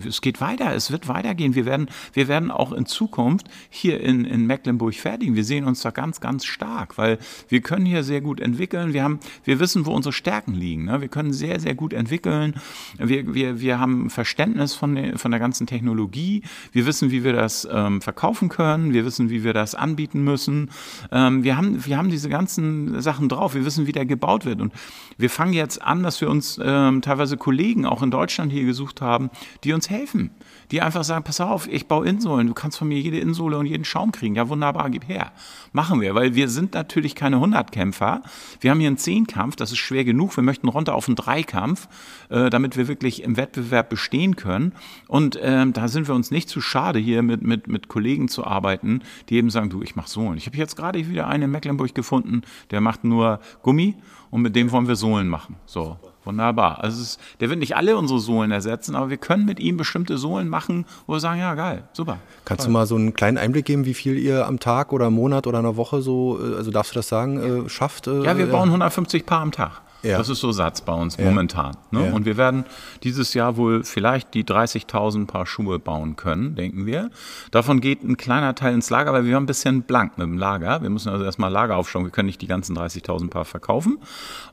es 0.05 0.21
geht 0.21 0.41
weiter, 0.41 0.75
es 0.75 0.91
wird 0.91 1.07
weitergehen. 1.07 1.55
Wir 1.55 1.65
werden, 1.65 1.89
wir 2.13 2.27
werden 2.27 2.51
auch 2.51 2.73
in 2.73 2.87
Zukunft 2.87 3.47
hier 3.71 4.01
in, 4.01 4.25
in 4.25 4.47
Mecklenburg 4.47 4.95
fertigen. 4.95 5.37
Wir 5.37 5.45
sehen 5.45 5.65
uns 5.65 5.83
da 5.83 5.93
ganz, 5.93 6.21
ganz 6.21 6.45
stark, 6.45 6.99
weil 6.99 7.19
wir 7.49 7.61
können 7.61 7.87
hier 7.87 8.03
sehr 8.03 8.21
gut 8.21 8.41
entwickeln. 8.41 8.95
Wir 8.95 9.05
haben, 9.05 9.21
wir 9.45 9.61
wissen, 9.61 9.87
wo 9.87 9.93
unsere 9.93 10.13
Stärken 10.13 10.55
liegen. 10.55 10.87
Ne? 10.87 11.03
Wir 11.03 11.09
können 11.09 11.33
sehr, 11.33 11.61
sehr 11.61 11.77
gut 11.77 11.93
entwickeln. 11.93 12.55
Wir, 12.99 13.33
wir, 13.33 13.61
wir 13.61 13.79
haben 13.79 14.11
Verständnis 14.11 14.75
von, 14.75 14.97
der, 14.97 15.19
von 15.21 15.31
der 15.31 15.39
ganzen 15.39 15.69
Technologie. 15.69 16.43
Wir 16.73 16.85
wissen, 16.85 17.13
wie 17.13 17.23
wir 17.23 17.33
das 17.33 17.69
ähm, 17.71 18.01
verkaufen 18.01 18.49
können. 18.49 18.93
Wir 18.93 19.05
wissen, 19.05 19.31
wie 19.31 19.45
wir 19.45 19.53
das 19.53 19.77
anbieten 19.85 20.25
müssen. 20.25 20.71
Ähm, 21.13 21.45
wir, 21.45 21.57
haben, 21.57 21.85
wir 21.85 21.99
haben 21.99 22.11
diese 22.11 22.29
ganzen 22.29 23.01
Sachen 23.03 23.29
drauf. 23.29 23.55
Wir 23.55 23.65
wissen, 23.65 23.87
wie 23.87 23.93
der 23.93 24.07
gebaut 24.07 24.47
wird. 24.47 24.61
Und 24.61 24.73
wir 25.19 25.31
fangen 25.31 25.53
jetzt 25.53 25.81
an, 25.83 26.03
dass 26.03 26.21
wir 26.21 26.31
uns 26.31 26.59
ähm, 26.63 27.03
teilweise 27.03 27.37
Kollegen 27.37 27.85
auch 27.85 28.03
in 28.03 28.11
Deutschland 28.11 28.51
hier 28.51 28.65
gesucht 28.65 29.03
haben, 29.03 29.31
die 29.63 29.73
uns 29.73 29.91
helfen. 29.91 30.31
Die 30.71 30.81
einfach 30.81 31.05
sagen, 31.05 31.25
pass 31.25 31.41
auf, 31.41 31.69
ich 31.69 31.87
baue 31.87 32.07
Insolen. 32.09 32.47
Du 32.47 32.55
kannst 32.55 32.79
von 32.79 32.89
mir 32.89 32.99
jede 32.99 33.19
Insole 33.19 33.59
und 33.59 33.67
jeden 33.67 33.85
Schaum 33.85 34.11
kriegen. 34.11 34.35
Ja, 34.35 34.49
wunderbar, 34.49 34.89
gib 34.91 35.07
her. 35.07 35.33
Machen 35.73 36.01
wir, 36.01 36.15
weil 36.15 36.35
wir 36.35 36.49
sind 36.49 36.75
natürlich 36.75 37.15
keine 37.15 37.39
Hundertkämpfer. 37.39 38.23
Wir 38.61 38.71
haben 38.71 38.81
hier 38.81 38.89
einen 38.89 38.97
Zehnkampf, 38.97 39.57
das 39.57 39.71
ist 39.73 39.79
schwer 39.79 40.05
genug. 40.05 40.37
Wir 40.37 40.43
möchten 40.43 40.69
runter 40.69 40.95
auf 40.95 41.07
einen 41.07 41.17
Dreikampf, 41.17 41.89
äh, 42.31 42.49
damit 42.49 42.77
wir 42.77 42.89
wirklich 42.89 43.23
im 43.23 43.37
Wettbewerb 43.37 43.91
bestehen 43.91 44.37
können. 44.37 44.73
Und 45.07 45.39
ähm, 45.43 45.73
da 45.73 45.89
sind 45.89 46.09
wir 46.09 46.15
uns 46.15 46.31
nicht 46.31 46.49
zu 46.49 46.61
schade, 46.61 46.99
hier 46.99 47.23
mit, 47.23 47.43
mit, 47.43 47.69
mit 47.69 47.89
Kollegen 47.89 48.29
zu 48.29 48.45
arbeiten, 48.45 49.03
die 49.29 49.37
eben 49.37 49.51
sagen, 49.51 49.71
du, 49.75 49.83
ich 49.83 49.97
mache 49.97 50.09
Sohlen. 50.09 50.37
Ich 50.37 50.47
habe 50.47 50.57
jetzt 50.57 50.77
gerade 50.77 51.07
wieder 51.09 51.27
einen 51.27 51.45
in 51.45 51.51
Mecklenburg 51.51 51.95
gefunden, 51.95 52.43
der 52.71 52.81
macht 52.81 53.05
nur 53.05 53.41
Gummi 53.63 53.97
und 54.31 54.43
mit 54.43 54.57
dem 54.57 54.71
wollen 54.73 54.89
wir 54.89 54.97
Sohlen 54.97 55.29
machen. 55.29 55.57
So. 55.67 55.99
Wunderbar. 56.25 56.83
Also 56.83 57.03
ist, 57.03 57.21
der 57.41 57.51
wird 57.51 57.59
nicht 57.59 57.77
alle 57.77 57.97
unsere 57.97 58.19
Sohlen 58.19 58.51
ersetzen, 58.51 58.97
aber 58.97 59.11
wir 59.11 59.19
können 59.19 59.45
mit 59.45 59.61
ihm 59.61 59.77
bestimmte 59.77 60.17
Sohlen 60.17 60.49
machen, 60.49 60.87
wo 61.07 61.13
wir 61.13 61.21
sagen, 61.21 61.41
ja 61.41 61.55
geil, 61.55 61.85
super. 61.93 62.19
Kannst 62.45 62.65
toll. 62.65 62.73
du 62.73 62.79
mal 62.79 62.87
so 62.87 62.97
einen 62.97 63.13
kleinen 63.13 63.37
Einblick 63.37 63.67
geben, 63.67 63.85
wie 63.85 63.95
viel 63.95 64.19
ihr 64.19 64.47
am 64.47 64.59
Tag 64.59 64.93
oder 64.93 65.09
im 65.09 65.15
Monat 65.15 65.47
oder 65.47 65.59
einer 65.59 65.77
Woche 65.77 66.01
so, 66.01 66.39
äh, 66.41 66.57
also 66.57 66.71
darfst 66.71 66.93
du 66.93 66.95
das 66.97 67.09
sagen, 67.09 67.67
äh, 67.67 67.69
schafft? 67.69 68.07
Äh, 68.07 68.25
ja, 68.25 68.39
wir 68.39 68.47
bauen 68.47 68.69
150 68.69 69.27
Paar 69.27 69.43
am 69.43 69.53
Tag. 69.53 69.83
Ja. 70.05 70.19
Das 70.19 70.29
ist 70.29 70.41
so 70.41 70.53
Satz 70.53 70.83
bei 70.83 70.93
uns 70.93 71.17
ja. 71.17 71.25
momentan. 71.25 71.77
Ne? 71.91 72.07
Ja. 72.07 72.13
Und 72.13 72.27
wir 72.27 72.37
werden 72.37 72.65
dieses 73.03 73.35
Jahr 73.35 73.57
wohl 73.57 73.83
vielleicht 73.85 74.35
die 74.35 74.45
30.000 74.45 75.27
Paar 75.27 75.47
Schuhe 75.47 75.79
bauen 75.79 76.17
können, 76.17 76.55
denken 76.55 76.87
wir. 76.87 77.11
Davon 77.51 77.81
geht 77.81 78.05
ein 78.05 78.17
kleiner 78.17 78.55
Teil 78.55 78.75
ins 78.75 78.91
Lager, 78.91 79.13
weil 79.13 79.25
wir 79.25 79.35
haben 79.35 79.45
ein 79.45 79.47
bisschen 79.47 79.83
blank 79.83 80.19
mit 80.19 80.27
dem 80.27 80.39
Lager. 80.39 80.83
Wir 80.83 80.91
müssen 80.91 81.09
also 81.09 81.25
erstmal 81.25 81.51
Lager 81.51 81.77
aufschauen. 81.77 82.05
Wir 82.05 82.11
können 82.11 82.27
nicht 82.27 82.43
die 82.43 82.47
ganzen 82.47 82.77
30.000 82.77 83.31
Paar 83.31 83.45
verkaufen. 83.45 83.99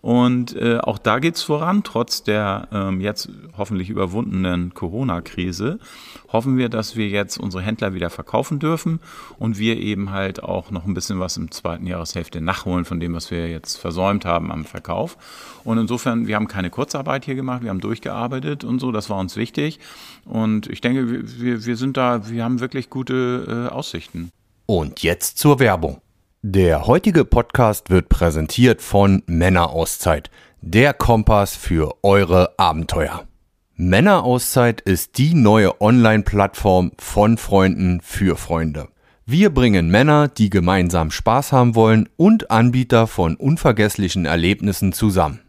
Und 0.02 0.56
äh, 0.56 0.78
auch 0.78 0.98
da 0.98 1.20
geht's 1.20 1.44
voran, 1.44 1.84
trotz 1.84 2.24
der 2.24 2.68
ähm, 2.72 3.02
jetzt 3.02 3.30
hoffentlich 3.58 3.90
überwundenen 3.90 4.74
Corona-Krise 4.74 5.80
hoffen 6.32 6.58
wir, 6.58 6.70
dass 6.70 6.96
wir 6.96 7.08
jetzt 7.08 7.38
unsere 7.38 7.64
Händler 7.64 7.94
wieder 7.94 8.10
verkaufen 8.10 8.60
dürfen 8.60 9.00
und 9.38 9.58
wir 9.58 9.78
eben 9.78 10.12
halt 10.12 10.44
auch 10.44 10.72
noch 10.72 10.86
ein 10.86 10.94
bisschen 10.94 11.20
was 11.20 11.38
im 11.38 11.52
zweiten 11.52 11.88
Jahreshälfte 11.88 12.42
nachholen 12.42 12.86
von 12.86 13.00
dem, 13.00 13.14
was 13.14 13.32
wir 13.32 13.50
jetzt 13.50 13.78
versäumt 13.78 14.26
haben 14.26 14.52
am 14.52 14.66
Verkauf. 14.66 15.18
Und 15.64 15.78
insofern, 15.78 16.28
wir 16.28 16.36
haben 16.36 16.48
keine 16.48 16.70
Kurzarbeit 16.70 17.26
hier 17.26 17.36
gemacht, 17.36 17.64
wir 17.64 17.70
haben 17.70 17.82
durchgearbeitet 17.82 18.64
und 18.64 18.80
so, 18.80 18.92
das 18.92 19.10
war 19.10 19.20
uns 19.20 19.36
wichtig. 19.36 19.80
Und 20.26 20.68
ich 20.68 20.82
denke, 20.82 21.26
wir, 21.40 21.66
wir 21.66 21.76
sind 21.76 21.98
da, 21.98 22.30
wir 22.30 22.44
haben 22.44 22.60
wirklich 22.60 22.90
gute 22.90 23.68
äh, 23.70 23.74
Aussichten. 23.74 24.32
Und 24.66 25.04
jetzt 25.04 25.38
zur 25.38 25.60
Werbung. 25.60 26.02
Der 26.44 26.88
heutige 26.88 27.24
Podcast 27.24 27.90
wird 27.92 28.10
präsentiert 28.10 28.82
von 28.82 29.22
Männerauszeit, 29.28 30.32
der 30.62 30.94
Kompass 30.94 31.56
für 31.56 31.94
eure 32.04 32.58
Abenteuer. 32.58 33.28
Männerauszeit 33.84 34.80
ist 34.82 35.18
die 35.18 35.34
neue 35.34 35.82
Online-Plattform 35.82 36.92
von 37.00 37.40
Freunden 37.40 38.00
für 38.04 38.36
Freunde. 38.38 38.90
Wir 39.26 39.52
bringen 39.52 39.90
Männer, 39.90 40.28
die 40.28 40.52
gemeinsam 40.52 41.10
Spaß 41.10 41.52
haben 41.52 41.74
wollen 41.74 42.08
und 42.16 42.52
Anbieter 42.52 43.08
von 43.08 43.36
unvergesslichen 43.36 44.26
Erlebnissen 44.28 44.94
zusammen. 44.94 45.40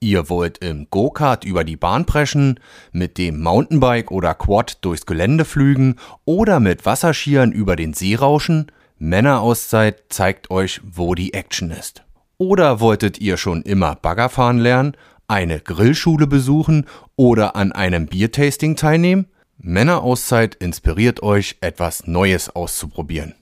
Ihr 0.00 0.30
wollt 0.30 0.64
im 0.64 0.86
Go-Kart 0.88 1.44
über 1.44 1.62
die 1.62 1.76
Bahn 1.76 2.06
preschen, 2.06 2.58
mit 2.92 3.18
dem 3.18 3.42
Mountainbike 3.42 4.12
oder 4.12 4.32
Quad 4.32 4.78
durchs 4.80 5.04
Gelände 5.04 5.44
flügen 5.44 5.96
oder 6.24 6.60
mit 6.60 6.86
Wasserskiern 6.86 7.52
über 7.52 7.76
den 7.76 7.92
See 7.92 8.14
rauschen? 8.14 8.72
Männerauszeit 8.96 10.04
zeigt 10.08 10.50
euch, 10.50 10.80
wo 10.90 11.14
die 11.14 11.34
Action 11.34 11.70
ist. 11.70 12.02
Oder 12.38 12.80
wolltet 12.80 13.20
ihr 13.20 13.36
schon 13.36 13.60
immer 13.60 13.96
Baggerfahren 13.96 14.58
lernen, 14.58 14.96
eine 15.28 15.60
Grillschule 15.60 16.26
besuchen 16.26 16.86
oder 17.14 17.54
an 17.54 17.72
einem 17.72 18.06
Biertasting 18.06 18.76
teilnehmen? 18.76 19.26
Männerauszeit 19.58 20.54
inspiriert 20.54 21.22
euch, 21.22 21.58
etwas 21.60 22.06
Neues 22.06 22.48
auszuprobieren. 22.50 23.34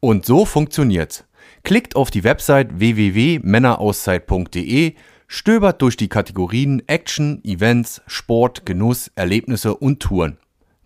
Und 0.00 0.26
so 0.26 0.44
funktioniert's. 0.44 1.24
Klickt 1.62 1.94
auf 1.96 2.10
die 2.10 2.24
Website 2.24 2.78
www.männerauszeit.de, 2.78 4.94
stöbert 5.26 5.80
durch 5.82 5.96
die 5.96 6.08
Kategorien 6.08 6.82
Action, 6.86 7.42
Events, 7.44 8.00
Sport, 8.06 8.64
Genuss, 8.64 9.10
Erlebnisse 9.16 9.76
und 9.76 9.98
Touren. 10.00 10.38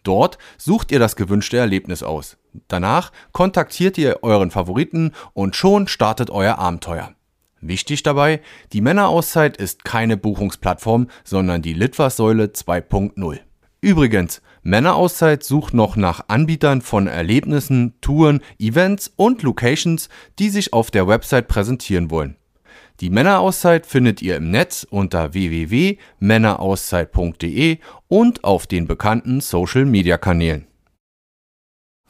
Dort 0.02 0.38
sucht 0.56 0.90
ihr 0.92 0.98
das 0.98 1.16
gewünschte 1.16 1.58
Erlebnis 1.58 2.02
aus. 2.02 2.38
Danach 2.68 3.12
kontaktiert 3.32 3.98
ihr 3.98 4.20
euren 4.22 4.50
Favoriten 4.50 5.12
und 5.34 5.54
schon 5.54 5.86
startet 5.86 6.30
euer 6.30 6.58
Abenteuer. 6.58 7.12
Wichtig 7.60 8.02
dabei, 8.02 8.40
die 8.72 8.80
Männerauszeit 8.80 9.58
ist 9.58 9.84
keine 9.84 10.16
Buchungsplattform, 10.16 11.08
sondern 11.24 11.60
die 11.60 11.74
Litfaßsäule 11.74 12.46
2.0. 12.46 13.40
Übrigens, 13.82 14.40
Männerauszeit 14.62 15.42
sucht 15.42 15.74
noch 15.74 15.96
nach 15.96 16.24
Anbietern 16.28 16.82
von 16.82 17.06
Erlebnissen, 17.06 17.94
Touren, 18.00 18.40
Events 18.58 19.12
und 19.16 19.42
Locations, 19.42 20.08
die 20.38 20.50
sich 20.50 20.72
auf 20.72 20.90
der 20.90 21.06
Website 21.08 21.48
präsentieren 21.48 22.10
wollen. 22.10 22.36
Die 23.00 23.10
Männerauszeit 23.10 23.86
findet 23.86 24.20
ihr 24.20 24.36
im 24.36 24.50
Netz 24.50 24.86
unter 24.88 25.32
www.männerauszeit.de 25.32 27.78
und 28.08 28.44
auf 28.44 28.66
den 28.66 28.86
bekannten 28.86 29.40
Social 29.40 29.86
Media 29.86 30.18
Kanälen. 30.18 30.66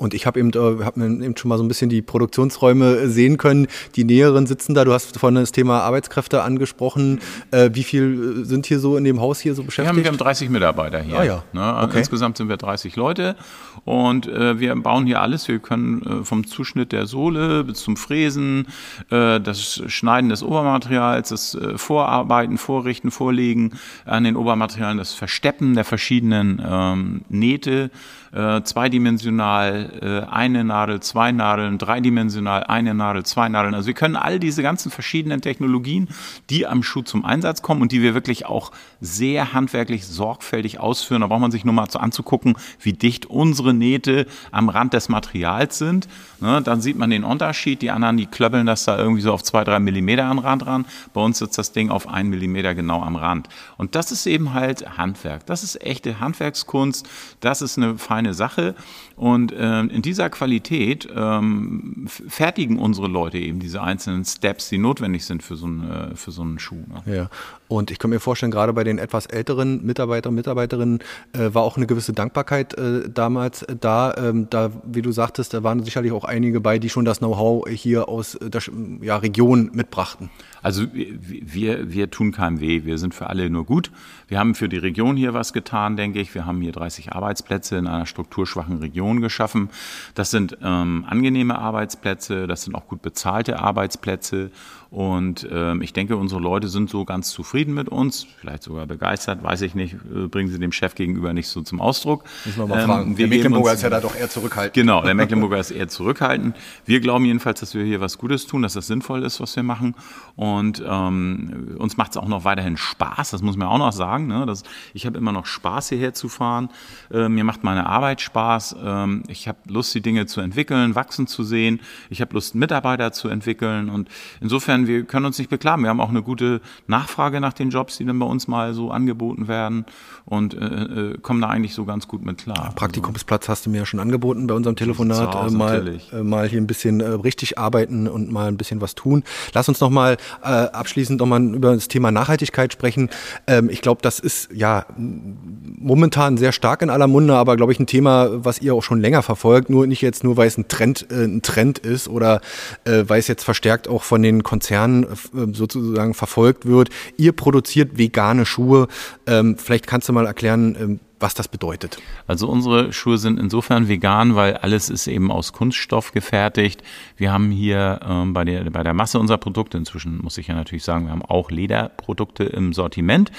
Und 0.01 0.15
ich 0.15 0.27
habe 0.27 0.41
eben, 0.41 0.51
äh, 0.55 0.83
hab 0.83 0.97
eben 0.97 1.37
schon 1.37 1.51
mal 1.51 1.59
so 1.59 1.63
ein 1.63 1.69
bisschen 1.69 1.91
die 1.91 2.01
Produktionsräume 2.01 3.09
sehen 3.09 3.37
können. 3.37 3.67
Die 3.97 4.05
Näheren 4.05 4.47
sitzen 4.47 4.75
da. 4.75 4.87
Du 4.87 4.95
hast 4.95 5.19
vorhin 5.19 5.35
das 5.35 5.53
Thema 5.53 5.83
Arbeitskräfte 5.83 6.43
angesprochen. 6.43 7.21
Äh, 7.51 7.71
wie 7.75 7.85
viel 7.85 8.47
sind 8.47 8.65
hier 8.65 8.79
so 8.79 8.97
in 8.97 9.05
dem 9.05 9.21
Haus 9.21 9.41
hier 9.41 9.55
so 9.55 9.63
beschäftigt? 9.63 9.95
Wir 9.95 9.99
haben, 9.99 10.03
wir 10.03 10.11
haben 10.11 10.17
30 10.17 10.49
Mitarbeiter 10.49 11.03
hier. 11.03 11.19
Ah, 11.19 11.25
ja. 11.25 11.45
Ne? 11.53 11.63
Also 11.63 11.89
okay. 11.89 11.99
Insgesamt 11.99 12.39
sind 12.39 12.49
wir 12.49 12.57
30 12.57 12.97
Leute 12.97 13.37
und 13.85 14.27
äh, 14.27 14.59
wir 14.59 14.75
bauen 14.77 15.05
hier 15.05 15.21
alles. 15.21 15.47
Wir 15.49 15.59
können 15.59 16.23
äh, 16.23 16.25
vom 16.25 16.47
Zuschnitt 16.47 16.93
der 16.93 17.07
Sohle 17.07 17.65
bis 17.65 17.81
zum 17.81 17.99
Fräsen, 17.99 18.69
äh, 19.11 19.39
das 19.39 19.83
Schneiden 19.87 20.31
des 20.31 20.43
Obermaterials, 20.43 21.29
das 21.29 21.55
äh, 21.55 21.77
Vorarbeiten, 21.77 22.57
Vorrichten, 22.57 23.11
Vorlegen 23.11 23.73
an 24.07 24.25
den 24.25 24.37
Obermaterialien, 24.37 24.97
das 24.97 25.13
Versteppen 25.13 25.75
der 25.75 25.85
verschiedenen 25.85 26.63
ähm, 26.67 27.21
Nähte 27.29 27.91
äh, 28.33 28.63
zweidimensional 28.63 29.90
äh, 30.03 30.23
eine 30.29 30.65
Nadel, 30.65 31.01
zwei 31.01 31.33
Nadeln, 31.33 31.79
dreidimensional 31.79 32.65
eine 32.65 32.95
Nadel, 32.95 33.25
zwei 33.25 33.49
Nadeln. 33.49 33.75
Also 33.75 33.87
wir 33.87 33.95
können 33.95 34.17
all 34.17 34.39
diese 34.39 34.63
ganzen 34.63 34.91
verschiedenen 34.91 35.41
Technologien, 35.41 36.09
die 36.49 36.67
am 36.67 36.83
Schuh 36.83 37.03
zum 37.03 37.25
Einsatz 37.25 37.63
kommen 37.63 37.83
und 37.83 37.93
die 37.93 38.03
wir 38.03 38.15
wirklich 38.15 38.47
auch 38.47 38.73
sehr 39.01 39.53
handwerklich 39.53 40.07
sorgfältig 40.07 40.81
ausführen. 40.81 41.23
Da 41.23 41.27
braucht 41.27 41.41
man 41.41 41.51
sich 41.51 41.65
nur 41.65 41.75
mal 41.75 41.91
so 41.91 41.99
anzugucken, 41.99 42.57
wie 42.81 42.93
dicht 42.93 43.27
unsere 43.27 43.75
Nähte 43.75 44.27
am 44.51 44.69
Rand 44.69 44.93
des 44.93 45.09
Materials 45.09 45.79
sind. 45.79 46.09
Ne, 46.41 46.63
dann 46.63 46.81
sieht 46.81 46.97
man 46.97 47.11
den 47.11 47.25
Unterschied. 47.25 47.83
Die 47.83 47.91
anderen, 47.91 48.17
die 48.17 48.27
klöppeln 48.27 48.67
das 48.67 48.85
da 48.85 48.99
irgendwie 48.99 49.21
so 49.21 49.33
auf 49.33 49.43
zwei, 49.43 49.65
drei 49.65 49.79
Millimeter 49.79 50.25
am 50.25 50.39
Rand 50.39 50.67
ran. 50.67 50.87
Bei 51.13 51.21
uns 51.21 51.39
sitzt 51.39 51.59
das 51.59 51.73
Ding 51.73 51.91
auf 51.91 52.09
einen 52.09 52.31
Millimeter 52.31 52.75
genau 52.75 53.03
am 53.03 53.17
Rand. 53.17 53.49
Und 53.77 53.95
das 53.95 54.11
ist 54.13 54.27
eben 54.27 54.55
halt 54.55 54.97
Handwerk. 54.97 55.45
Das 55.47 55.63
ist 55.63 55.83
echte 55.83 56.21
Handwerkskunst. 56.21 57.09
Das 57.41 57.61
ist 57.63 57.77
eine 57.77 57.99
feine 57.99 58.35
Sache. 58.35 58.75
Und 59.21 59.53
äh, 59.53 59.81
in 59.81 60.01
dieser 60.01 60.31
Qualität 60.31 61.07
ähm, 61.15 62.07
fertigen 62.09 62.79
unsere 62.79 63.07
Leute 63.07 63.37
eben 63.37 63.61
diese 63.61 63.83
einzelnen 63.83 64.25
Steps, 64.25 64.71
die 64.71 64.79
notwendig 64.79 65.27
sind 65.27 65.43
für 65.43 65.57
so, 65.57 65.67
ein, 65.67 65.91
äh, 65.91 66.17
für 66.17 66.31
so 66.31 66.41
einen 66.41 66.59
Schuh. 66.59 66.87
Ne? 66.89 67.15
Ja. 67.15 67.31
Und 67.71 67.93
ich 67.93 68.01
kann 68.01 68.11
mir 68.11 68.19
vorstellen, 68.19 68.51
gerade 68.51 68.73
bei 68.73 68.83
den 68.83 68.99
etwas 68.99 69.27
älteren 69.27 69.87
Mitarbeiter 69.87 70.29
und 70.29 70.35
Mitarbeiterinnen 70.35 70.99
äh, 71.33 71.55
war 71.55 71.63
auch 71.63 71.77
eine 71.77 71.87
gewisse 71.87 72.13
Dankbarkeit 72.13 72.75
äh, 72.75 73.09
damals 73.09 73.65
da. 73.81 74.13
Ähm, 74.17 74.49
da, 74.51 74.73
wie 74.85 75.03
du 75.03 75.13
sagtest, 75.13 75.55
da 75.55 75.63
waren 75.63 75.85
sicherlich 75.85 76.11
auch 76.11 76.25
einige 76.25 76.61
bei, 76.61 76.81
die 76.81 76.89
schon 76.89 77.05
das 77.05 77.19
Know-how 77.19 77.69
hier 77.69 78.09
aus 78.09 78.37
der 78.43 78.61
ja, 79.03 79.19
Region 79.19 79.71
mitbrachten. 79.73 80.31
Also 80.63 80.85
wir, 80.93 81.93
wir 81.93 82.11
tun 82.11 82.33
keinem 82.33 82.59
weh, 82.59 82.85
wir 82.85 82.99
sind 82.99 83.15
für 83.15 83.29
alle 83.29 83.49
nur 83.49 83.67
gut. 83.67 83.93
Wir 84.27 84.41
haben 84.41 84.57
für 84.57 84.69
die 84.69 84.79
Region 84.79 85.17
hier 85.17 85.33
was 85.33 85.53
getan, 85.53 85.97
denke 85.97 86.19
ich. 86.19 86.35
Wir 86.35 86.47
haben 86.47 86.61
hier 86.61 86.73
30 86.73 87.13
Arbeitsplätze 87.13 87.77
in 87.77 87.87
einer 87.87 88.07
strukturschwachen 88.07 88.79
Region 88.79 89.21
geschaffen. 89.21 89.71
Das 90.17 90.33
sind 90.33 90.59
ähm, 90.61 91.05
angenehme 91.09 91.57
Arbeitsplätze, 91.57 92.49
das 92.49 92.65
sind 92.65 92.75
auch 92.75 92.89
gut 92.89 93.01
bezahlte 93.01 93.61
Arbeitsplätze. 93.61 94.51
Und 94.91 95.49
ähm, 95.53 95.83
ich 95.83 95.93
denke, 95.93 96.17
unsere 96.17 96.41
Leute 96.41 96.69
sind 96.69 96.91
so 96.91 97.05
ganz 97.05 97.31
zufrieden 97.31 97.75
mit 97.75 97.89
uns, 97.89 98.27
vielleicht 98.41 98.65
sogar 98.65 98.87
begeistert, 98.87 99.41
weiß 99.41 99.63
ich 99.63 99.77
nicht, 99.77 99.95
äh, 99.95 100.27
bringen 100.27 100.51
sie 100.51 100.59
dem 100.59 100.73
Chef 100.73 100.97
gegenüber 100.97 101.33
nicht 101.33 101.47
so 101.47 101.63
zum 101.63 101.81
Ausdruck. 101.81 102.25
Müssen 102.45 102.59
wir 102.59 102.67
mal 102.67 102.81
ähm, 102.81 102.87
fragen. 102.87 103.17
der 103.17 103.29
Mecklenburger 103.29 103.73
ist 103.75 103.83
ja 103.83 103.91
da 103.91 104.01
doch 104.01 104.17
eher 104.17 104.29
zurückhaltend. 104.29 104.75
Genau, 104.75 105.03
der 105.03 105.15
Mecklenburger 105.21 105.59
ist 105.59 105.71
eher 105.71 105.87
zurückhaltend. 105.87 106.57
Wir 106.87 106.99
glauben 107.01 107.25
jedenfalls, 107.25 107.61
dass 107.61 107.73
wir 107.75 107.85
hier 107.85 108.01
was 108.01 108.19
Gutes 108.19 108.47
tun, 108.47 108.63
dass 108.63 108.73
das 108.73 108.89
sinnvoll 108.89 109.23
ist, 109.23 109.41
was 109.41 109.55
wir 109.55 109.63
machen. 109.63 109.95
Und 110.35 110.83
ähm, 110.85 111.77
uns 111.79 111.97
macht 111.97 112.11
es 112.11 112.17
auch 112.17 112.27
noch 112.27 112.45
weiterhin 112.45 112.77
Spaß, 112.77 113.31
das 113.31 113.43
muss 113.43 113.57
man 113.57 113.69
auch 113.69 113.79
noch 113.79 113.93
sagen. 113.93 114.27
Ne? 114.27 114.45
Das, 114.45 114.65
ich 114.93 115.07
habe 115.07 115.17
immer 115.19 115.31
noch 115.31 115.47
Spaß, 115.47 115.91
hierher 115.91 116.15
zu 116.15 116.29
fahren. 116.29 116.69
Äh, 117.13 117.29
mir 117.29 117.45
macht 117.45 117.63
meine 117.63 117.87
Arbeit 117.87 118.21
Spaß. 118.21 118.75
Ähm, 118.83 119.23
ich 119.29 119.47
habe 119.47 119.59
Lust, 119.69 119.95
die 119.95 120.01
Dinge 120.01 120.27
zu 120.27 120.41
entwickeln, 120.41 120.97
wachsen 120.97 121.29
zu 121.29 121.45
sehen. 121.45 121.81
Ich 122.09 122.21
habe 122.21 122.35
Lust, 122.35 122.57
Mitarbeiter 122.57 123.13
zu 123.13 123.29
entwickeln. 123.29 123.89
Und 123.89 124.09
insofern 124.41 124.80
insofern, 124.81 124.87
wir 124.87 125.05
können 125.05 125.27
uns 125.27 125.39
nicht 125.39 125.51
beklagen. 125.51 125.83
Wir 125.83 125.91
haben 125.91 126.01
auch 126.01 126.09
eine 126.09 126.23
gute 126.23 126.61
Nachfrage 126.87 127.41
nach 127.41 127.53
den 127.53 127.71
Jobs, 127.71 127.99
die 127.99 128.05
dann 128.05 128.19
bei 128.19 128.27
uns 128.27 128.49
mal 128.49 128.75
so 128.75 128.91
angeboten 128.91 129.49
werden 129.49 129.85
und 130.25 130.55
äh, 130.55 130.59
äh 130.59 131.19
kommen 131.21 131.41
da 131.41 131.49
eigentlich 131.49 131.75
so 131.75 131.85
ganz 131.85 132.09
gut 132.09 132.25
mit 132.25 132.39
klar. 132.39 132.73
Praktikumsplatz 132.75 133.49
hast 133.49 133.67
du 133.67 133.71
mir 133.71 133.79
ja 133.79 133.87
schon 133.87 134.01
angeboten 134.01 134.47
bei 134.47 134.55
unserem 134.55 134.77
Telefonat. 134.77 135.35
Aus, 135.35 135.53
äh, 135.53 135.57
mal, 135.57 136.01
äh, 136.13 136.23
mal 136.23 136.49
hier 136.49 136.61
ein 136.61 136.67
bisschen 136.67 137.01
äh, 137.01 137.07
richtig 137.07 137.59
arbeiten 137.59 138.09
und 138.09 138.31
mal 138.31 138.49
ein 138.49 138.57
bisschen 138.57 138.81
was 138.81 138.95
tun. 138.95 139.25
Lass 139.55 139.69
uns 139.69 139.81
noch 139.81 139.91
mal 139.91 140.17
äh, 140.43 140.47
abschließend 140.47 141.21
noch 141.21 141.27
mal 141.27 141.43
über 141.43 141.75
das 141.75 141.89
Thema 141.89 142.11
Nachhaltigkeit 142.11 142.73
sprechen. 142.73 143.11
Ähm, 143.47 143.69
ich 143.71 143.83
glaube, 143.83 144.03
das 144.03 144.21
ist 144.21 144.51
ja 144.53 144.87
momentan 144.97 146.37
sehr 146.37 146.53
stark 146.53 146.83
in 146.83 146.91
aller 146.91 147.07
Munde, 147.07 147.35
aber 147.35 147.57
glaube 147.57 147.73
ich 147.73 147.81
ein 147.81 147.87
Thema, 147.87 148.45
was 148.45 148.61
ihr 148.61 148.75
auch 148.75 148.83
schon 148.83 149.01
länger 149.01 149.23
verfolgt. 149.23 149.71
Nur 149.71 149.87
nicht 149.87 150.03
jetzt 150.03 150.25
nur, 150.25 150.37
weil 150.37 150.49
es 150.49 150.59
ein 150.59 150.69
Trend, 150.69 151.07
ein 151.11 151.43
Trend 151.43 151.79
ist 151.79 152.09
oder 152.09 152.41
weil 152.85 153.19
es 153.19 153.29
jetzt 153.29 153.45
verstärkt 153.45 153.89
auch 153.89 154.03
von 154.03 154.23
den 154.23 154.43
Konzernen 154.43 154.70
Konzernen 154.71 155.05
äh, 155.05 155.53
sozusagen 155.53 156.15
verfolgt 156.15 156.65
wird. 156.65 156.91
Ihr 157.17 157.33
produziert 157.33 157.99
vegane 157.99 158.47
Schuhe. 158.47 158.87
Ähm, 159.27 159.57
vielleicht 159.59 159.89
kannst 159.89 160.09
du 160.09 160.13
mal 160.13 160.27
erklären, 160.27 160.77
ähm, 160.81 161.01
was 161.19 161.35
das 161.35 161.49
bedeutet. 161.49 161.99
Also 162.29 162.49
unsere 162.49 162.93
Schuhe 162.93 163.19
sind 163.19 163.39
insofern 163.39 163.89
vegan, 163.89 164.37
weil 164.37 164.57
alles 164.57 164.89
ist 164.89 165.09
eben 165.09 165.33
aus 165.33 165.53
Kunststoff 165.53 166.13
gefertigt. 166.13 166.83
Wir 167.17 167.33
haben 167.33 167.51
hier 167.51 168.01
ähm, 168.09 168.33
bei, 168.33 168.45
der, 168.45 168.71
bei 168.71 168.83
der 168.85 168.95
Masse 168.95 169.19
unserer 169.19 169.39
Produkte, 169.39 169.77
inzwischen 169.77 170.19
muss 170.23 170.39
ich 170.39 170.47
ja 170.47 170.55
natürlich 170.55 170.85
sagen, 170.85 171.07
wir 171.07 171.13
haben 171.13 171.25
auch 171.25 171.51
Lederprodukte 171.51 172.45
im 172.45 172.73
Sortiment, 172.73 173.33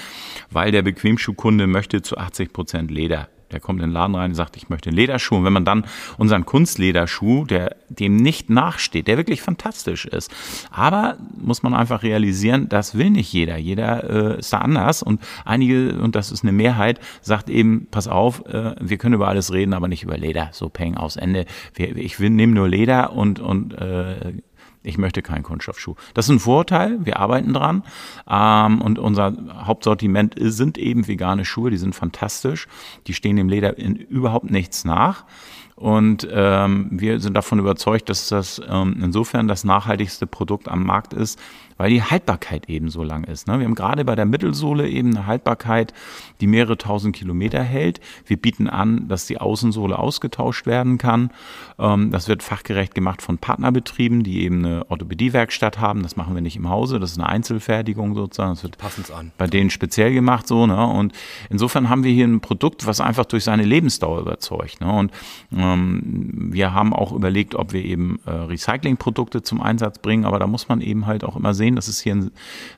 weil 0.50 0.70
der 0.70 0.82
Bequemschuhkunde 0.82 1.66
möchte 1.66 2.02
zu 2.02 2.18
80 2.18 2.52
Prozent 2.52 2.90
Leder 2.90 3.28
der 3.52 3.60
kommt 3.60 3.80
in 3.80 3.88
den 3.88 3.92
Laden 3.92 4.14
rein 4.14 4.30
und 4.30 4.34
sagt, 4.34 4.56
ich 4.56 4.68
möchte 4.68 4.90
einen 4.90 4.96
Lederschuh. 4.96 5.36
Und 5.36 5.44
wenn 5.44 5.52
man 5.52 5.64
dann 5.64 5.84
unseren 6.18 6.44
Kunstlederschuh, 6.46 7.44
der 7.44 7.76
dem 7.88 8.16
nicht 8.16 8.50
nachsteht, 8.50 9.06
der 9.06 9.16
wirklich 9.16 9.42
fantastisch 9.42 10.06
ist, 10.06 10.30
aber 10.70 11.16
muss 11.40 11.62
man 11.62 11.74
einfach 11.74 12.02
realisieren, 12.02 12.68
das 12.68 12.96
will 12.96 13.10
nicht 13.10 13.32
jeder. 13.32 13.56
Jeder 13.56 14.34
äh, 14.34 14.38
ist 14.38 14.52
da 14.52 14.58
anders 14.58 15.02
und 15.02 15.20
einige, 15.44 15.98
und 16.00 16.16
das 16.16 16.32
ist 16.32 16.42
eine 16.42 16.52
Mehrheit, 16.52 17.00
sagt 17.20 17.50
eben, 17.50 17.86
pass 17.90 18.08
auf, 18.08 18.46
äh, 18.46 18.74
wir 18.80 18.98
können 18.98 19.14
über 19.14 19.28
alles 19.28 19.52
reden, 19.52 19.74
aber 19.74 19.88
nicht 19.88 20.02
über 20.02 20.16
Leder. 20.16 20.48
So 20.52 20.68
peng 20.68 20.96
aus 20.96 21.16
Ende. 21.16 21.46
Wir, 21.74 21.96
ich 21.96 22.18
nehme 22.18 22.54
nur 22.54 22.68
Leder 22.68 23.12
und, 23.12 23.40
und 23.40 23.74
äh, 23.74 24.32
ich 24.82 24.98
möchte 24.98 25.22
keinen 25.22 25.42
Kunststoffschuh. 25.42 25.94
Das 26.14 26.26
ist 26.26 26.30
ein 26.30 26.40
Vorteil, 26.40 26.98
wir 27.04 27.18
arbeiten 27.18 27.52
dran. 27.52 27.82
Ähm, 28.28 28.80
und 28.80 28.98
unser 28.98 29.34
Hauptsortiment 29.64 30.34
sind 30.38 30.78
eben 30.78 31.06
vegane 31.06 31.44
Schuhe, 31.44 31.70
die 31.70 31.76
sind 31.76 31.94
fantastisch. 31.94 32.68
Die 33.06 33.14
stehen 33.14 33.36
dem 33.36 33.48
Leder 33.48 33.78
in 33.78 33.96
überhaupt 33.96 34.50
nichts 34.50 34.84
nach. 34.84 35.24
Und 35.74 36.28
ähm, 36.30 36.88
wir 36.92 37.18
sind 37.18 37.34
davon 37.34 37.58
überzeugt, 37.58 38.08
dass 38.08 38.28
das 38.28 38.60
ähm, 38.68 39.00
insofern 39.02 39.48
das 39.48 39.64
nachhaltigste 39.64 40.26
Produkt 40.26 40.68
am 40.68 40.84
Markt 40.84 41.12
ist, 41.12 41.40
weil 41.76 41.90
die 41.90 42.02
Haltbarkeit 42.02 42.68
eben 42.68 42.88
so 42.88 43.02
lang 43.02 43.24
ist. 43.24 43.48
Ne? 43.48 43.58
Wir 43.58 43.66
haben 43.66 43.74
gerade 43.74 44.04
bei 44.04 44.14
der 44.14 44.26
Mittelsohle 44.26 44.88
eben 44.88 45.16
eine 45.16 45.26
Haltbarkeit, 45.26 45.92
die 46.40 46.46
mehrere 46.46 46.78
tausend 46.78 47.16
Kilometer 47.16 47.62
hält. 47.62 48.00
Wir 48.26 48.36
bieten 48.36 48.68
an, 48.68 49.08
dass 49.08 49.26
die 49.26 49.38
Außensohle 49.38 49.98
ausgetauscht 49.98 50.66
werden 50.66 50.98
kann. 50.98 51.30
Ähm, 51.78 52.10
das 52.10 52.28
wird 52.28 52.42
fachgerecht 52.42 52.94
gemacht 52.94 53.22
von 53.22 53.38
Partnerbetrieben, 53.38 54.22
die 54.22 54.42
eben 54.42 54.64
eine 54.64 54.90
Orthopädiewerkstatt 54.90 55.78
haben. 55.80 56.02
Das 56.02 56.16
machen 56.16 56.34
wir 56.34 56.42
nicht 56.42 56.56
im 56.56 56.68
Hause, 56.68 57.00
das 57.00 57.12
ist 57.12 57.18
eine 57.18 57.28
Einzelfertigung 57.28 58.14
sozusagen. 58.14 58.54
Das 58.54 58.62
wird 58.62 58.78
Passend 58.78 59.10
an. 59.10 59.32
bei 59.38 59.46
denen 59.46 59.70
speziell 59.70 60.12
gemacht 60.12 60.46
so. 60.46 60.66
Ne? 60.66 60.86
Und 60.86 61.12
insofern 61.50 61.88
haben 61.88 62.04
wir 62.04 62.12
hier 62.12 62.26
ein 62.26 62.40
Produkt, 62.40 62.86
was 62.86 63.00
einfach 63.00 63.24
durch 63.24 63.44
seine 63.44 63.64
Lebensdauer 63.64 64.20
überzeugt. 64.20 64.80
Ne? 64.80 64.92
Und 64.92 65.12
Ähm, 65.52 66.50
wir 66.52 66.72
haben 66.74 66.92
auch 66.92 67.12
überlegt, 67.12 67.54
ob 67.54 67.72
wir 67.72 67.84
eben 67.84 68.18
äh, 68.26 68.30
Recyclingprodukte 68.30 69.42
zum 69.42 69.60
Einsatz 69.60 69.98
bringen, 69.98 70.24
aber 70.24 70.38
da 70.38 70.46
muss 70.46 70.68
man 70.68 70.80
eben 70.80 71.06
halt 71.06 71.24
auch 71.24 71.36
immer 71.36 71.54
sehen, 71.62 71.76
das 71.76 71.88
ist 71.88 72.00
hier 72.00 72.14
ein, 72.16 72.30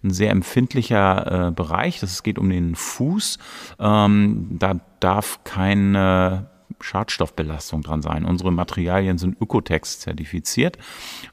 ein 0.03 0.11
sehr 0.11 0.31
empfindlicher 0.31 1.49
äh, 1.49 1.51
Bereich. 1.51 2.01
Das 2.01 2.23
geht 2.23 2.39
um 2.39 2.51
den 2.51 2.75
Fuß. 2.75 3.39
Ähm, 3.79 4.57
da 4.59 4.79
darf 5.01 5.43
keine 5.45 6.51
Schadstoffbelastung 6.81 7.83
dran 7.83 8.03
sein. 8.03 8.25
Unsere 8.25 8.53
Materialien 8.53 9.17
sind 9.17 9.41
Ökotex 9.41 10.01
zertifiziert. 10.01 10.77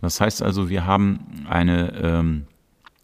Das 0.01 0.21
heißt 0.21 0.41
also, 0.41 0.69
wir 0.69 0.85
haben 0.85 1.45
eine 1.49 1.93
ähm, 2.01 2.47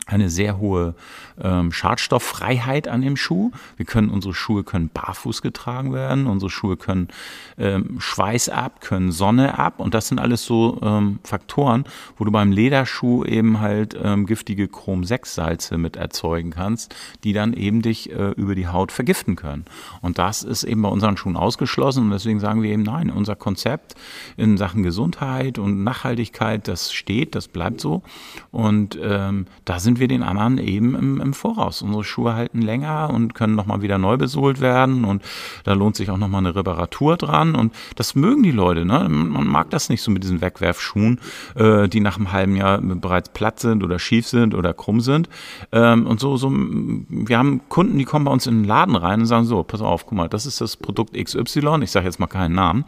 eine 0.07 0.29
sehr 0.29 0.57
hohe 0.57 0.95
ähm, 1.39 1.71
Schadstofffreiheit 1.71 2.87
an 2.87 3.01
dem 3.01 3.17
Schuh. 3.17 3.51
Wir 3.75 3.85
können 3.85 4.09
unsere 4.09 4.33
Schuhe 4.33 4.63
können 4.63 4.89
barfuß 4.89 5.41
getragen 5.41 5.93
werden, 5.93 6.27
unsere 6.27 6.49
Schuhe 6.49 6.77
können 6.77 7.09
ähm, 7.57 7.97
Schweiß 7.99 8.49
ab, 8.49 8.81
können 8.81 9.11
Sonne 9.11 9.59
ab 9.59 9.79
und 9.79 9.93
das 9.93 10.07
sind 10.07 10.19
alles 10.19 10.45
so 10.45 10.79
ähm, 10.81 11.19
Faktoren, 11.23 11.83
wo 12.17 12.23
du 12.23 12.31
beim 12.31 12.51
Lederschuh 12.51 13.25
eben 13.25 13.59
halt 13.59 13.97
ähm, 14.01 14.25
giftige 14.25 14.67
Chrom 14.67 15.03
6 15.03 15.35
Salze 15.35 15.77
mit 15.77 15.97
erzeugen 15.97 16.51
kannst, 16.51 16.95
die 17.23 17.33
dann 17.33 17.53
eben 17.53 17.81
dich 17.81 18.11
äh, 18.11 18.31
über 18.31 18.55
die 18.55 18.67
Haut 18.67 18.91
vergiften 18.91 19.35
können. 19.35 19.65
Und 20.01 20.17
das 20.17 20.43
ist 20.43 20.63
eben 20.63 20.81
bei 20.81 20.89
unseren 20.89 21.17
Schuhen 21.17 21.35
ausgeschlossen 21.35 22.05
und 22.05 22.11
deswegen 22.11 22.39
sagen 22.39 22.63
wir 22.63 22.71
eben 22.71 22.83
nein, 22.83 23.09
unser 23.09 23.35
Konzept 23.35 23.95
in 24.37 24.57
Sachen 24.57 24.83
Gesundheit 24.83 25.59
und 25.59 25.83
Nachhaltigkeit, 25.83 26.67
das 26.67 26.93
steht, 26.93 27.35
das 27.35 27.49
bleibt 27.49 27.81
so 27.81 28.03
und 28.51 28.97
ähm, 29.01 29.47
da 29.65 29.79
sind 29.79 29.96
wir 29.99 30.07
den 30.07 30.23
anderen 30.23 30.57
eben 30.57 30.95
im, 30.95 31.21
im 31.21 31.33
Voraus. 31.33 31.81
Unsere 31.81 32.03
Schuhe 32.03 32.33
halten 32.33 32.61
länger 32.61 33.09
und 33.13 33.33
können 33.33 33.55
nochmal 33.55 33.81
wieder 33.81 33.97
neu 33.97 34.17
besohlt 34.17 34.61
werden 34.61 35.05
und 35.05 35.23
da 35.63 35.73
lohnt 35.73 35.95
sich 35.95 36.09
auch 36.09 36.17
nochmal 36.17 36.39
eine 36.39 36.55
Reparatur 36.55 37.17
dran 37.17 37.55
und 37.55 37.73
das 37.95 38.15
mögen 38.15 38.43
die 38.43 38.51
Leute. 38.51 38.85
Ne? 38.85 39.07
Man 39.09 39.47
mag 39.47 39.69
das 39.69 39.89
nicht 39.89 40.01
so 40.01 40.11
mit 40.11 40.23
diesen 40.23 40.41
Wegwerfschuhen, 40.41 41.19
äh, 41.55 41.87
die 41.87 41.99
nach 41.99 42.17
einem 42.17 42.31
halben 42.31 42.55
Jahr 42.55 42.79
bereits 42.81 43.29
platt 43.29 43.59
sind 43.59 43.83
oder 43.83 43.99
schief 43.99 44.27
sind 44.27 44.53
oder 44.53 44.73
krumm 44.73 45.01
sind. 45.01 45.29
Ähm, 45.71 46.07
und 46.07 46.19
so, 46.19 46.37
so, 46.37 46.51
wir 46.51 47.37
haben 47.37 47.61
Kunden, 47.69 47.97
die 47.97 48.05
kommen 48.05 48.25
bei 48.25 48.31
uns 48.31 48.47
in 48.47 48.59
den 48.59 48.65
Laden 48.65 48.95
rein 48.95 49.21
und 49.21 49.25
sagen 49.25 49.45
so, 49.45 49.63
pass 49.63 49.81
auf, 49.81 50.05
guck 50.05 50.17
mal, 50.17 50.29
das 50.29 50.45
ist 50.45 50.61
das 50.61 50.77
Produkt 50.77 51.13
XY, 51.13 51.79
ich 51.81 51.91
sage 51.91 52.05
jetzt 52.05 52.19
mal 52.19 52.27
keinen 52.27 52.55
Namen, 52.55 52.85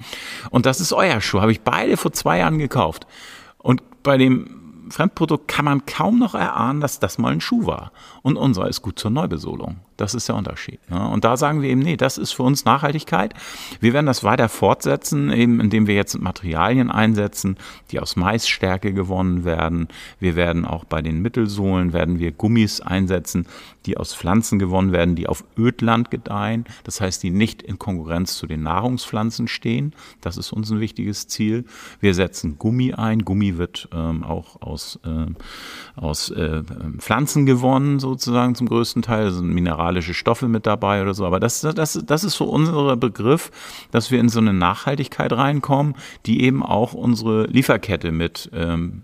und 0.49 0.65
das 0.65 0.79
ist 0.79 0.93
euer 0.93 1.21
Schuh, 1.21 1.41
habe 1.41 1.51
ich 1.51 1.61
beide 1.61 1.97
vor 1.97 2.11
zwei 2.11 2.39
Jahren 2.39 2.57
gekauft. 2.57 3.07
Und 3.57 3.83
bei 4.03 4.17
dem 4.17 4.59
Fremdprodukt 4.91 5.47
kann 5.47 5.65
man 5.65 5.85
kaum 5.85 6.19
noch 6.19 6.35
erahnen, 6.35 6.81
dass 6.81 6.99
das 6.99 7.17
mal 7.17 7.31
ein 7.31 7.41
Schuh 7.41 7.65
war. 7.65 7.91
Und 8.21 8.37
unser 8.37 8.67
ist 8.67 8.81
gut 8.81 8.99
zur 8.99 9.11
Neubesohlung. 9.11 9.77
Das 9.99 10.13
ist 10.13 10.29
der 10.29 10.35
Unterschied. 10.35 10.79
Ne? 10.89 11.09
Und 11.09 11.25
da 11.25 11.35
sagen 11.35 11.61
wir 11.61 11.69
eben, 11.69 11.81
nee, 11.81 11.97
das 11.97 12.17
ist 12.17 12.31
für 12.31 12.43
uns 12.43 12.63
Nachhaltigkeit. 12.63 13.33
Wir 13.81 13.91
werden 13.91 14.05
das 14.05 14.23
weiter 14.23 14.47
fortsetzen, 14.47 15.29
eben 15.29 15.59
indem 15.59 15.87
wir 15.87 15.95
jetzt 15.95 16.17
Materialien 16.17 16.89
einsetzen, 16.89 17.57
die 17.91 17.99
aus 17.99 18.15
Maisstärke 18.15 18.93
gewonnen 18.93 19.43
werden. 19.43 19.89
Wir 20.21 20.37
werden 20.37 20.63
auch 20.63 20.85
bei 20.85 21.01
den 21.01 21.21
Mittelsohlen 21.21 21.91
werden 21.91 22.17
wir 22.17 22.31
Gummis 22.31 22.79
einsetzen, 22.79 23.45
die 23.85 23.97
aus 23.97 24.15
Pflanzen 24.15 24.57
gewonnen 24.57 24.93
werden, 24.93 25.15
die 25.15 25.27
auf 25.27 25.43
Ödland 25.57 26.11
gedeihen. 26.11 26.63
Das 26.85 27.01
heißt, 27.01 27.21
die 27.21 27.31
nicht 27.31 27.61
in 27.61 27.77
Konkurrenz 27.77 28.37
zu 28.37 28.47
den 28.47 28.63
Nahrungspflanzen 28.63 29.49
stehen. 29.49 29.93
Das 30.21 30.37
ist 30.37 30.53
uns 30.53 30.71
ein 30.71 30.79
wichtiges 30.79 31.27
Ziel. 31.27 31.65
Wir 31.99 32.13
setzen 32.13 32.57
Gummi 32.57 32.93
ein. 32.93 33.25
Gummi 33.25 33.57
wird 33.57 33.89
ähm, 33.93 34.23
auch 34.23 34.61
aus, 34.61 34.99
äh, 35.03 35.25
aus 35.99 36.29
äh, 36.29 36.63
Pflanzen 36.99 37.45
gewonnen, 37.45 37.99
sozusagen 37.99 38.55
zum 38.55 38.69
größten 38.69 39.01
Teil. 39.01 39.25
Das 39.25 39.35
sind 39.35 39.49
Mineral 39.49 39.88
mineralische 39.89 40.13
Stoffe 40.13 40.47
mit 40.47 40.65
dabei 40.65 41.01
oder 41.01 41.13
so. 41.13 41.25
Aber 41.25 41.39
das, 41.39 41.61
das, 41.61 41.99
das 42.05 42.23
ist 42.23 42.35
so 42.35 42.45
unser 42.45 42.95
Begriff, 42.95 43.51
dass 43.91 44.11
wir 44.11 44.19
in 44.19 44.29
so 44.29 44.39
eine 44.39 44.53
Nachhaltigkeit 44.53 45.33
reinkommen, 45.33 45.95
die 46.25 46.43
eben 46.43 46.63
auch 46.63 46.93
unsere 46.93 47.45
Lieferkette 47.47 48.11
mit 48.11 48.49
ähm, 48.53 49.03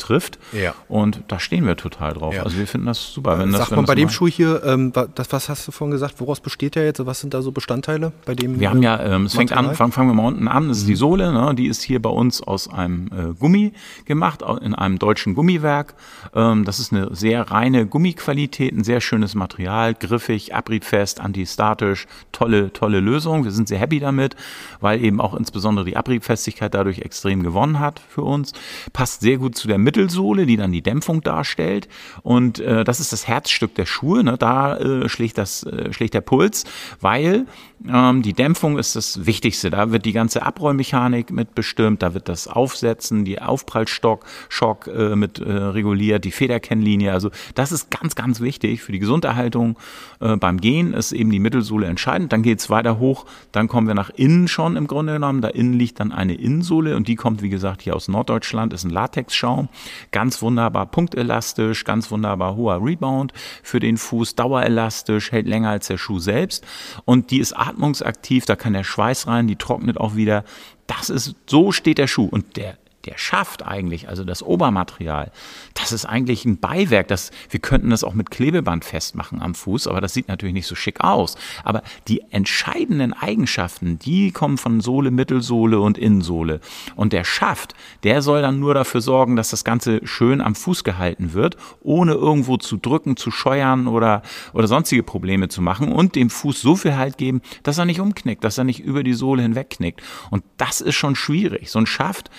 trifft. 0.00 0.38
Ja. 0.52 0.74
Und 0.88 1.22
da 1.28 1.40
stehen 1.40 1.66
wir 1.66 1.76
total 1.76 2.14
drauf. 2.14 2.34
Ja. 2.34 2.42
Also 2.42 2.58
wir 2.58 2.66
finden 2.66 2.86
das 2.86 3.12
super. 3.12 3.38
Wenn 3.38 3.52
das, 3.52 3.68
Sag 3.68 3.76
mal, 3.76 3.84
bei 3.84 3.94
dem 3.94 4.08
Schuh 4.08 4.28
hier, 4.28 4.62
ähm, 4.64 4.92
das, 4.92 5.32
was 5.32 5.48
hast 5.48 5.66
du 5.66 5.72
vorhin 5.72 5.92
gesagt, 5.92 6.16
woraus 6.18 6.40
besteht 6.40 6.76
der 6.76 6.84
jetzt? 6.84 7.04
Was 7.04 7.20
sind 7.20 7.34
da 7.34 7.42
so 7.42 7.50
Bestandteile 7.50 8.12
bei 8.24 8.34
dem? 8.34 8.60
Wir 8.60 8.70
haben 8.70 8.82
ja, 8.82 9.00
ähm, 9.00 9.26
es 9.26 9.34
fängt 9.34 9.52
an, 9.52 9.74
fangen, 9.74 9.92
fangen 9.92 10.08
wir 10.10 10.14
mal 10.14 10.26
unten 10.26 10.46
an, 10.46 10.68
das 10.68 10.78
ist 10.78 10.88
die. 10.88 11.00
Sohle, 11.00 11.32
ne? 11.32 11.54
die 11.54 11.66
ist 11.66 11.82
hier 11.82 12.00
bei 12.00 12.10
uns 12.10 12.42
aus 12.42 12.68
einem 12.68 13.06
äh, 13.06 13.34
Gummi 13.38 13.72
gemacht, 14.04 14.42
in 14.60 14.74
einem 14.74 14.98
deutschen 14.98 15.34
Gummiwerk. 15.34 15.94
Ähm, 16.34 16.66
das 16.66 16.78
ist 16.78 16.92
eine 16.92 17.14
sehr 17.16 17.50
reine 17.50 17.86
Gummiqualität, 17.86 18.74
ein 18.74 18.84
sehr 18.84 19.00
schönes 19.00 19.34
Material, 19.34 19.94
griffig, 19.94 20.54
abriebfest, 20.54 21.20
antistatisch, 21.20 22.06
tolle, 22.32 22.72
tolle 22.72 23.00
Lösung. 23.00 23.44
Wir 23.44 23.50
sind 23.50 23.66
sehr 23.66 23.78
happy 23.78 23.98
damit, 23.98 24.36
weil 24.80 25.02
eben 25.02 25.20
auch 25.20 25.34
insbesondere 25.34 25.86
die 25.86 25.96
Abriebfestigkeit 25.96 26.74
dadurch 26.74 26.98
extrem 26.98 27.42
gewonnen 27.42 27.80
hat 27.80 28.00
für 28.08 28.22
uns. 28.22 28.52
Passt 28.92 29.22
sehr 29.22 29.38
gut 29.38 29.56
zu 29.56 29.66
der 29.66 29.78
Mittelsohle, 29.90 30.46
die 30.46 30.56
dann 30.56 30.70
die 30.70 30.82
Dämpfung 30.82 31.20
darstellt. 31.20 31.88
Und 32.22 32.60
äh, 32.60 32.84
das 32.84 33.00
ist 33.00 33.12
das 33.12 33.26
Herzstück 33.26 33.74
der 33.74 33.86
Schuhe. 33.86 34.22
Ne? 34.22 34.36
Da 34.38 34.76
äh, 34.76 35.08
schlägt, 35.08 35.36
das, 35.36 35.64
äh, 35.64 35.92
schlägt 35.92 36.14
der 36.14 36.20
Puls, 36.20 36.64
weil 37.00 37.46
ähm, 37.88 38.22
die 38.22 38.34
Dämpfung 38.34 38.78
ist 38.78 38.94
das 38.94 39.26
Wichtigste. 39.26 39.70
Da 39.70 39.90
wird 39.90 40.04
die 40.04 40.12
ganze 40.12 40.42
Abrollmechanik 40.42 41.30
mit 41.30 41.54
bestimmt, 41.54 42.02
da 42.02 42.14
wird 42.14 42.28
das 42.28 42.46
Aufsetzen, 42.46 43.24
die 43.24 43.40
Aufprallstock, 43.40 44.24
Schock 44.48 44.86
äh, 44.86 45.16
mit 45.16 45.40
äh, 45.40 45.50
reguliert, 45.50 46.24
die 46.24 46.30
Federkennlinie. 46.30 47.12
Also 47.12 47.30
das 47.54 47.72
ist 47.72 47.90
ganz, 47.90 48.14
ganz 48.14 48.40
wichtig 48.40 48.82
für 48.82 48.92
die 48.92 48.98
Gesunderhaltung. 49.00 49.76
Äh, 50.20 50.36
beim 50.36 50.60
Gehen 50.60 50.94
ist 50.94 51.10
eben 51.12 51.30
die 51.30 51.40
Mittelsohle 51.40 51.86
entscheidend. 51.86 52.32
Dann 52.32 52.42
geht 52.42 52.60
es 52.60 52.70
weiter 52.70 52.98
hoch, 52.98 53.26
dann 53.50 53.66
kommen 53.66 53.88
wir 53.88 53.94
nach 53.94 54.10
innen 54.10 54.46
schon 54.46 54.76
im 54.76 54.86
Grunde 54.86 55.14
genommen. 55.14 55.40
Da 55.40 55.48
innen 55.48 55.72
liegt 55.72 55.98
dann 55.98 56.12
eine 56.12 56.34
Innensohle 56.34 56.96
und 56.96 57.08
die 57.08 57.16
kommt, 57.16 57.42
wie 57.42 57.48
gesagt, 57.48 57.82
hier 57.82 57.96
aus 57.96 58.08
Norddeutschland, 58.08 58.72
ist 58.72 58.84
ein 58.84 58.90
Latexschaum. 58.90 59.68
Ganz 60.10 60.42
wunderbar 60.42 60.86
punktelastisch, 60.86 61.84
ganz 61.84 62.10
wunderbar 62.10 62.56
hoher 62.56 62.80
Rebound 62.84 63.32
für 63.62 63.80
den 63.80 63.96
Fuß, 63.96 64.34
dauerelastisch, 64.34 65.32
hält 65.32 65.46
länger 65.46 65.70
als 65.70 65.86
der 65.88 65.98
Schuh 65.98 66.18
selbst 66.18 66.66
und 67.04 67.30
die 67.30 67.38
ist 67.38 67.52
atmungsaktiv, 67.52 68.44
da 68.46 68.56
kann 68.56 68.72
der 68.72 68.84
Schweiß 68.84 69.26
rein, 69.26 69.46
die 69.46 69.56
trocknet 69.56 69.98
auch 69.98 70.16
wieder. 70.16 70.44
Das 70.86 71.10
ist, 71.10 71.36
so 71.46 71.72
steht 71.72 71.98
der 71.98 72.08
Schuh. 72.08 72.28
Und 72.30 72.56
der 72.56 72.76
der 73.04 73.16
Schaft 73.16 73.66
eigentlich, 73.66 74.08
also 74.08 74.24
das 74.24 74.42
Obermaterial, 74.42 75.32
das 75.74 75.92
ist 75.92 76.04
eigentlich 76.04 76.44
ein 76.44 76.58
Beiwerk. 76.58 77.08
Das, 77.08 77.30
wir 77.48 77.60
könnten 77.60 77.90
das 77.90 78.04
auch 78.04 78.14
mit 78.14 78.30
Klebeband 78.30 78.84
festmachen 78.84 79.40
am 79.40 79.54
Fuß, 79.54 79.86
aber 79.86 80.00
das 80.00 80.14
sieht 80.14 80.28
natürlich 80.28 80.54
nicht 80.54 80.66
so 80.66 80.74
schick 80.74 81.00
aus. 81.00 81.36
Aber 81.64 81.82
die 82.08 82.22
entscheidenden 82.30 83.12
Eigenschaften, 83.12 83.98
die 83.98 84.32
kommen 84.32 84.58
von 84.58 84.80
Sohle, 84.80 85.10
Mittelsohle 85.10 85.80
und 85.80 85.98
Innensohle. 85.98 86.60
Und 86.96 87.12
der 87.12 87.24
Schaft, 87.24 87.74
der 88.02 88.22
soll 88.22 88.42
dann 88.42 88.60
nur 88.60 88.74
dafür 88.74 89.00
sorgen, 89.00 89.36
dass 89.36 89.50
das 89.50 89.64
Ganze 89.64 90.06
schön 90.06 90.40
am 90.40 90.54
Fuß 90.54 90.84
gehalten 90.84 91.32
wird, 91.32 91.56
ohne 91.80 92.12
irgendwo 92.12 92.56
zu 92.56 92.76
drücken, 92.76 93.16
zu 93.16 93.30
scheuern 93.30 93.86
oder, 93.86 94.22
oder 94.52 94.66
sonstige 94.66 95.02
Probleme 95.02 95.48
zu 95.48 95.62
machen 95.62 95.90
und 95.92 96.14
dem 96.14 96.30
Fuß 96.30 96.60
so 96.60 96.76
viel 96.76 96.96
Halt 96.96 97.18
geben, 97.18 97.40
dass 97.62 97.78
er 97.78 97.84
nicht 97.84 98.00
umknickt, 98.00 98.44
dass 98.44 98.58
er 98.58 98.64
nicht 98.64 98.80
über 98.80 99.02
die 99.02 99.14
Sohle 99.14 99.42
hinwegknickt. 99.42 100.02
Und 100.30 100.44
das 100.56 100.80
ist 100.80 100.96
schon 100.96 101.16
schwierig. 101.16 101.70
So 101.70 101.78
ein 101.78 101.86
Schaft, 101.86 102.30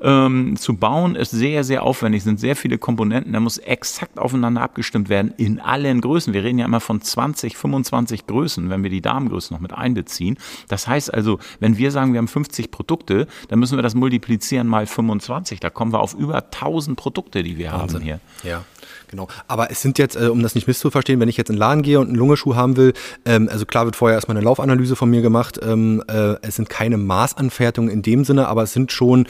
ähm, 0.00 0.56
zu 0.56 0.76
bauen 0.76 1.14
ist 1.14 1.30
sehr, 1.30 1.64
sehr 1.64 1.82
aufwendig, 1.82 2.22
sind 2.22 2.40
sehr 2.40 2.56
viele 2.56 2.78
Komponenten, 2.78 3.32
da 3.32 3.40
muss 3.40 3.58
exakt 3.58 4.18
aufeinander 4.18 4.62
abgestimmt 4.62 5.08
werden 5.08 5.32
in 5.36 5.60
allen 5.60 6.00
Größen. 6.00 6.32
Wir 6.32 6.44
reden 6.44 6.58
ja 6.58 6.66
immer 6.66 6.80
von 6.80 7.00
20, 7.00 7.56
25 7.56 8.26
Größen, 8.26 8.70
wenn 8.70 8.82
wir 8.82 8.90
die 8.90 9.00
Damengrößen 9.00 9.54
noch 9.54 9.60
mit 9.60 9.72
einbeziehen. 9.72 10.38
Das 10.68 10.86
heißt 10.86 11.12
also, 11.12 11.38
wenn 11.60 11.78
wir 11.78 11.90
sagen, 11.90 12.12
wir 12.12 12.18
haben 12.18 12.28
50 12.28 12.70
Produkte, 12.70 13.26
dann 13.48 13.58
müssen 13.58 13.76
wir 13.76 13.82
das 13.82 13.94
multiplizieren 13.94 14.66
mal 14.66 14.86
25. 14.86 15.60
Da 15.60 15.70
kommen 15.70 15.92
wir 15.92 16.00
auf 16.00 16.14
über 16.14 16.36
1000 16.36 16.96
Produkte, 16.96 17.42
die 17.42 17.58
wir 17.58 17.72
Wahnsinn. 17.72 18.00
haben 18.00 18.04
hier. 18.04 18.20
Ja. 18.42 18.64
Genau. 19.12 19.28
Aber 19.46 19.70
es 19.70 19.82
sind 19.82 19.98
jetzt, 19.98 20.16
äh, 20.16 20.28
um 20.28 20.42
das 20.42 20.54
nicht 20.54 20.66
misszuverstehen, 20.66 21.20
wenn 21.20 21.28
ich 21.28 21.36
jetzt 21.36 21.50
in 21.50 21.56
den 21.56 21.60
Laden 21.60 21.82
gehe 21.82 22.00
und 22.00 22.08
einen 22.08 22.16
Lungeschuh 22.16 22.56
haben 22.56 22.78
will, 22.78 22.94
ähm, 23.26 23.46
also 23.52 23.66
klar 23.66 23.84
wird 23.84 23.94
vorher 23.94 24.16
erstmal 24.16 24.38
eine 24.38 24.44
Laufanalyse 24.44 24.96
von 24.96 25.10
mir 25.10 25.20
gemacht. 25.20 25.60
Ähm, 25.62 26.02
äh, 26.08 26.36
es 26.40 26.56
sind 26.56 26.70
keine 26.70 26.96
Maßanfertigungen 26.96 27.92
in 27.92 28.00
dem 28.00 28.24
Sinne, 28.24 28.48
aber 28.48 28.62
es 28.62 28.72
sind 28.72 28.90
schon 28.90 29.26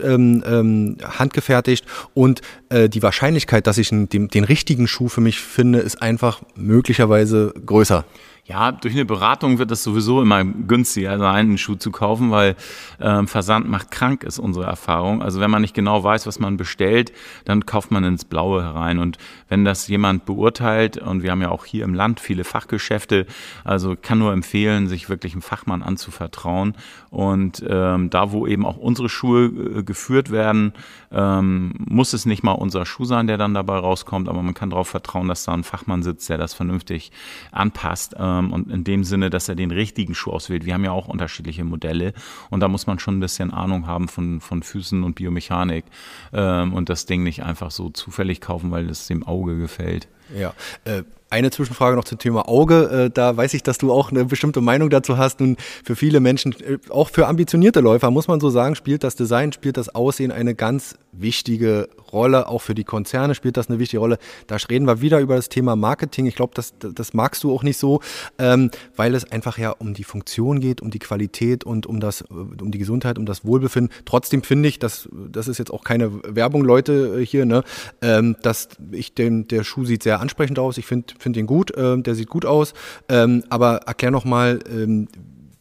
einzeln 0.00 0.42
ähm, 0.46 0.96
ähm, 1.00 1.18
handgefertigt 1.18 1.84
und 2.14 2.40
äh, 2.68 2.88
die 2.88 3.02
Wahrscheinlichkeit, 3.02 3.66
dass 3.66 3.78
ich 3.78 3.88
den, 3.90 4.08
den 4.08 4.44
richtigen 4.44 4.88
Schuh 4.88 5.08
für 5.08 5.20
mich 5.20 5.40
finde, 5.40 5.80
ist 5.80 6.02
einfach 6.02 6.42
möglicherweise 6.54 7.52
größer. 7.64 8.04
Ja, 8.48 8.70
durch 8.70 8.94
eine 8.94 9.04
Beratung 9.04 9.58
wird 9.58 9.72
es 9.72 9.82
sowieso 9.82 10.22
immer 10.22 10.44
günstiger 10.44 11.18
sein, 11.18 11.46
einen 11.48 11.58
Schuh 11.58 11.74
zu 11.74 11.90
kaufen, 11.90 12.30
weil 12.30 12.54
ähm, 13.00 13.26
Versand 13.26 13.68
macht 13.68 13.90
krank, 13.90 14.22
ist 14.22 14.38
unsere 14.38 14.66
Erfahrung. 14.66 15.20
Also 15.20 15.40
wenn 15.40 15.50
man 15.50 15.62
nicht 15.62 15.74
genau 15.74 16.04
weiß, 16.04 16.28
was 16.28 16.38
man 16.38 16.56
bestellt, 16.56 17.12
dann 17.44 17.66
kauft 17.66 17.90
man 17.90 18.04
ins 18.04 18.24
Blaue 18.24 18.62
herein. 18.62 19.00
Und 19.00 19.18
wenn 19.48 19.64
das 19.64 19.88
jemand 19.88 20.26
beurteilt, 20.26 20.96
und 20.96 21.24
wir 21.24 21.32
haben 21.32 21.42
ja 21.42 21.48
auch 21.48 21.64
hier 21.64 21.82
im 21.82 21.92
Land 21.92 22.20
viele 22.20 22.44
Fachgeschäfte, 22.44 23.26
also 23.64 23.96
kann 24.00 24.20
nur 24.20 24.32
empfehlen, 24.32 24.86
sich 24.86 25.08
wirklich 25.08 25.32
einem 25.32 25.42
Fachmann 25.42 25.82
anzuvertrauen. 25.82 26.76
Und 27.10 27.64
ähm, 27.68 28.10
da, 28.10 28.30
wo 28.30 28.46
eben 28.46 28.64
auch 28.64 28.76
unsere 28.76 29.08
Schuhe 29.08 29.46
äh, 29.46 29.82
geführt 29.82 30.30
werden, 30.30 30.72
ähm, 31.10 31.72
muss 31.78 32.12
es 32.12 32.26
nicht 32.26 32.44
mal 32.44 32.52
unser 32.52 32.86
Schuh 32.86 33.06
sein, 33.06 33.26
der 33.26 33.38
dann 33.38 33.54
dabei 33.54 33.78
rauskommt, 33.78 34.28
aber 34.28 34.42
man 34.42 34.54
kann 34.54 34.70
darauf 34.70 34.88
vertrauen, 34.88 35.26
dass 35.26 35.42
da 35.42 35.52
ein 35.52 35.64
Fachmann 35.64 36.04
sitzt, 36.04 36.28
der 36.28 36.38
das 36.38 36.54
vernünftig 36.54 37.10
anpasst. 37.50 38.14
Ähm, 38.16 38.35
und 38.38 38.70
in 38.70 38.84
dem 38.84 39.04
Sinne, 39.04 39.30
dass 39.30 39.48
er 39.48 39.54
den 39.54 39.70
richtigen 39.70 40.14
Schuh 40.14 40.32
auswählt. 40.32 40.64
Wir 40.64 40.74
haben 40.74 40.84
ja 40.84 40.92
auch 40.92 41.08
unterschiedliche 41.08 41.64
Modelle 41.64 42.12
und 42.50 42.60
da 42.60 42.68
muss 42.68 42.86
man 42.86 42.98
schon 42.98 43.18
ein 43.18 43.20
bisschen 43.20 43.52
Ahnung 43.52 43.86
haben 43.86 44.08
von, 44.08 44.40
von 44.40 44.62
Füßen 44.62 45.02
und 45.02 45.14
Biomechanik 45.14 45.84
ähm, 46.32 46.72
und 46.72 46.88
das 46.88 47.06
Ding 47.06 47.22
nicht 47.22 47.42
einfach 47.42 47.70
so 47.70 47.90
zufällig 47.90 48.40
kaufen, 48.40 48.70
weil 48.70 48.88
es 48.88 49.06
dem 49.06 49.26
Auge 49.26 49.58
gefällt. 49.58 50.08
Ja, 50.34 50.54
äh, 50.84 51.02
eine 51.28 51.50
Zwischenfrage 51.50 51.96
noch 51.96 52.04
zum 52.04 52.18
Thema 52.18 52.48
Auge. 52.48 53.06
Äh, 53.06 53.10
da 53.10 53.36
weiß 53.36 53.54
ich, 53.54 53.62
dass 53.62 53.78
du 53.78 53.92
auch 53.92 54.10
eine 54.10 54.24
bestimmte 54.26 54.60
Meinung 54.60 54.90
dazu 54.90 55.18
hast. 55.18 55.40
Nun, 55.40 55.56
für 55.84 55.96
viele 55.96 56.20
Menschen, 56.20 56.52
äh, 56.52 56.78
auch 56.88 57.10
für 57.10 57.26
ambitionierte 57.26 57.80
Läufer, 57.80 58.10
muss 58.10 58.28
man 58.28 58.40
so 58.40 58.48
sagen, 58.50 58.76
spielt 58.76 59.02
das 59.02 59.16
Design, 59.16 59.52
spielt 59.52 59.76
das 59.76 59.88
Aussehen 59.94 60.30
eine 60.30 60.54
ganz 60.54 60.96
wichtige 61.12 61.88
Rolle. 62.12 62.46
Auch 62.48 62.62
für 62.62 62.74
die 62.74 62.84
Konzerne 62.84 63.34
spielt 63.34 63.56
das 63.56 63.68
eine 63.68 63.78
wichtige 63.78 64.00
Rolle. 64.00 64.18
Da 64.46 64.56
reden 64.70 64.86
wir 64.86 65.00
wieder 65.00 65.18
über 65.20 65.34
das 65.34 65.48
Thema 65.48 65.74
Marketing. 65.74 66.26
Ich 66.26 66.36
glaube, 66.36 66.52
das, 66.54 66.74
das 66.78 67.12
magst 67.12 67.42
du 67.42 67.52
auch 67.52 67.62
nicht 67.62 67.78
so, 67.78 68.00
ähm, 68.38 68.70
weil 68.94 69.14
es 69.14 69.30
einfach 69.30 69.58
ja 69.58 69.70
um 69.70 69.94
die 69.94 70.04
Funktion 70.04 70.60
geht, 70.60 70.80
um 70.80 70.90
die 70.90 70.98
Qualität 70.98 71.64
und 71.64 71.86
um 71.86 71.98
das, 71.98 72.22
um 72.22 72.70
die 72.70 72.78
Gesundheit, 72.78 73.18
um 73.18 73.26
das 73.26 73.44
Wohlbefinden. 73.44 73.92
Trotzdem 74.04 74.42
finde 74.42 74.68
ich, 74.68 74.78
dass 74.78 75.08
das 75.12 75.48
ist 75.48 75.58
jetzt 75.58 75.72
auch 75.72 75.82
keine 75.82 76.22
Werbung, 76.22 76.62
Leute 76.64 77.18
hier, 77.20 77.46
ne, 77.46 77.64
ähm, 78.00 78.36
dass 78.42 78.68
ich 78.92 79.14
den, 79.14 79.48
der 79.48 79.64
Schuh 79.64 79.84
sieht 79.84 80.02
sehr 80.02 80.15
ansprechend 80.20 80.58
aus. 80.58 80.78
Ich 80.78 80.86
finde 80.86 81.14
finde 81.18 81.40
ihn 81.40 81.46
gut, 81.46 81.76
äh, 81.76 81.98
der 81.98 82.14
sieht 82.14 82.28
gut 82.28 82.44
aus. 82.44 82.74
Ähm, 83.08 83.44
aber 83.48 83.78
erklär 83.86 84.10
noch 84.10 84.24
mal, 84.24 84.58
ähm, 84.70 85.08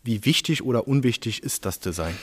wie 0.03 0.23
wichtig 0.25 0.63
oder 0.63 0.87
unwichtig 0.87 1.43
ist 1.43 1.65
das 1.65 1.79
Design? 1.79 2.13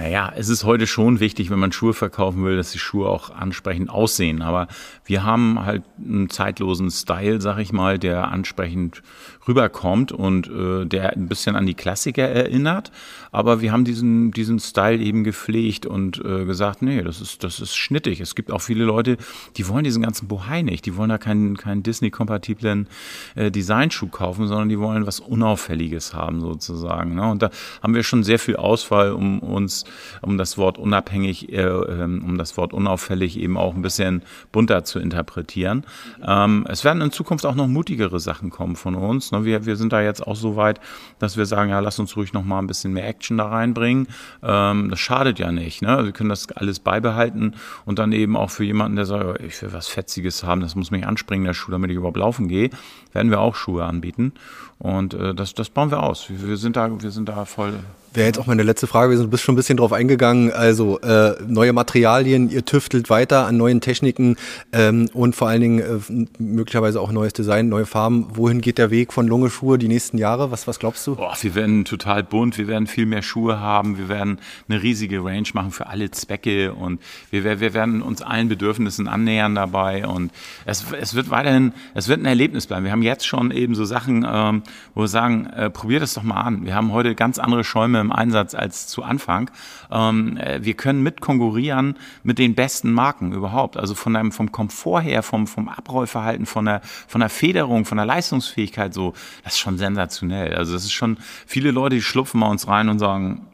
Naja, 0.00 0.32
es 0.34 0.48
ist 0.48 0.64
heute 0.64 0.86
schon 0.86 1.20
wichtig, 1.20 1.50
wenn 1.50 1.58
man 1.58 1.72
Schuhe 1.72 1.92
verkaufen 1.92 2.42
will, 2.42 2.56
dass 2.56 2.72
die 2.72 2.78
Schuhe 2.78 3.06
auch 3.06 3.28
ansprechend 3.28 3.90
aussehen. 3.90 4.40
Aber 4.40 4.66
wir 5.04 5.24
haben 5.24 5.62
halt 5.62 5.82
einen 5.98 6.30
zeitlosen 6.30 6.90
Style, 6.90 7.42
sag 7.42 7.58
ich 7.58 7.70
mal, 7.70 7.98
der 7.98 8.28
ansprechend 8.28 9.02
rüberkommt 9.46 10.10
und 10.10 10.48
äh, 10.48 10.86
der 10.86 11.12
ein 11.12 11.28
bisschen 11.28 11.54
an 11.54 11.66
die 11.66 11.74
Klassiker 11.74 12.26
erinnert. 12.26 12.90
Aber 13.30 13.60
wir 13.60 13.72
haben 13.72 13.84
diesen, 13.84 14.30
diesen 14.30 14.58
Style 14.58 15.02
eben 15.02 15.22
gepflegt 15.22 15.84
und 15.84 16.18
äh, 16.24 16.46
gesagt, 16.46 16.80
nee, 16.80 17.02
das 17.02 17.20
ist, 17.20 17.44
das 17.44 17.60
ist 17.60 17.76
schnittig. 17.76 18.20
Es 18.20 18.34
gibt 18.34 18.50
auch 18.50 18.62
viele 18.62 18.84
Leute, 18.84 19.18
die 19.58 19.68
wollen 19.68 19.84
diesen 19.84 20.02
ganzen 20.02 20.28
Bohai 20.28 20.62
nicht. 20.62 20.86
Die 20.86 20.96
wollen 20.96 21.10
da 21.10 21.18
keinen, 21.18 21.58
keinen 21.58 21.82
Disney-kompatiblen 21.82 22.88
äh, 23.34 23.50
Designschuh 23.50 24.08
kaufen, 24.08 24.46
sondern 24.46 24.70
die 24.70 24.78
wollen 24.78 25.06
was 25.06 25.20
Unauffälliges 25.20 26.14
haben 26.14 26.40
sozusagen. 26.40 27.14
Ne? 27.14 27.30
Und 27.30 27.42
da 27.42 27.50
haben 27.82 27.94
wir 27.94 28.02
schon 28.02 28.24
sehr 28.24 28.38
viel 28.38 28.56
Auswahl, 28.56 29.12
um 29.12 29.40
uns, 29.40 29.84
um 30.22 30.38
das 30.38 30.58
Wort 30.58 30.78
unabhängig, 30.78 31.52
äh, 31.52 31.62
ähm, 31.62 32.22
um 32.24 32.38
das 32.38 32.56
Wort 32.56 32.72
unauffällig 32.72 33.38
eben 33.38 33.56
auch 33.56 33.74
ein 33.74 33.82
bisschen 33.82 34.22
bunter 34.52 34.84
zu 34.84 34.98
interpretieren. 34.98 35.84
Ähm, 36.26 36.66
es 36.68 36.84
werden 36.84 37.02
in 37.02 37.10
Zukunft 37.10 37.46
auch 37.46 37.54
noch 37.54 37.66
mutigere 37.66 38.20
Sachen 38.20 38.50
kommen 38.50 38.76
von 38.76 38.94
uns. 38.94 39.32
Ne? 39.32 39.44
Wir, 39.44 39.66
wir 39.66 39.76
sind 39.76 39.92
da 39.92 40.00
jetzt 40.00 40.26
auch 40.26 40.36
so 40.36 40.56
weit, 40.56 40.80
dass 41.18 41.36
wir 41.36 41.46
sagen, 41.46 41.70
ja, 41.70 41.80
lass 41.80 41.98
uns 41.98 42.16
ruhig 42.16 42.32
noch 42.32 42.44
mal 42.44 42.58
ein 42.58 42.66
bisschen 42.66 42.92
mehr 42.92 43.06
Action 43.06 43.38
da 43.38 43.48
reinbringen. 43.48 44.08
Ähm, 44.42 44.90
das 44.90 45.00
schadet 45.00 45.38
ja 45.38 45.52
nicht. 45.52 45.82
Ne? 45.82 46.04
Wir 46.04 46.12
können 46.12 46.30
das 46.30 46.50
alles 46.52 46.80
beibehalten 46.80 47.54
und 47.84 47.98
dann 47.98 48.12
eben 48.12 48.36
auch 48.36 48.50
für 48.50 48.64
jemanden, 48.64 48.96
der 48.96 49.06
sagt, 49.06 49.40
ich 49.40 49.60
will 49.62 49.72
was 49.72 49.88
Fetziges 49.88 50.44
haben, 50.44 50.60
das 50.60 50.74
muss 50.74 50.90
mich 50.90 51.06
anspringen, 51.06 51.44
der 51.44 51.54
Schuh, 51.54 51.70
damit 51.70 51.90
ich 51.90 51.96
überhaupt 51.96 52.16
laufen 52.16 52.48
gehe, 52.48 52.70
werden 53.12 53.30
wir 53.30 53.40
auch 53.40 53.54
Schuhe 53.54 53.84
anbieten. 53.84 54.32
Und 54.78 55.14
äh, 55.14 55.34
das, 55.34 55.54
das 55.54 55.68
bauen 55.68 55.90
wir 55.90 56.02
aus. 56.02 56.30
Wir, 56.30 56.48
wir, 56.48 56.56
sind 56.56 56.76
da, 56.76 56.90
wir 57.02 57.10
sind 57.10 57.28
da 57.28 57.44
voll 57.44 57.74
Wäre 58.12 58.26
jetzt 58.26 58.40
auch 58.40 58.46
meine 58.46 58.64
letzte 58.64 58.88
Frage, 58.88 59.16
wir 59.16 59.26
bist 59.28 59.44
schon 59.44 59.52
ein 59.52 59.56
bisschen 59.56 59.76
drauf 59.76 59.92
eingegangen. 59.92 60.52
Also 60.52 60.98
äh, 60.98 61.36
neue 61.46 61.72
Materialien, 61.72 62.50
ihr 62.50 62.64
tüftelt 62.64 63.08
weiter 63.08 63.46
an 63.46 63.56
neuen 63.56 63.80
Techniken 63.80 64.34
ähm, 64.72 65.08
und 65.12 65.36
vor 65.36 65.46
allen 65.46 65.60
Dingen 65.60 65.78
äh, 65.78 66.42
möglicherweise 66.42 67.00
auch 67.00 67.12
neues 67.12 67.34
Design, 67.34 67.68
neue 67.68 67.86
Farben. 67.86 68.26
Wohin 68.32 68.62
geht 68.62 68.78
der 68.78 68.90
Weg 68.90 69.12
von 69.12 69.28
Lunge 69.28 69.48
Schuhe 69.48 69.78
die 69.78 69.86
nächsten 69.86 70.18
Jahre? 70.18 70.50
Was, 70.50 70.66
was 70.66 70.80
glaubst 70.80 71.06
du? 71.06 71.14
Boah, 71.14 71.36
wir 71.40 71.54
werden 71.54 71.84
total 71.84 72.24
bunt, 72.24 72.58
wir 72.58 72.66
werden 72.66 72.88
viel 72.88 73.06
mehr 73.06 73.22
Schuhe 73.22 73.60
haben, 73.60 73.96
wir 73.96 74.08
werden 74.08 74.40
eine 74.68 74.82
riesige 74.82 75.22
Range 75.22 75.46
machen 75.52 75.70
für 75.70 75.86
alle 75.86 76.10
Zwecke 76.10 76.72
und 76.72 77.00
wir, 77.30 77.44
wir 77.60 77.74
werden 77.74 78.02
uns 78.02 78.22
allen 78.22 78.48
Bedürfnissen 78.48 79.06
annähern 79.06 79.54
dabei 79.54 80.04
und 80.04 80.32
es, 80.64 80.84
es 81.00 81.14
wird 81.14 81.30
weiterhin, 81.30 81.74
es 81.94 82.08
wird 82.08 82.20
ein 82.20 82.26
Erlebnis 82.26 82.66
bleiben. 82.66 82.84
Wir 82.84 82.90
haben 82.90 83.02
jetzt 83.02 83.24
schon 83.24 83.52
eben 83.52 83.76
so 83.76 83.84
Sachen, 83.84 84.26
ähm, 84.28 84.64
wo 84.96 85.02
wir 85.02 85.08
sagen, 85.08 85.46
äh, 85.46 85.70
probier 85.70 86.00
das 86.00 86.14
doch 86.14 86.24
mal 86.24 86.40
an. 86.40 86.64
Wir 86.64 86.74
haben 86.74 86.90
heute 86.90 87.14
ganz 87.14 87.38
andere 87.38 87.62
Schäume 87.62 87.99
im 88.00 88.12
Einsatz 88.12 88.54
als 88.54 88.86
zu 88.86 89.02
Anfang. 89.02 89.50
Ähm, 89.90 90.36
äh, 90.36 90.60
wir 90.62 90.74
können 90.74 91.02
mit 91.02 91.20
konkurrieren 91.20 91.96
mit 92.22 92.38
den 92.38 92.54
besten 92.54 92.92
Marken 92.92 93.32
überhaupt. 93.32 93.76
Also 93.76 93.94
von 93.94 94.16
einem, 94.16 94.32
vom 94.32 94.52
Komfort 94.52 95.02
her, 95.02 95.22
vom, 95.22 95.46
vom 95.46 95.68
Abrollverhalten, 95.68 96.46
von 96.46 96.64
der, 96.64 96.80
von 97.06 97.20
der 97.20 97.30
Federung, 97.30 97.84
von 97.84 97.96
der 97.96 98.06
Leistungsfähigkeit 98.06 98.94
so, 98.94 99.14
das 99.44 99.54
ist 99.54 99.60
schon 99.60 99.78
sensationell. 99.78 100.54
Also 100.54 100.72
das 100.72 100.84
ist 100.84 100.92
schon, 100.92 101.18
viele 101.46 101.70
Leute, 101.70 101.96
die 101.96 102.02
schlupfen 102.02 102.40
bei 102.40 102.46
uns 102.46 102.66
rein 102.68 102.88
und 102.88 102.98
sagen, 102.98 103.46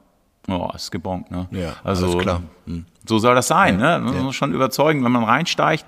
oh, 0.49 0.71
ist 0.75 0.91
gebongt, 0.91 1.31
ne? 1.31 1.49
Ja, 1.51 1.75
also 1.85 2.19
klar. 2.19 2.43
Hm. 2.67 2.87
So 3.09 3.19
soll 3.19 3.35
das 3.35 3.49
sein, 3.49 3.81
ja, 3.81 3.99
ne? 3.99 4.05
Man 4.05 4.27
ja. 4.27 4.33
schon 4.33 4.53
überzeugen, 4.53 5.05
wenn 5.05 5.13
man 5.13 5.25
reinsteigt. 5.25 5.85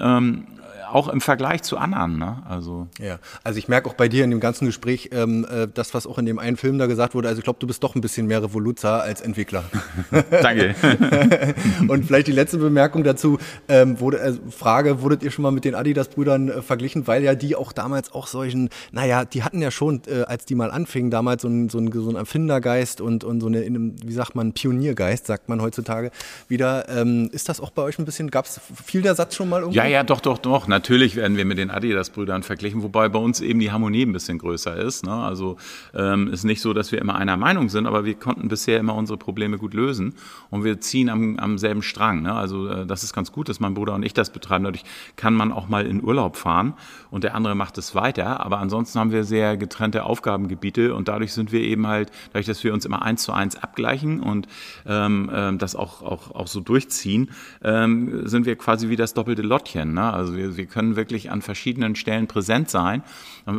Ähm, 0.00 0.46
auch 0.90 1.08
im 1.08 1.20
Vergleich 1.20 1.62
zu 1.62 1.78
anderen. 1.78 2.18
Ne? 2.18 2.42
Also. 2.48 2.88
Ja, 2.98 3.18
also 3.44 3.58
ich 3.58 3.68
merke 3.68 3.88
auch 3.88 3.94
bei 3.94 4.08
dir 4.08 4.24
in 4.24 4.30
dem 4.30 4.40
ganzen 4.40 4.66
Gespräch, 4.66 5.10
ähm, 5.12 5.46
äh, 5.50 5.68
das, 5.72 5.94
was 5.94 6.06
auch 6.06 6.18
in 6.18 6.26
dem 6.26 6.38
einen 6.38 6.56
Film 6.56 6.78
da 6.78 6.86
gesagt 6.86 7.14
wurde, 7.14 7.28
also 7.28 7.38
ich 7.38 7.44
glaube, 7.44 7.58
du 7.60 7.66
bist 7.66 7.82
doch 7.82 7.94
ein 7.94 8.00
bisschen 8.00 8.26
mehr 8.26 8.42
Revoluzer 8.42 9.02
als 9.02 9.20
Entwickler. 9.20 9.64
Danke. 10.30 10.74
Und 11.88 12.06
vielleicht 12.06 12.26
die 12.26 12.32
letzte 12.32 12.58
Bemerkung 12.58 13.04
dazu, 13.04 13.38
ähm, 13.68 14.00
wurde, 14.00 14.18
äh, 14.20 14.32
Frage, 14.50 15.02
wurdet 15.02 15.22
ihr 15.22 15.30
schon 15.30 15.42
mal 15.42 15.50
mit 15.50 15.64
den 15.64 15.74
Adidas-Brüdern 15.74 16.48
äh, 16.48 16.62
verglichen, 16.62 17.06
weil 17.06 17.22
ja 17.22 17.34
die 17.34 17.56
auch 17.56 17.72
damals 17.72 18.12
auch 18.12 18.26
solchen, 18.26 18.70
naja, 18.92 19.24
die 19.24 19.42
hatten 19.42 19.60
ja 19.60 19.70
schon, 19.70 20.02
äh, 20.06 20.22
als 20.22 20.46
die 20.46 20.54
mal 20.54 20.70
anfingen, 20.70 21.10
damals 21.10 21.42
so 21.42 21.48
einen 21.48 21.68
so 21.68 21.78
ein, 21.78 21.90
so 21.92 22.10
ein 22.10 22.16
Erfindergeist 22.16 23.00
und, 23.00 23.24
und 23.24 23.40
so 23.40 23.46
eine, 23.46 23.64
wie 23.64 24.12
sagt 24.12 24.34
man, 24.34 24.52
Pioniergeist, 24.52 25.26
sagt 25.26 25.48
man 25.48 25.60
heutzutage 25.60 26.10
wieder. 26.48 26.88
Ähm, 26.88 27.28
ist 27.32 27.48
das 27.48 27.60
auch 27.60 27.70
bei 27.70 27.82
euch 27.82 27.98
ein 27.98 28.04
bisschen, 28.04 28.30
gab 28.30 28.46
es 28.46 28.60
viel 28.84 29.02
der 29.02 29.14
Satz 29.14 29.34
schon 29.34 29.48
mal 29.48 29.60
irgendwo? 29.60 29.76
Ja, 29.76 29.86
ja, 29.86 30.02
doch, 30.02 30.20
doch, 30.20 30.38
doch 30.38 30.66
natürlich 30.76 31.16
werden 31.16 31.38
wir 31.38 31.46
mit 31.46 31.56
den 31.56 31.70
Adidas-Brüdern 31.70 32.42
verglichen, 32.42 32.82
wobei 32.82 33.08
bei 33.08 33.18
uns 33.18 33.40
eben 33.40 33.60
die 33.60 33.72
Harmonie 33.72 34.04
ein 34.04 34.12
bisschen 34.12 34.36
größer 34.36 34.76
ist. 34.76 35.06
Ne? 35.06 35.12
Also 35.12 35.56
ähm, 35.94 36.28
ist 36.28 36.44
nicht 36.44 36.60
so, 36.60 36.74
dass 36.74 36.92
wir 36.92 37.00
immer 37.00 37.14
einer 37.14 37.38
Meinung 37.38 37.70
sind, 37.70 37.86
aber 37.86 38.04
wir 38.04 38.14
konnten 38.14 38.48
bisher 38.48 38.78
immer 38.78 38.94
unsere 38.94 39.16
Probleme 39.16 39.56
gut 39.56 39.72
lösen 39.72 40.14
und 40.50 40.64
wir 40.64 40.78
ziehen 40.80 41.08
am, 41.08 41.38
am 41.38 41.56
selben 41.56 41.80
Strang. 41.80 42.22
Ne? 42.22 42.34
Also 42.34 42.68
äh, 42.68 42.86
das 42.86 43.04
ist 43.04 43.14
ganz 43.14 43.32
gut, 43.32 43.48
dass 43.48 43.58
mein 43.58 43.72
Bruder 43.72 43.94
und 43.94 44.02
ich 44.02 44.12
das 44.12 44.30
betreiben. 44.30 44.64
Dadurch 44.64 44.84
kann 45.16 45.32
man 45.32 45.50
auch 45.50 45.68
mal 45.68 45.86
in 45.86 46.04
Urlaub 46.04 46.36
fahren 46.36 46.74
und 47.10 47.24
der 47.24 47.34
andere 47.34 47.54
macht 47.54 47.78
es 47.78 47.94
weiter. 47.94 48.44
Aber 48.44 48.58
ansonsten 48.58 48.98
haben 48.98 49.12
wir 49.12 49.24
sehr 49.24 49.56
getrennte 49.56 50.04
Aufgabengebiete 50.04 50.94
und 50.94 51.08
dadurch 51.08 51.32
sind 51.32 51.52
wir 51.52 51.60
eben 51.60 51.86
halt, 51.86 52.10
dadurch, 52.34 52.46
dass 52.46 52.62
wir 52.64 52.74
uns 52.74 52.84
immer 52.84 53.00
eins 53.00 53.22
zu 53.22 53.32
eins 53.32 53.56
abgleichen 53.56 54.20
und 54.20 54.46
ähm, 54.86 55.30
ähm, 55.32 55.56
das 55.56 55.74
auch, 55.74 56.02
auch, 56.02 56.34
auch 56.34 56.48
so 56.48 56.60
durchziehen, 56.60 57.30
ähm, 57.64 58.28
sind 58.28 58.44
wir 58.44 58.56
quasi 58.56 58.90
wie 58.90 58.96
das 58.96 59.14
doppelte 59.14 59.40
Lottchen. 59.40 59.94
Ne? 59.94 60.12
Also 60.12 60.36
wir, 60.36 60.58
wir 60.58 60.65
wir 60.66 60.72
können 60.72 60.96
wirklich 60.96 61.30
an 61.30 61.42
verschiedenen 61.42 61.94
Stellen 61.94 62.26
präsent 62.26 62.70
sein, 62.70 63.02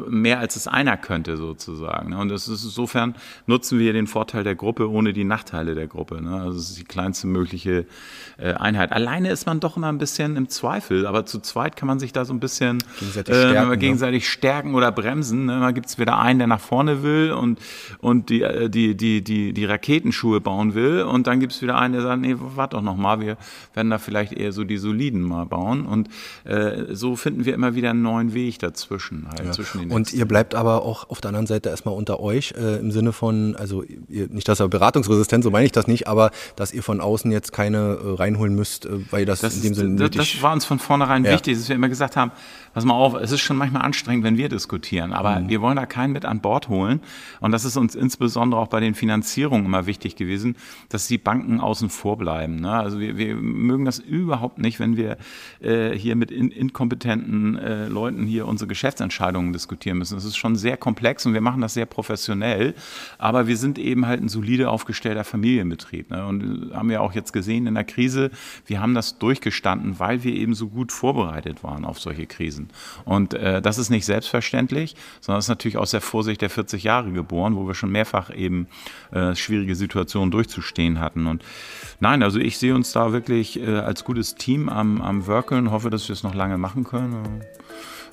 mehr 0.09 0.39
als 0.39 0.57
es 0.57 0.67
einer 0.67 0.97
könnte 0.97 1.37
sozusagen. 1.37 2.13
Und 2.13 2.29
das 2.29 2.49
ist 2.49 2.65
insofern 2.65 3.15
nutzen 3.45 3.79
wir 3.79 3.93
den 3.93 4.07
Vorteil 4.07 4.43
der 4.43 4.55
Gruppe 4.55 4.89
ohne 4.89 5.13
die 5.13 5.23
Nachteile 5.23 5.73
der 5.73 5.87
Gruppe. 5.87 6.21
Ne? 6.21 6.41
Also 6.41 6.59
es 6.59 6.69
ist 6.71 6.79
die 6.79 6.83
kleinste 6.83 7.27
mögliche 7.27 7.85
äh, 8.37 8.53
Einheit. 8.53 8.91
Alleine 8.91 9.31
ist 9.31 9.45
man 9.45 9.61
doch 9.61 9.77
immer 9.77 9.87
ein 9.87 9.97
bisschen 9.97 10.35
im 10.35 10.49
Zweifel, 10.49 11.07
aber 11.07 11.25
zu 11.25 11.39
zweit 11.39 11.77
kann 11.77 11.87
man 11.87 11.99
sich 11.99 12.11
da 12.11 12.25
so 12.25 12.33
ein 12.33 12.41
bisschen 12.41 12.79
gegenseitig 12.99 13.33
äh, 13.33 13.49
stärken, 13.49 13.71
äh, 13.71 13.77
gegenseitig 13.77 14.23
ne? 14.23 14.29
stärken 14.29 14.75
oder 14.75 14.91
bremsen. 14.91 15.45
Ne? 15.45 15.55
Immer 15.55 15.71
gibt 15.71 15.87
es 15.87 15.97
wieder 15.97 16.19
einen, 16.19 16.39
der 16.39 16.47
nach 16.47 16.59
vorne 16.59 17.03
will 17.03 17.31
und, 17.31 17.59
und 17.99 18.29
die, 18.29 18.41
äh, 18.41 18.69
die, 18.69 18.95
die, 18.95 19.23
die, 19.23 19.53
die 19.53 19.65
Raketenschuhe 19.65 20.41
bauen 20.41 20.73
will 20.73 21.03
und 21.03 21.27
dann 21.27 21.39
gibt 21.39 21.53
es 21.53 21.61
wieder 21.61 21.77
einen, 21.77 21.93
der 21.93 22.03
sagt, 22.03 22.21
nee, 22.21 22.35
warte 22.37 22.75
doch 22.75 22.83
noch 22.83 22.97
mal, 22.97 23.21
wir 23.21 23.37
werden 23.73 23.89
da 23.89 23.97
vielleicht 23.97 24.33
eher 24.33 24.51
so 24.51 24.65
die 24.65 24.77
soliden 24.77 25.21
mal 25.21 25.45
bauen 25.45 25.85
und 25.85 26.09
äh, 26.43 26.93
so 26.97 27.15
finden 27.15 27.45
wir 27.45 27.53
immer 27.53 27.75
wieder 27.75 27.91
einen 27.91 28.01
neuen 28.01 28.33
Weg 28.33 28.59
dazwischen. 28.59 29.27
Halt, 29.29 29.45
ja. 29.45 29.51
zwischen 29.51 29.91
und 29.91 30.13
ihr 30.13 30.25
bleibt 30.25 30.55
aber 30.55 30.83
auch 30.83 31.09
auf 31.09 31.21
der 31.21 31.29
anderen 31.29 31.47
Seite 31.47 31.69
erstmal 31.69 31.95
unter 31.95 32.19
euch 32.19 32.53
äh, 32.57 32.77
im 32.79 32.91
Sinne 32.91 33.13
von, 33.13 33.55
also 33.55 33.83
ihr, 34.09 34.27
nicht, 34.29 34.47
dass 34.47 34.59
ihr 34.59 34.67
beratungsresistent, 34.67 35.43
so 35.43 35.51
meine 35.51 35.65
ich 35.65 35.71
das 35.71 35.87
nicht, 35.87 36.07
aber 36.07 36.31
dass 36.55 36.73
ihr 36.73 36.83
von 36.83 36.99
außen 36.99 37.31
jetzt 37.31 37.53
keine 37.53 37.77
äh, 37.77 38.15
reinholen 38.15 38.55
müsst, 38.55 38.85
äh, 38.85 38.89
weil 39.11 39.25
das, 39.25 39.41
das 39.41 39.55
in 39.57 39.61
dem 39.61 39.73
Sinne 39.73 39.89
nötig 39.89 40.33
Das 40.33 40.41
war 40.41 40.53
uns 40.53 40.65
von 40.65 40.79
vornherein 40.79 41.23
ja. 41.23 41.31
wichtig, 41.31 41.57
dass 41.57 41.69
wir 41.69 41.75
immer 41.75 41.89
gesagt 41.89 42.15
haben, 42.15 42.31
pass 42.73 42.85
mal 42.85 42.93
auf, 42.93 43.15
es 43.15 43.31
ist 43.31 43.41
schon 43.41 43.57
manchmal 43.57 43.83
anstrengend, 43.83 44.23
wenn 44.23 44.37
wir 44.37 44.49
diskutieren, 44.49 45.13
aber 45.13 45.39
mhm. 45.39 45.49
wir 45.49 45.61
wollen 45.61 45.77
da 45.77 45.85
keinen 45.85 46.13
mit 46.13 46.25
an 46.25 46.41
Bord 46.41 46.69
holen. 46.69 47.01
Und 47.39 47.51
das 47.51 47.65
ist 47.65 47.77
uns 47.77 47.95
insbesondere 47.95 48.59
auch 48.59 48.67
bei 48.67 48.79
den 48.79 48.95
Finanzierungen 48.95 49.65
immer 49.65 49.85
wichtig 49.85 50.15
gewesen, 50.15 50.55
dass 50.89 51.07
die 51.07 51.17
Banken 51.17 51.59
außen 51.59 51.89
vor 51.89 52.17
bleiben. 52.17 52.57
Ne? 52.57 52.71
Also 52.71 52.99
wir, 52.99 53.17
wir 53.17 53.35
mögen 53.35 53.85
das 53.85 53.99
überhaupt 53.99 54.59
nicht, 54.59 54.79
wenn 54.79 54.97
wir 54.97 55.17
äh, 55.59 55.91
hier 55.91 56.15
mit 56.15 56.31
in, 56.31 56.51
inkompetenten 56.51 56.86
kompetenten 56.87 57.57
äh, 57.57 57.87
Leuten 57.87 58.25
hier 58.25 58.47
unsere 58.47 58.69
Geschäftsentscheidungen 58.69 59.51
diskutieren 59.51 59.97
müssen. 59.97 60.15
Das 60.15 60.23
ist 60.23 60.37
schon 60.37 60.55
sehr 60.55 60.77
komplex 60.77 61.25
und 61.25 61.33
wir 61.33 61.41
machen 61.41 61.59
das 61.59 61.73
sehr 61.73 61.85
professionell. 61.85 62.75
Aber 63.17 63.47
wir 63.47 63.57
sind 63.57 63.77
eben 63.77 64.05
halt 64.05 64.21
ein 64.21 64.29
solide 64.29 64.69
aufgestellter 64.69 65.25
Familienbetrieb. 65.25 66.09
Ne? 66.09 66.25
Und 66.25 66.71
haben 66.73 66.89
wir 66.89 67.01
auch 67.01 67.11
jetzt 67.11 67.33
gesehen 67.33 67.67
in 67.67 67.75
der 67.75 67.83
Krise, 67.83 68.31
wir 68.65 68.81
haben 68.81 68.93
das 68.93 69.17
durchgestanden, 69.19 69.99
weil 69.99 70.23
wir 70.23 70.33
eben 70.33 70.53
so 70.53 70.69
gut 70.69 70.93
vorbereitet 70.93 71.61
waren 71.61 71.83
auf 71.83 71.99
solche 71.99 72.25
Krisen. 72.25 72.69
Und 73.03 73.33
äh, 73.33 73.61
das 73.61 73.77
ist 73.77 73.89
nicht 73.89 74.05
selbstverständlich, 74.05 74.95
sondern 75.19 75.39
es 75.39 75.45
ist 75.45 75.49
natürlich 75.49 75.77
aus 75.77 75.91
der 75.91 76.01
Vorsicht 76.01 76.41
der 76.41 76.49
40 76.49 76.83
Jahre 76.83 77.11
geboren, 77.11 77.57
wo 77.57 77.67
wir 77.67 77.75
schon 77.75 77.91
mehrfach 77.91 78.33
eben 78.33 78.67
äh, 79.11 79.35
schwierige 79.35 79.75
Situationen 79.75 80.31
durchzustehen 80.31 81.01
hatten. 81.01 81.27
Und 81.27 81.43
nein, 81.99 82.23
also 82.23 82.39
ich 82.39 82.57
sehe 82.57 82.73
uns 82.73 82.93
da 82.93 83.11
wirklich 83.11 83.59
äh, 83.59 83.79
als 83.79 84.05
gutes 84.05 84.35
Team 84.35 84.69
am, 84.69 85.01
am 85.01 85.27
Workeln, 85.27 85.69
hoffe, 85.71 85.89
dass 85.89 86.07
wir 86.07 86.13
es 86.13 86.23
noch 86.23 86.33
lange 86.33 86.57
machen 86.57 86.76
können. 86.83 87.43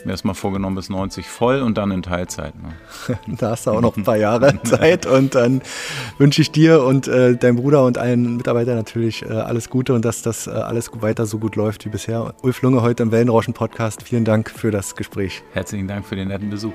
Mir 0.04 0.10
erstmal 0.10 0.34
vorgenommen 0.34 0.76
bis 0.76 0.90
90 0.90 1.26
voll 1.26 1.62
und 1.62 1.78
dann 1.78 1.90
in 1.90 2.02
Teilzeit. 2.02 2.54
Ne? 2.62 3.18
Da 3.38 3.50
hast 3.50 3.66
du 3.66 3.70
auch 3.70 3.80
noch 3.80 3.96
ein 3.96 4.04
paar 4.04 4.16
Jahre 4.16 4.62
Zeit 4.64 5.06
und 5.06 5.34
dann 5.34 5.62
wünsche 6.18 6.42
ich 6.42 6.50
dir 6.50 6.82
und 6.82 7.08
äh, 7.08 7.36
deinem 7.36 7.56
Bruder 7.56 7.84
und 7.84 7.96
allen 7.96 8.36
Mitarbeitern 8.36 8.76
natürlich 8.76 9.22
äh, 9.22 9.32
alles 9.32 9.70
Gute 9.70 9.94
und 9.94 10.04
dass 10.04 10.20
das 10.20 10.46
äh, 10.46 10.50
alles 10.50 10.90
weiter 11.00 11.24
so 11.24 11.38
gut 11.38 11.56
läuft 11.56 11.86
wie 11.86 11.88
bisher. 11.88 12.34
Ulf 12.42 12.60
Lunge 12.60 12.82
heute 12.82 13.02
im 13.02 13.12
Wellenrauschen 13.12 13.54
Podcast. 13.54 14.02
Vielen 14.02 14.24
Dank 14.24 14.50
für 14.50 14.70
das 14.70 14.94
Gespräch. 14.94 15.42
Herzlichen 15.52 15.88
Dank 15.88 16.04
für 16.04 16.16
den 16.16 16.28
netten 16.28 16.50
Besuch. 16.50 16.74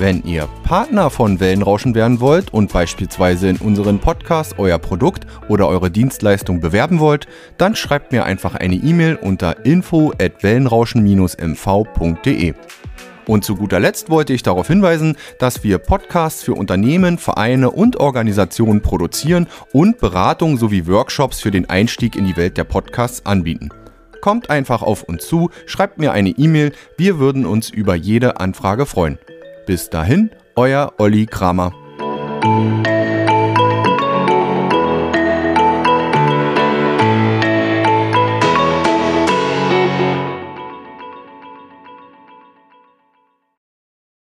Wenn 0.00 0.24
ihr 0.24 0.48
Partner 0.64 1.10
von 1.10 1.38
Wellenrauschen 1.40 1.94
werden 1.94 2.20
wollt 2.20 2.54
und 2.54 2.72
beispielsweise 2.72 3.50
in 3.50 3.58
unseren 3.58 3.98
Podcast 3.98 4.54
euer 4.56 4.78
Produkt 4.78 5.26
oder 5.46 5.68
eure 5.68 5.90
Dienstleistung 5.90 6.60
bewerben 6.60 7.00
wollt, 7.00 7.28
dann 7.58 7.76
schreibt 7.76 8.10
mir 8.10 8.24
einfach 8.24 8.54
eine 8.54 8.76
E-Mail 8.76 9.16
unter 9.16 9.66
info 9.66 10.14
at 10.18 10.42
wellenrauschen-mv.de. 10.42 12.54
Und 13.26 13.44
zu 13.44 13.56
guter 13.56 13.78
Letzt 13.78 14.08
wollte 14.08 14.32
ich 14.32 14.42
darauf 14.42 14.68
hinweisen, 14.68 15.18
dass 15.38 15.64
wir 15.64 15.76
Podcasts 15.76 16.42
für 16.42 16.54
Unternehmen, 16.54 17.18
Vereine 17.18 17.70
und 17.70 18.00
Organisationen 18.00 18.80
produzieren 18.80 19.48
und 19.74 19.98
Beratung 19.98 20.56
sowie 20.56 20.86
Workshops 20.86 21.40
für 21.40 21.50
den 21.50 21.68
Einstieg 21.68 22.16
in 22.16 22.24
die 22.24 22.38
Welt 22.38 22.56
der 22.56 22.64
Podcasts 22.64 23.26
anbieten. 23.26 23.68
Kommt 24.22 24.48
einfach 24.48 24.80
auf 24.80 25.02
uns 25.02 25.26
zu, 25.26 25.50
schreibt 25.66 25.98
mir 25.98 26.12
eine 26.12 26.30
E-Mail, 26.30 26.72
wir 26.96 27.18
würden 27.18 27.44
uns 27.44 27.68
über 27.68 27.94
jede 27.94 28.40
Anfrage 28.40 28.86
freuen. 28.86 29.18
Bis 29.66 29.90
dahin, 29.90 30.30
euer 30.56 30.92
Olli 30.98 31.26
Kramer. 31.26 31.72